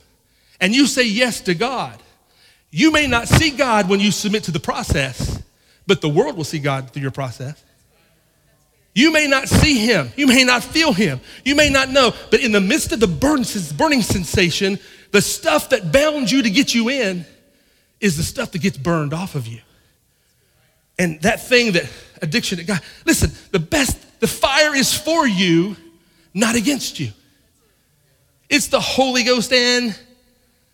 and 0.60 0.74
you 0.74 0.86
say 0.86 1.06
yes 1.06 1.40
to 1.42 1.54
God, 1.54 2.00
you 2.70 2.90
may 2.90 3.06
not 3.06 3.28
see 3.28 3.50
God 3.50 3.88
when 3.88 4.00
you 4.00 4.10
submit 4.10 4.44
to 4.44 4.50
the 4.50 4.60
process, 4.60 5.42
but 5.86 6.00
the 6.00 6.08
world 6.08 6.36
will 6.36 6.44
see 6.44 6.58
God 6.58 6.90
through 6.90 7.02
your 7.02 7.10
process. 7.10 7.62
You 8.98 9.12
may 9.12 9.28
not 9.28 9.48
see 9.48 9.78
him. 9.78 10.10
You 10.16 10.26
may 10.26 10.42
not 10.42 10.64
feel 10.64 10.92
him. 10.92 11.20
You 11.44 11.54
may 11.54 11.70
not 11.70 11.88
know. 11.88 12.12
But 12.32 12.40
in 12.40 12.50
the 12.50 12.60
midst 12.60 12.90
of 12.90 12.98
the 12.98 13.06
burning 13.06 14.02
sensation, 14.02 14.76
the 15.12 15.22
stuff 15.22 15.68
that 15.68 15.92
bound 15.92 16.32
you 16.32 16.42
to 16.42 16.50
get 16.50 16.74
you 16.74 16.88
in 16.88 17.24
is 18.00 18.16
the 18.16 18.24
stuff 18.24 18.50
that 18.50 18.58
gets 18.58 18.76
burned 18.76 19.14
off 19.14 19.36
of 19.36 19.46
you. 19.46 19.60
And 20.98 21.22
that 21.22 21.46
thing 21.46 21.74
that 21.74 21.88
addiction 22.22 22.58
God, 22.66 22.80
listen, 23.06 23.30
the 23.52 23.60
best, 23.60 24.18
the 24.18 24.26
fire 24.26 24.74
is 24.74 24.92
for 24.92 25.28
you, 25.28 25.76
not 26.34 26.56
against 26.56 26.98
you. 26.98 27.12
It's 28.48 28.66
the 28.66 28.80
Holy 28.80 29.22
Ghost 29.22 29.52
and 29.52 29.96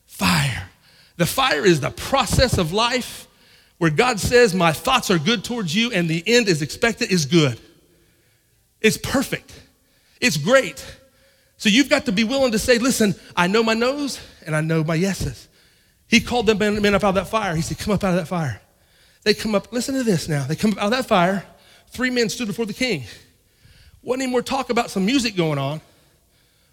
fire. 0.07 0.71
The 1.19 1.27
fire 1.27 1.67
is 1.67 1.81
the 1.81 1.91
process 1.91 2.57
of 2.57 2.73
life 2.73 3.29
where 3.77 3.91
God 3.91 4.19
says, 4.19 4.55
My 4.55 4.73
thoughts 4.73 5.11
are 5.11 5.19
good 5.19 5.45
towards 5.45 5.77
you, 5.77 5.93
and 5.93 6.09
the 6.09 6.25
end 6.27 6.49
is 6.49 6.63
expected 6.63 7.13
is 7.13 7.27
good. 7.27 7.61
It's 8.85 8.99
perfect. 8.99 9.51
It's 10.21 10.37
great. 10.37 10.85
So 11.57 11.71
you've 11.71 11.89
got 11.89 12.05
to 12.05 12.13
be 12.13 12.23
willing 12.23 12.53
to 12.53 12.59
say, 12.59 12.79
Listen, 12.79 13.15
I 13.35 13.47
know 13.47 13.63
my 13.63 13.73
no's 13.73 14.21
and 14.45 14.55
I 14.55 14.61
know 14.61 14.85
my 14.85 14.95
yeses. 14.95 15.49
He 16.07 16.21
called 16.21 16.47
them 16.47 16.59
men 16.59 16.95
up 16.95 17.03
out 17.03 17.09
of 17.09 17.15
that 17.15 17.29
fire. 17.29 17.57
He 17.57 17.63
said, 17.63 17.79
Come 17.79 17.95
up 17.95 18.05
out 18.05 18.11
of 18.11 18.17
that 18.17 18.29
fire. 18.29 18.61
They 19.23 19.33
come 19.33 19.55
up, 19.55 19.73
listen 19.73 19.95
to 19.95 20.03
this 20.03 20.29
now. 20.29 20.45
They 20.45 20.55
come 20.55 20.73
up 20.73 20.79
out 20.79 20.85
of 20.85 20.91
that 20.91 21.07
fire. 21.07 21.47
Three 21.89 22.11
men 22.11 22.29
stood 22.29 22.47
before 22.47 22.67
the 22.67 22.75
king. 22.75 23.05
Wasn't 24.03 24.23
any 24.23 24.31
more 24.31 24.43
talk 24.43 24.69
about 24.69 24.91
some 24.91 25.07
music 25.07 25.35
going 25.35 25.59
on 25.59 25.81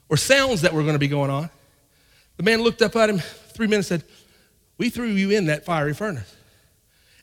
or 0.09 0.17
sounds 0.17 0.61
that 0.61 0.73
were 0.73 0.81
going 0.81 0.95
to 0.95 0.99
be 0.99 1.07
going 1.07 1.29
on. 1.29 1.49
The 2.35 2.43
man 2.43 2.61
looked 2.61 2.81
up 2.81 2.93
at 2.97 3.09
him 3.09 3.19
three 3.19 3.67
minutes 3.67 3.87
said, 3.87 4.03
We 4.77 4.89
threw 4.89 5.07
you 5.07 5.29
in 5.29 5.45
that 5.45 5.63
fiery 5.63 5.93
furnace. 5.93 6.35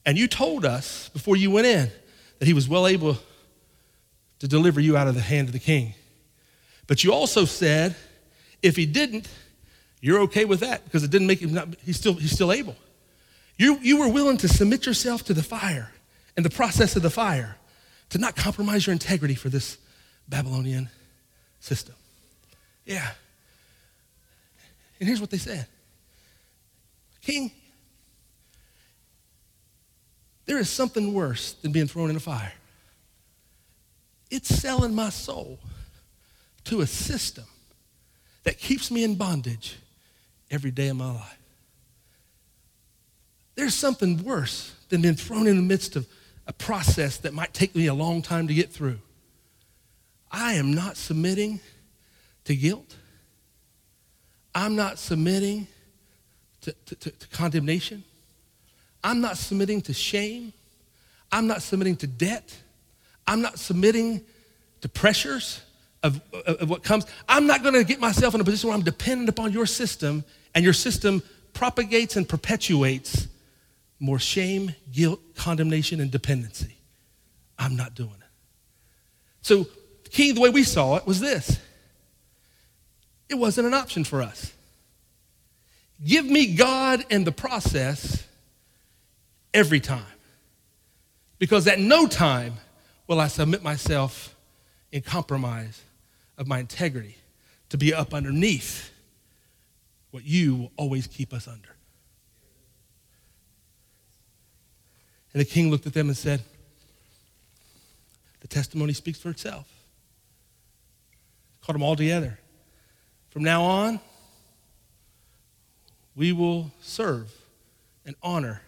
And 0.06 0.16
you 0.16 0.28
told 0.28 0.64
us 0.64 1.10
before 1.10 1.36
you 1.36 1.50
went 1.50 1.66
in 1.66 1.90
that 2.38 2.46
he 2.46 2.54
was 2.54 2.66
well 2.70 2.86
able 2.86 3.18
to 4.40 4.48
deliver 4.48 4.80
you 4.80 4.96
out 4.96 5.08
of 5.08 5.14
the 5.14 5.20
hand 5.20 5.48
of 5.48 5.52
the 5.52 5.58
king. 5.58 5.94
But 6.86 7.04
you 7.04 7.12
also 7.12 7.44
said, 7.44 7.96
if 8.62 8.76
he 8.76 8.86
didn't, 8.86 9.28
you're 10.00 10.20
okay 10.20 10.44
with 10.44 10.60
that 10.60 10.84
because 10.84 11.04
it 11.04 11.10
didn't 11.10 11.26
make 11.26 11.40
him 11.40 11.54
not, 11.54 11.68
he's 11.84 11.96
still, 11.96 12.14
he's 12.14 12.32
still 12.32 12.52
able. 12.52 12.76
You, 13.56 13.78
you 13.82 13.98
were 13.98 14.08
willing 14.08 14.36
to 14.38 14.48
submit 14.48 14.86
yourself 14.86 15.24
to 15.24 15.34
the 15.34 15.42
fire 15.42 15.90
and 16.36 16.46
the 16.46 16.50
process 16.50 16.94
of 16.96 17.02
the 17.02 17.10
fire 17.10 17.56
to 18.10 18.18
not 18.18 18.36
compromise 18.36 18.86
your 18.86 18.92
integrity 18.92 19.34
for 19.34 19.48
this 19.48 19.76
Babylonian 20.28 20.88
system. 21.60 21.94
Yeah. 22.84 23.10
And 25.00 25.08
here's 25.08 25.20
what 25.20 25.30
they 25.30 25.38
said 25.38 25.66
King, 27.20 27.50
there 30.46 30.58
is 30.58 30.70
something 30.70 31.12
worse 31.12 31.52
than 31.54 31.72
being 31.72 31.86
thrown 31.86 32.10
in 32.10 32.16
a 32.16 32.20
fire. 32.20 32.52
It's 34.30 34.48
selling 34.48 34.94
my 34.94 35.10
soul 35.10 35.58
to 36.64 36.80
a 36.80 36.86
system 36.86 37.44
that 38.44 38.58
keeps 38.58 38.90
me 38.90 39.04
in 39.04 39.14
bondage 39.14 39.76
every 40.50 40.70
day 40.70 40.88
of 40.88 40.96
my 40.96 41.12
life. 41.12 41.38
There's 43.54 43.74
something 43.74 44.22
worse 44.22 44.74
than 44.88 45.02
being 45.02 45.14
thrown 45.14 45.46
in 45.46 45.56
the 45.56 45.62
midst 45.62 45.96
of 45.96 46.06
a 46.46 46.52
process 46.52 47.16
that 47.18 47.34
might 47.34 47.52
take 47.52 47.74
me 47.74 47.86
a 47.86 47.94
long 47.94 48.22
time 48.22 48.46
to 48.48 48.54
get 48.54 48.70
through. 48.70 48.98
I 50.30 50.54
am 50.54 50.72
not 50.72 50.96
submitting 50.96 51.60
to 52.44 52.54
guilt. 52.54 52.96
I'm 54.54 54.76
not 54.76 54.98
submitting 54.98 55.66
to, 56.62 56.72
to, 56.86 56.94
to, 56.94 57.10
to 57.10 57.28
condemnation. 57.28 58.04
I'm 59.04 59.20
not 59.20 59.36
submitting 59.36 59.80
to 59.82 59.92
shame. 59.92 60.52
I'm 61.30 61.46
not 61.46 61.62
submitting 61.62 61.96
to 61.96 62.06
debt. 62.06 62.56
I'm 63.28 63.42
not 63.42 63.58
submitting 63.58 64.22
to 64.80 64.88
pressures 64.88 65.60
of, 66.02 66.20
of, 66.32 66.56
of 66.56 66.70
what 66.70 66.82
comes. 66.82 67.06
I'm 67.28 67.46
not 67.46 67.62
going 67.62 67.74
to 67.74 67.84
get 67.84 68.00
myself 68.00 68.34
in 68.34 68.40
a 68.40 68.44
position 68.44 68.68
where 68.68 68.76
I'm 68.76 68.84
dependent 68.84 69.28
upon 69.28 69.52
your 69.52 69.66
system 69.66 70.24
and 70.54 70.64
your 70.64 70.72
system 70.72 71.22
propagates 71.52 72.16
and 72.16 72.26
perpetuates 72.26 73.28
more 74.00 74.18
shame, 74.18 74.74
guilt, 74.92 75.20
condemnation, 75.34 76.00
and 76.00 76.10
dependency. 76.10 76.76
I'm 77.58 77.76
not 77.76 77.94
doing 77.94 78.10
it. 78.10 78.26
So, 79.42 79.66
the 80.04 80.10
key, 80.10 80.32
the 80.32 80.40
way 80.40 80.50
we 80.50 80.62
saw 80.62 80.96
it, 80.96 81.06
was 81.06 81.20
this 81.20 81.58
it 83.28 83.34
wasn't 83.34 83.66
an 83.66 83.74
option 83.74 84.04
for 84.04 84.22
us. 84.22 84.52
Give 86.02 86.24
me 86.24 86.54
God 86.54 87.04
and 87.10 87.26
the 87.26 87.32
process 87.32 88.24
every 89.52 89.80
time. 89.80 90.04
Because 91.38 91.66
at 91.66 91.78
no 91.78 92.06
time 92.06 92.54
will 93.08 93.20
I 93.20 93.26
submit 93.26 93.62
myself 93.62 94.36
in 94.92 95.02
compromise 95.02 95.82
of 96.36 96.46
my 96.46 96.60
integrity 96.60 97.16
to 97.70 97.78
be 97.78 97.92
up 97.92 98.14
underneath 98.14 98.92
what 100.10 100.24
you 100.24 100.56
will 100.56 100.72
always 100.76 101.06
keep 101.06 101.32
us 101.32 101.48
under. 101.48 101.70
And 105.32 105.40
the 105.40 105.44
king 105.44 105.70
looked 105.70 105.86
at 105.86 105.94
them 105.94 106.08
and 106.08 106.16
said, 106.16 106.42
The 108.40 108.48
testimony 108.48 108.92
speaks 108.92 109.18
for 109.18 109.30
itself. 109.30 109.66
Called 111.62 111.74
them 111.74 111.82
all 111.82 111.96
together. 111.96 112.38
From 113.30 113.44
now 113.44 113.62
on, 113.62 114.00
we 116.14 116.32
will 116.32 116.72
serve 116.80 117.30
and 118.06 118.16
honor 118.22 118.62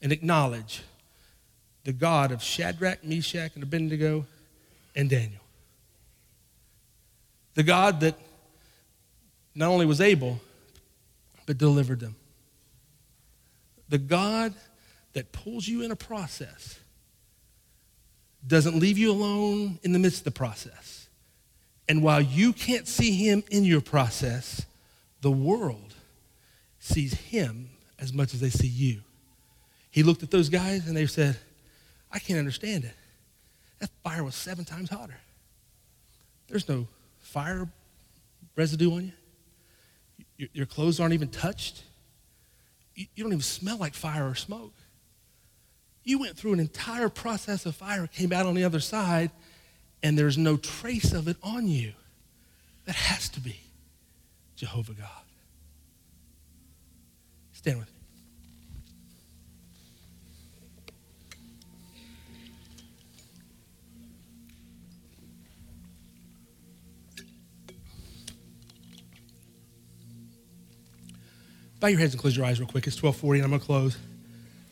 and 0.00 0.12
acknowledge 0.12 0.82
the 1.88 1.92
God 1.94 2.32
of 2.32 2.42
Shadrach, 2.42 3.02
Meshach, 3.02 3.52
and 3.54 3.62
Abednego 3.62 4.26
and 4.94 5.08
Daniel. 5.08 5.40
The 7.54 7.62
God 7.62 8.00
that 8.00 8.14
not 9.54 9.70
only 9.70 9.86
was 9.86 9.98
able, 9.98 10.38
but 11.46 11.56
delivered 11.56 12.00
them. 12.00 12.14
The 13.88 13.96
God 13.96 14.52
that 15.14 15.32
pulls 15.32 15.66
you 15.66 15.80
in 15.80 15.90
a 15.90 15.96
process 15.96 16.78
doesn't 18.46 18.78
leave 18.78 18.98
you 18.98 19.10
alone 19.10 19.78
in 19.82 19.92
the 19.92 19.98
midst 19.98 20.18
of 20.18 20.24
the 20.24 20.30
process. 20.32 21.08
And 21.88 22.02
while 22.02 22.20
you 22.20 22.52
can't 22.52 22.86
see 22.86 23.12
him 23.12 23.42
in 23.50 23.64
your 23.64 23.80
process, 23.80 24.66
the 25.22 25.32
world 25.32 25.94
sees 26.80 27.14
him 27.14 27.70
as 27.98 28.12
much 28.12 28.34
as 28.34 28.40
they 28.40 28.50
see 28.50 28.68
you. 28.68 29.00
He 29.90 30.02
looked 30.02 30.22
at 30.22 30.30
those 30.30 30.50
guys 30.50 30.86
and 30.86 30.94
they 30.94 31.06
said, 31.06 31.38
I 32.10 32.18
can't 32.18 32.38
understand 32.38 32.84
it. 32.84 32.94
That 33.80 33.90
fire 34.02 34.24
was 34.24 34.34
seven 34.34 34.64
times 34.64 34.90
hotter. 34.90 35.18
There's 36.48 36.68
no 36.68 36.86
fire 37.18 37.68
residue 38.56 38.94
on 38.94 39.12
you. 40.36 40.48
Your 40.52 40.66
clothes 40.66 41.00
aren't 41.00 41.14
even 41.14 41.28
touched. 41.28 41.82
You 42.94 43.06
don't 43.16 43.32
even 43.32 43.40
smell 43.40 43.76
like 43.76 43.94
fire 43.94 44.28
or 44.28 44.34
smoke. 44.34 44.74
You 46.04 46.18
went 46.18 46.36
through 46.36 46.54
an 46.54 46.60
entire 46.60 47.08
process 47.08 47.66
of 47.66 47.76
fire, 47.76 48.06
came 48.06 48.32
out 48.32 48.46
on 48.46 48.54
the 48.54 48.64
other 48.64 48.80
side, 48.80 49.30
and 50.02 50.18
there's 50.18 50.38
no 50.38 50.56
trace 50.56 51.12
of 51.12 51.28
it 51.28 51.36
on 51.42 51.68
you. 51.68 51.92
That 52.86 52.94
has 52.94 53.28
to 53.30 53.40
be 53.40 53.60
Jehovah 54.56 54.94
God. 54.94 55.08
Stand 57.52 57.78
with 57.80 57.92
me. 57.92 57.97
Bow 71.80 71.88
your 71.88 72.00
heads 72.00 72.12
and 72.12 72.20
close 72.20 72.36
your 72.36 72.44
eyes 72.44 72.58
real 72.58 72.68
quick. 72.68 72.86
It's 72.86 73.00
1240 73.00 73.40
and 73.40 73.44
I'm 73.44 73.50
going 73.50 73.60
to 73.60 73.66
close. 73.66 73.98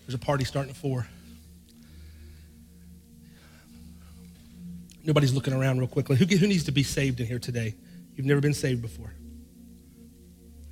There's 0.06 0.14
a 0.14 0.18
party 0.18 0.44
starting 0.44 0.70
at 0.70 0.76
4. 0.76 1.06
Nobody's 5.04 5.32
looking 5.32 5.54
around 5.54 5.78
real 5.78 5.86
quickly. 5.86 6.16
Who, 6.16 6.24
who 6.24 6.48
needs 6.48 6.64
to 6.64 6.72
be 6.72 6.82
saved 6.82 7.20
in 7.20 7.26
here 7.26 7.38
today? 7.38 7.74
You've 8.16 8.26
never 8.26 8.40
been 8.40 8.54
saved 8.54 8.82
before. 8.82 9.12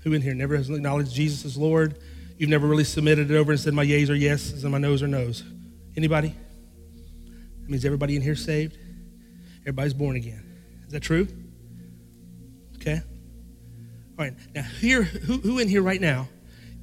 Who 0.02 0.12
in 0.12 0.22
here 0.22 0.34
never 0.34 0.56
has 0.56 0.68
acknowledged 0.68 1.14
Jesus 1.14 1.44
as 1.44 1.56
Lord? 1.56 1.98
You've 2.36 2.50
never 2.50 2.66
really 2.66 2.84
submitted 2.84 3.30
it 3.30 3.36
over 3.36 3.52
and 3.52 3.60
said 3.60 3.74
my 3.74 3.84
yeas 3.84 4.10
are 4.10 4.16
yeses 4.16 4.64
and 4.64 4.72
my 4.72 4.78
noes 4.78 5.02
are 5.02 5.08
noes. 5.08 5.44
Anybody? 5.96 6.34
That 7.60 7.70
means 7.70 7.84
everybody 7.84 8.16
in 8.16 8.22
here 8.22 8.34
saved? 8.34 8.76
Everybody's 9.60 9.94
born 9.94 10.16
again. 10.16 10.44
Is 10.86 10.92
that 10.92 11.00
true? 11.00 11.28
Okay. 12.76 13.02
All 14.16 14.24
right, 14.24 14.34
now 14.54 14.62
here, 14.62 15.02
who, 15.02 15.38
who 15.38 15.58
in 15.58 15.66
here 15.66 15.82
right 15.82 16.00
now 16.00 16.28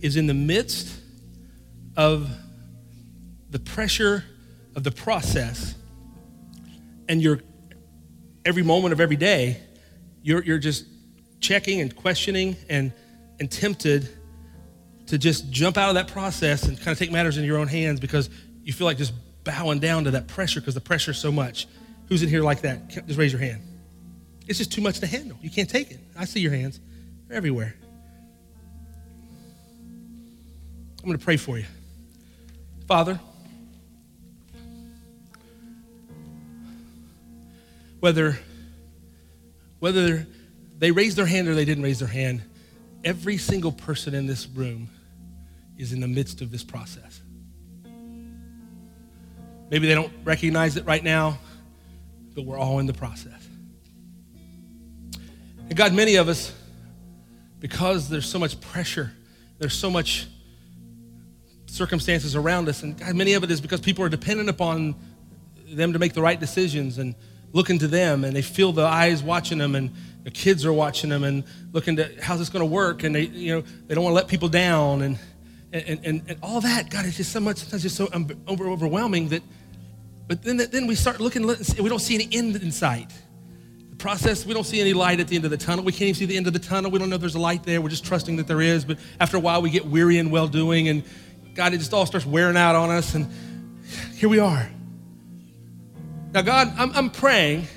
is 0.02 0.18
in 0.18 0.28
the 0.28 0.34
midst 0.34 1.00
of 1.96 2.30
the 3.50 3.60
pressure 3.60 4.26
of 4.76 4.84
the 4.84 4.92
process 4.92 5.76
and 7.08 7.22
you're 7.22 7.40
every 8.44 8.64
moment 8.64 8.92
of 8.92 9.00
every 9.00 9.16
day, 9.16 9.62
you're, 10.24 10.44
you're 10.44 10.58
just 10.58 10.86
checking 11.40 11.80
and 11.80 11.96
questioning 11.96 12.58
and, 12.70 12.92
and 13.40 13.50
tempted 13.50 14.10
to 15.08 15.18
just 15.18 15.50
jump 15.52 15.78
out 15.78 15.88
of 15.88 15.96
that 15.96 16.10
process 16.10 16.64
and 16.64 16.78
kind 16.78 16.90
of 16.90 17.00
take 17.00 17.12
matters 17.12 17.38
in 17.38 17.46
your 17.46 17.58
own 17.58 17.68
hands 17.68 18.02
because 18.02 18.30
you 18.62 18.74
feel 18.74 18.86
like 18.86 18.98
just 18.98 19.14
bowing 19.46 19.80
down 19.80 20.04
to 20.04 20.12
that 20.12 20.28
pressure 20.28 20.60
because 20.60 20.74
the 20.74 20.82
pressure 20.82 21.12
is 21.12 21.18
so 21.18 21.32
much. 21.32 21.68
Who's 22.08 22.24
in 22.24 22.30
here 22.30 22.44
like 22.44 22.62
that? 22.62 22.90
Just 22.90 23.18
raise 23.18 23.32
your 23.32 23.42
hand. 23.42 23.62
It's 24.48 24.58
just 24.58 24.74
too 24.74 24.82
much 24.82 25.00
to 25.00 25.08
handle. 25.08 25.38
You 25.42 25.50
can't 25.50 25.70
take 25.70 25.92
it. 25.92 26.00
I 26.18 26.26
see 26.26 26.42
your 26.42 26.52
hands. 26.52 26.82
They're 27.32 27.38
everywhere. 27.38 27.74
I'm 31.00 31.06
going 31.06 31.18
to 31.18 31.24
pray 31.24 31.38
for 31.38 31.58
you. 31.58 31.64
Father, 32.90 33.22
whether, 38.02 38.38
whether 39.80 40.28
they 40.78 40.92
raised 40.92 41.16
their 41.16 41.26
hand 41.26 41.48
or 41.48 41.56
they 41.56 41.64
didn't 41.64 41.86
raise 41.86 42.00
their 42.00 42.08
hand, 42.10 42.42
every 43.06 43.38
single 43.38 43.72
person 43.72 44.14
in 44.14 44.28
this 44.28 44.46
room 44.46 44.90
is 45.78 45.94
in 45.94 46.02
the 46.02 46.10
midst 46.10 46.42
of 46.42 46.52
this 46.52 46.66
process. 46.66 47.22
Maybe 49.70 49.88
they 49.88 49.96
don't 49.96 50.12
recognize 50.26 50.76
it 50.76 50.86
right 50.86 51.04
now, 51.04 51.40
but 52.36 52.44
we're 52.44 52.60
all 52.60 52.80
in 52.80 52.88
the 52.88 52.94
process. 52.94 53.48
And 55.70 55.78
God, 55.78 55.94
many 55.94 56.18
of 56.18 56.28
us, 56.28 56.54
because 57.62 58.09
there's 58.09 58.26
so 58.26 58.38
much 58.38 58.59
pressure, 58.59 59.14
there's 59.59 59.74
so 59.74 59.89
much 59.89 60.28
circumstances 61.68 62.36
around 62.36 62.68
us, 62.68 62.84
and 62.84 62.99
God, 62.99 63.16
many 63.16 63.34
of 63.34 63.43
it 63.45 63.51
is 63.51 63.62
because 63.62 63.80
people 63.80 64.03
are 64.03 64.09
dependent 64.09 64.49
upon 64.49 64.95
them 65.68 65.93
to 65.93 65.99
make 65.99 66.14
the 66.14 66.22
right 66.22 66.38
decisions 66.38 66.97
and 66.97 67.16
looking 67.53 67.80
to 67.80 67.88
them, 67.88 68.26
and 68.26 68.36
they 68.36 68.41
feel 68.41 68.74
the 68.74 68.86
eyes 68.86 69.24
watching 69.24 69.59
them, 69.59 69.76
and 69.76 69.91
the 70.24 70.32
kids 70.32 70.66
are 70.66 70.74
watching 70.74 71.09
them, 71.09 71.24
and 71.24 71.45
looking 71.72 71.95
to 71.95 72.12
how's 72.22 72.39
this 72.39 72.49
going 72.49 72.68
to 72.68 72.70
work, 72.70 73.03
and 73.03 73.16
they, 73.16 73.28
you 73.28 73.55
know, 73.55 73.62
they 73.88 73.95
don't 73.95 74.03
want 74.03 74.12
to 74.12 74.16
let 74.16 74.28
people 74.28 74.49
down, 74.49 75.03
and 75.03 75.18
and, 75.74 76.05
and, 76.05 76.24
and 76.28 76.38
all 76.43 76.59
that. 76.59 76.89
God, 76.89 77.05
it's 77.05 77.16
just 77.16 77.32
so 77.32 77.39
much, 77.39 77.57
sometimes 77.57 77.84
just 77.84 77.95
so 77.95 78.09
over, 78.47 78.68
overwhelming 78.68 79.30
that. 79.30 79.41
But 80.28 80.43
then, 80.43 80.57
then 80.57 80.88
we 80.88 80.95
start 80.95 81.20
looking, 81.20 81.47
we 81.47 81.89
don't 81.89 81.99
see 81.99 82.16
any 82.16 82.28
end 82.32 82.55
in 82.57 82.72
sight 82.72 83.12
process, 84.02 84.45
we 84.45 84.54
don't 84.54 84.66
see 84.66 84.82
any 84.82 84.93
light 84.93 85.20
at 85.20 85.28
the 85.28 85.36
end 85.36 85.45
of 85.45 85.52
the 85.52 85.58
tunnel. 85.58 85.86
We 85.86 85.91
can't 85.91 86.02
even 86.02 86.16
see 86.16 86.26
the 86.26 86.36
end 86.36 86.47
of 86.47 86.54
the 86.54 86.60
tunnel. 86.60 86.89
We 86.89 86.97
don't 86.97 87.10
know 87.10 87.16
if 87.16 87.22
there's 87.22 87.36
a 87.36 87.39
light 87.39 87.64
there. 87.64 87.82
We're 87.82 87.89
just 87.89 88.04
trusting 88.04 88.36
that 88.38 88.47
there 88.47 88.60
is. 88.60 88.84
But 88.84 88.97
after 89.20 89.38
a 89.38 89.39
while, 89.39 89.62
we 89.62 89.70
get 89.70 89.86
weary 89.86 90.18
and 90.18 90.32
well 90.32 90.47
doing, 90.47 90.89
and 90.89 91.04
God, 91.54 91.74
it 91.74 91.78
just 91.78 91.93
all 91.93 92.06
starts 92.08 92.26
wearing 92.26 92.58
out 92.58 92.76
on 92.76 92.89
us. 92.89 93.14
And 93.14 93.32
here 94.16 94.28
we 94.28 94.39
are. 94.39 94.68
Now, 96.34 96.41
God, 96.41 96.74
I'm, 96.78 96.91
I'm 96.93 97.10
praying 97.12 97.68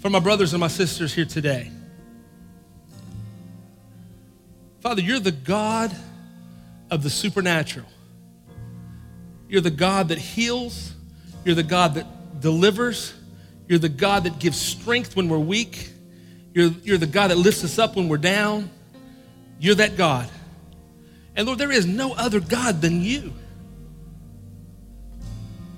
for 0.00 0.10
my 0.10 0.20
brothers 0.20 0.52
and 0.52 0.60
my 0.60 0.68
sisters 0.68 1.14
here 1.14 1.24
today. 1.24 1.70
Father, 4.80 5.00
you're 5.00 5.20
the 5.20 5.32
God 5.32 5.94
of 6.90 7.02
the 7.02 7.10
supernatural. 7.10 7.86
You're 9.48 9.60
the 9.62 9.70
God 9.70 10.08
that 10.08 10.18
heals. 10.18 10.92
You're 11.44 11.54
the 11.54 11.62
God 11.62 11.94
that 11.94 12.40
delivers. 12.40 13.14
You're 13.70 13.78
the 13.78 13.88
God 13.88 14.24
that 14.24 14.40
gives 14.40 14.58
strength 14.58 15.14
when 15.14 15.28
we're 15.28 15.38
weak. 15.38 15.90
You're, 16.52 16.72
you're 16.82 16.98
the 16.98 17.06
God 17.06 17.28
that 17.28 17.36
lifts 17.36 17.62
us 17.62 17.78
up 17.78 17.94
when 17.94 18.08
we're 18.08 18.18
down. 18.18 18.68
You're 19.60 19.76
that 19.76 19.96
God. 19.96 20.28
And 21.36 21.46
Lord, 21.46 21.60
there 21.60 21.70
is 21.70 21.86
no 21.86 22.12
other 22.12 22.40
God 22.40 22.80
than 22.80 23.00
you. 23.00 23.32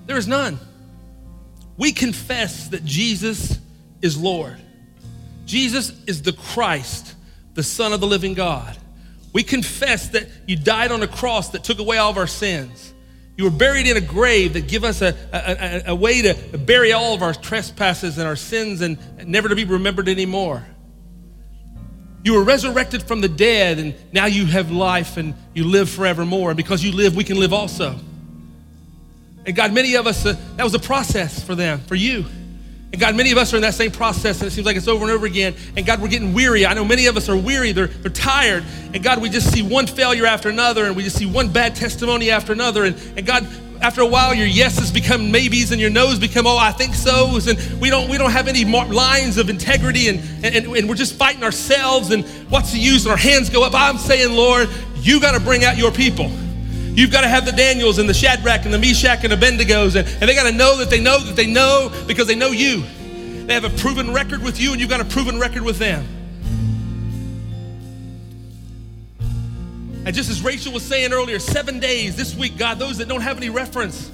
There 0.07 0.17
is 0.17 0.27
none. 0.27 0.59
We 1.77 1.93
confess 1.93 2.69
that 2.69 2.83
Jesus 2.83 3.59
is 4.01 4.17
Lord. 4.17 4.57
Jesus 5.45 5.93
is 6.07 6.23
the 6.23 6.33
Christ, 6.33 7.15
the 7.53 7.63
Son 7.63 7.93
of 7.93 8.01
the 8.01 8.07
living 8.07 8.33
God. 8.33 8.75
We 9.35 9.43
confess 9.43 10.09
that 10.09 10.29
you 10.47 10.57
died 10.57 10.93
on 10.93 11.03
a 11.03 11.09
cross 11.09 11.51
that 11.51 11.63
took 11.63 11.79
away 11.79 11.99
all 11.99 12.11
of 12.11 12.17
our 12.17 12.27
sins. 12.27 12.92
You 13.37 13.45
were 13.45 13.51
buried 13.51 13.87
in 13.87 13.97
a 13.97 14.01
grave 14.01 14.53
that 14.53 14.69
give 14.69 14.85
us 14.85 15.01
a, 15.01 15.17
a, 15.33 15.39
a, 15.89 15.93
a 15.93 15.95
way 15.95 16.23
to 16.23 16.59
bury 16.59 16.93
all 16.93 17.15
of 17.15 17.23
our 17.23 17.33
trespasses 17.33 18.19
and 18.19 18.27
our 18.27 18.37
sins 18.37 18.83
and 18.83 18.99
never 19.27 19.49
to 19.49 19.57
be 19.57 19.65
remembered 19.65 20.09
anymore. 20.09 20.67
You 22.25 22.35
were 22.35 22.45
resurrected 22.45 23.03
from 23.03 23.21
the 23.21 23.29
dead, 23.29 23.79
and 23.79 23.95
now 24.13 24.27
you 24.27 24.47
have 24.47 24.71
life 24.71 25.17
and 25.17 25.35
you 25.55 25.65
live 25.65 25.91
forevermore. 25.91 26.51
And 26.51 26.57
because 26.57 26.85
you 26.85 26.93
live, 26.93 27.17
we 27.17 27.25
can 27.25 27.39
live 27.39 27.53
also. 27.53 27.99
And 29.45 29.57
God, 29.57 29.73
many 29.73 29.97
of 29.97 30.07
us, 30.07 30.25
uh, 30.25 30.37
that 30.57 30.63
was 30.63 30.75
a 30.75 30.79
process 30.79 31.43
for 31.43 31.57
them, 31.57 31.81
for 31.81 31.97
you. 31.97 32.27
And 32.93 33.01
God, 33.01 33.17
many 33.17 33.33
of 33.33 33.39
us 33.39 33.55
are 33.55 33.57
in 33.57 33.63
that 33.63 33.73
same 33.73 33.91
process, 33.91 34.41
and 34.41 34.49
it 34.49 34.51
seems 34.51 34.67
like 34.67 34.77
it's 34.77 34.87
over 34.87 35.05
and 35.05 35.13
over 35.13 35.25
again. 35.25 35.55
And 35.77 35.87
God, 35.87 36.03
we're 36.03 36.09
getting 36.09 36.35
weary. 36.35 36.67
I 36.67 36.75
know 36.75 36.85
many 36.85 37.07
of 37.07 37.17
us 37.17 37.29
are 37.31 37.37
weary, 37.37 37.73
they're, 37.73 37.87
they're 37.87 38.11
tired. 38.11 38.65
And 38.93 39.03
God, 39.03 39.23
we 39.23 39.31
just 39.31 39.51
see 39.51 39.63
one 39.63 39.87
failure 39.87 40.27
after 40.27 40.51
another, 40.51 40.85
and 40.85 40.95
we 40.95 41.03
just 41.03 41.17
see 41.17 41.25
one 41.25 41.51
bad 41.51 41.75
testimony 41.75 42.31
after 42.31 42.53
another. 42.53 42.85
And, 42.85 42.97
and 43.17 43.27
God, 43.27 43.47
after 43.81 44.03
a 44.03 44.07
while, 44.07 44.35
your 44.35 44.47
yeses 44.47 44.93
become 44.93 45.33
maybes 45.33 45.73
and 45.73 45.81
your 45.81 45.91
no's 45.91 46.19
become, 46.19 46.47
oh, 46.47 46.59
I 46.59 46.71
think 46.71 46.95
so's. 46.95 47.47
And 47.47 47.59
we 47.81 47.89
don't, 47.89 48.11
we 48.11 48.19
don't 48.19 48.31
have 48.31 48.47
any 48.47 48.65
lines 48.65 49.39
of 49.39 49.49
integrity, 49.49 50.09
and, 50.09 50.21
and, 50.45 50.55
and 50.55 50.89
we're 50.89 50.95
just 50.95 51.15
fighting 51.15 51.43
ourselves. 51.43 52.11
And 52.11 52.25
what's 52.51 52.73
the 52.73 52.79
use? 52.79 53.05
And 53.07 53.11
our 53.11 53.17
hands 53.17 53.49
go 53.49 53.65
up. 53.65 53.73
I'm 53.75 53.97
saying, 53.97 54.37
Lord, 54.37 54.69
you 54.97 55.19
got 55.19 55.33
to 55.33 55.41
bring 55.41 55.65
out 55.65 55.79
your 55.79 55.93
people. 55.93 56.31
You've 56.95 57.11
got 57.11 57.23
to 57.23 57.29
have 57.29 57.47
the 57.47 57.53
Daniels 57.53 57.99
and 57.99 58.07
the 58.07 58.15
Shadrach 58.15 58.67
and 58.67 58.75
the 58.75 58.79
Meshach 58.79 59.21
and 59.23 59.33
the 59.33 59.37
Abednego, 59.37 59.85
and, 59.85 59.97
and 59.97 60.29
they 60.29 60.35
got 60.35 60.49
to 60.49 60.53
know 60.53 60.77
that 60.77 60.91
they 60.91 61.01
know 61.01 61.19
that 61.21 61.37
they 61.37 61.47
know 61.47 61.91
because 62.07 62.27
they 62.27 62.35
know 62.35 62.51
you. 62.51 62.85
They 63.47 63.55
have 63.55 63.65
a 63.65 63.71
proven 63.71 64.13
record 64.13 64.43
with 64.43 64.61
you, 64.61 64.73
and 64.73 64.81
you've 64.81 64.91
got 64.91 65.01
a 65.01 65.05
proven 65.07 65.41
record 65.41 65.63
with 65.63 65.79
them. 65.79 66.07
And 70.05 70.15
just 70.15 70.29
as 70.29 70.43
Rachel 70.43 70.73
was 70.73 70.83
saying 70.83 71.13
earlier, 71.13 71.39
seven 71.39 71.81
days 71.81 72.15
this 72.15 72.37
week, 72.37 72.59
God, 72.59 72.79
those 72.79 72.99
that 72.99 73.09
don't 73.09 73.23
have 73.23 73.39
any 73.39 73.49
reference 73.49 74.11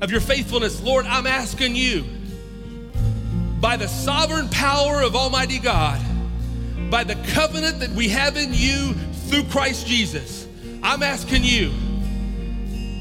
of 0.00 0.10
your 0.10 0.20
faithfulness, 0.20 0.82
Lord, 0.82 1.06
I'm 1.06 1.26
asking 1.26 1.76
you, 1.76 2.04
by 3.60 3.76
the 3.76 3.86
sovereign 3.86 4.48
power 4.48 5.00
of 5.00 5.14
Almighty 5.14 5.58
God, 5.58 6.00
by 6.90 7.04
the 7.04 7.14
covenant 7.32 7.80
that 7.80 7.90
we 7.90 8.08
have 8.08 8.36
in 8.36 8.50
you 8.52 8.94
through 9.28 9.44
Christ 9.44 9.86
Jesus, 9.86 10.48
I'm 10.82 11.02
asking 11.02 11.44
you 11.44 11.72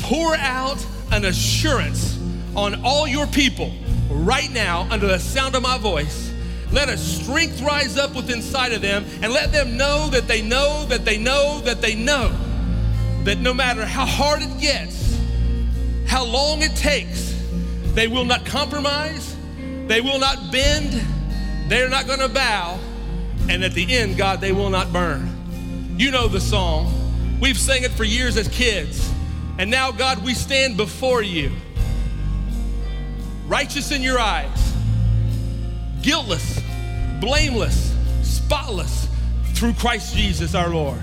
pour 0.05 0.35
out 0.35 0.85
an 1.11 1.25
assurance 1.25 2.19
on 2.55 2.79
all 2.85 3.07
your 3.07 3.25
people 3.25 3.73
right 4.11 4.51
now 4.51 4.87
under 4.91 5.07
the 5.07 5.17
sound 5.17 5.55
of 5.55 5.63
my 5.63 5.79
voice. 5.79 6.31
Let 6.71 6.89
a 6.89 6.97
strength 6.97 7.59
rise 7.61 7.97
up 7.97 8.15
within 8.15 8.37
inside 8.37 8.71
of 8.71 8.83
them 8.83 9.03
and 9.23 9.33
let 9.33 9.51
them 9.51 9.77
know 9.77 10.07
that 10.11 10.27
they 10.27 10.43
know 10.43 10.85
that 10.89 11.05
they 11.05 11.17
know 11.17 11.59
that 11.61 11.81
they 11.81 11.95
know 11.95 12.31
that 13.23 13.39
no 13.39 13.51
matter 13.51 13.83
how 13.83 14.05
hard 14.05 14.43
it 14.43 14.59
gets, 14.59 15.19
how 16.05 16.23
long 16.23 16.61
it 16.61 16.75
takes, 16.75 17.33
they 17.95 18.07
will 18.07 18.25
not 18.25 18.45
compromise, 18.45 19.35
they 19.87 20.01
will 20.01 20.19
not 20.19 20.51
bend, 20.51 21.01
they're 21.67 21.89
not 21.89 22.05
going 22.05 22.19
to 22.19 22.29
bow, 22.29 22.79
and 23.49 23.63
at 23.63 23.73
the 23.73 23.91
end, 23.91 24.17
God, 24.17 24.39
they 24.39 24.51
will 24.51 24.69
not 24.69 24.93
burn. 24.93 25.95
You 25.97 26.11
know 26.11 26.27
the 26.27 26.41
song. 26.41 26.93
We've 27.41 27.57
sang 27.57 27.81
it 27.83 27.91
for 27.91 28.03
years 28.03 28.37
as 28.37 28.47
kids. 28.49 29.14
And 29.57 29.71
now, 29.71 29.91
God, 29.91 30.23
we 30.23 30.33
stand 30.33 30.75
before 30.75 31.21
you, 31.21 31.51
righteous 33.47 33.91
in 33.91 34.01
your 34.01 34.19
eyes, 34.19 34.73
guiltless, 36.01 36.61
blameless, 37.21 37.95
spotless 38.21 39.07
through 39.53 39.73
Christ 39.73 40.15
Jesus 40.15 40.55
our 40.55 40.69
Lord. 40.69 40.99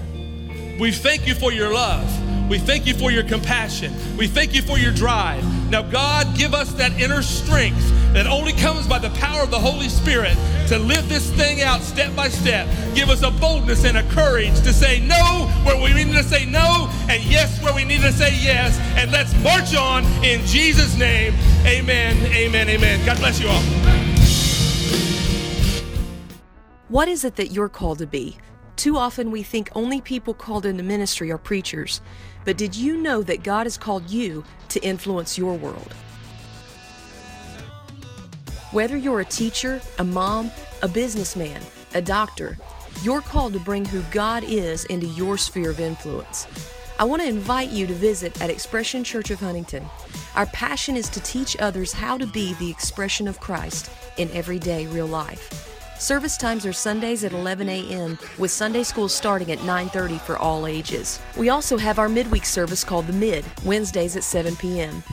We 0.79 0.93
thank 0.93 1.27
you 1.27 1.35
for 1.35 1.51
your 1.51 1.73
love. 1.73 2.32
We 2.53 2.59
thank 2.59 2.87
you 2.87 2.93
for 2.93 3.11
your 3.11 3.23
compassion. 3.23 3.95
We 4.19 4.27
thank 4.27 4.55
you 4.55 4.61
for 4.61 4.77
your 4.77 4.93
drive. 4.93 5.43
Now, 5.71 5.81
God, 5.81 6.37
give 6.37 6.53
us 6.53 6.75
that 6.75 6.93
inner 7.01 7.23
strength 7.23 7.81
that 8.13 8.27
only 8.27 8.53
comes 8.53 8.87
by 8.87 8.99
the 8.99 9.09
power 9.09 9.43
of 9.43 9.51
the 9.51 9.59
Holy 9.59 9.89
Spirit 9.89 10.37
to 10.69 10.79
live 10.79 11.09
this 11.09 11.31
thing 11.31 11.63
out 11.63 11.81
step 11.81 12.15
by 12.15 12.29
step. 12.29 12.69
Give 12.95 13.09
us 13.09 13.23
a 13.23 13.31
boldness 13.31 13.87
and 13.87 13.97
a 13.97 14.03
courage 14.11 14.53
to 14.65 14.75
say 14.75 15.01
no 15.01 15.51
where 15.65 15.83
we 15.83 15.95
need 15.95 16.13
to 16.13 16.23
say 16.23 16.45
no 16.45 16.91
and 17.09 17.25
yes 17.25 17.59
where 17.63 17.75
we 17.75 17.85
need 17.85 18.03
to 18.03 18.13
say 18.13 18.37
yes. 18.39 18.79
And 18.99 19.11
let's 19.11 19.33
march 19.43 19.75
on 19.75 20.05
in 20.23 20.45
Jesus' 20.45 20.95
name. 20.99 21.33
Amen, 21.65 22.19
amen, 22.35 22.69
amen. 22.69 23.07
God 23.07 23.17
bless 23.17 23.41
you 23.41 23.49
all. 23.49 23.63
What 26.89 27.09
is 27.09 27.25
it 27.25 27.37
that 27.37 27.51
you're 27.53 27.71
called 27.71 28.01
to 28.01 28.07
be? 28.07 28.37
Too 28.83 28.97
often 28.97 29.31
we 29.31 29.45
think 29.45 29.71
only 29.77 30.01
people 30.01 30.35
called 30.35 30.67
into 30.67 30.83
ministry 30.83 31.31
are 31.31 31.39
preachers. 31.39 32.01
But 32.45 32.57
did 32.57 32.75
you 32.75 32.97
know 32.97 33.23
that 33.23 33.45
God 33.45 33.67
has 33.67 33.79
called 33.79 34.11
you 34.11 34.43
to 34.71 34.81
influence 34.81 35.39
your 35.39 35.55
world? 35.55 35.93
Whether 38.73 38.97
you're 38.97 39.21
a 39.21 39.25
teacher, 39.25 39.81
a 40.01 40.05
mom, 40.05 40.51
a 40.83 40.89
businessman, 40.89 41.63
a 41.95 42.03
doctor, 42.03 42.59
you're 43.05 43.21
called 43.21 43.53
to 43.53 43.61
bring 43.61 43.85
who 43.85 44.03
God 44.11 44.43
is 44.43 44.85
into 44.87 45.07
your 45.07 45.39
sphere 45.39 45.71
of 45.71 45.79
influence. 45.79 46.49
I 46.99 47.05
want 47.05 47.23
to 47.23 47.29
invite 47.29 47.71
you 47.71 47.87
to 47.87 47.95
visit 47.95 48.43
at 48.43 48.51
Expression 48.51 49.05
Church 49.05 49.31
of 49.31 49.39
Huntington. 49.39 49.85
Our 50.35 50.47
passion 50.47 50.97
is 50.97 51.09
to 51.11 51.21
teach 51.21 51.57
others 51.61 51.93
how 51.93 52.19
to 52.19 52.27
be 52.27 52.55
the 52.55 52.73
expression 52.73 53.29
of 53.29 53.39
Christ 53.39 53.93
in 54.17 54.29
everyday 54.33 54.89
real 54.89 55.07
life. 55.07 55.72
Service 56.03 56.37
times 56.37 56.67
are 56.67 56.73
Sundays 56.73 57.23
at 57.23 57.31
11 57.31 57.69
a.m. 57.69 58.19
with 58.37 58.51
Sunday 58.51 58.83
school 58.83 59.09
starting 59.09 59.53
at 59.53 59.61
9:30 59.61 60.19
for 60.19 60.37
all 60.37 60.67
ages. 60.67 61.21
We 61.37 61.49
also 61.49 61.79
have 61.79 62.01
our 62.01 62.09
midweek 62.09 62.45
service 62.45 62.83
called 62.83 63.07
the 63.07 63.13
Mid, 63.13 63.45
Wednesdays 63.65 64.17
at 64.17 64.25
7 64.25 64.57
p.m. 64.57 65.05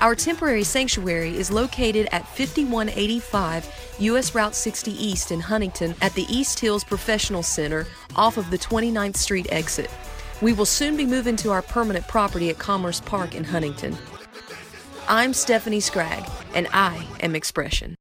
Our 0.00 0.14
temporary 0.14 0.62
sanctuary 0.62 1.36
is 1.36 1.50
located 1.50 2.06
at 2.12 2.24
5185 2.28 3.96
US 3.98 4.32
Route 4.32 4.54
60 4.54 4.92
East 4.92 5.32
in 5.32 5.40
Huntington 5.40 5.96
at 6.00 6.14
the 6.14 6.26
East 6.32 6.60
Hills 6.60 6.84
Professional 6.84 7.42
Center 7.42 7.88
off 8.14 8.36
of 8.36 8.48
the 8.52 8.58
29th 8.58 9.16
Street 9.16 9.48
exit. 9.50 9.90
We 10.40 10.52
will 10.52 10.66
soon 10.66 10.96
be 10.96 11.04
moving 11.04 11.34
to 11.34 11.50
our 11.50 11.62
permanent 11.62 12.06
property 12.06 12.48
at 12.48 12.58
Commerce 12.58 13.00
Park 13.00 13.34
in 13.34 13.42
Huntington. 13.42 13.98
I'm 15.08 15.34
Stephanie 15.34 15.80
Scragg, 15.80 16.30
and 16.54 16.68
I 16.72 17.04
am 17.18 17.34
Expression. 17.34 17.96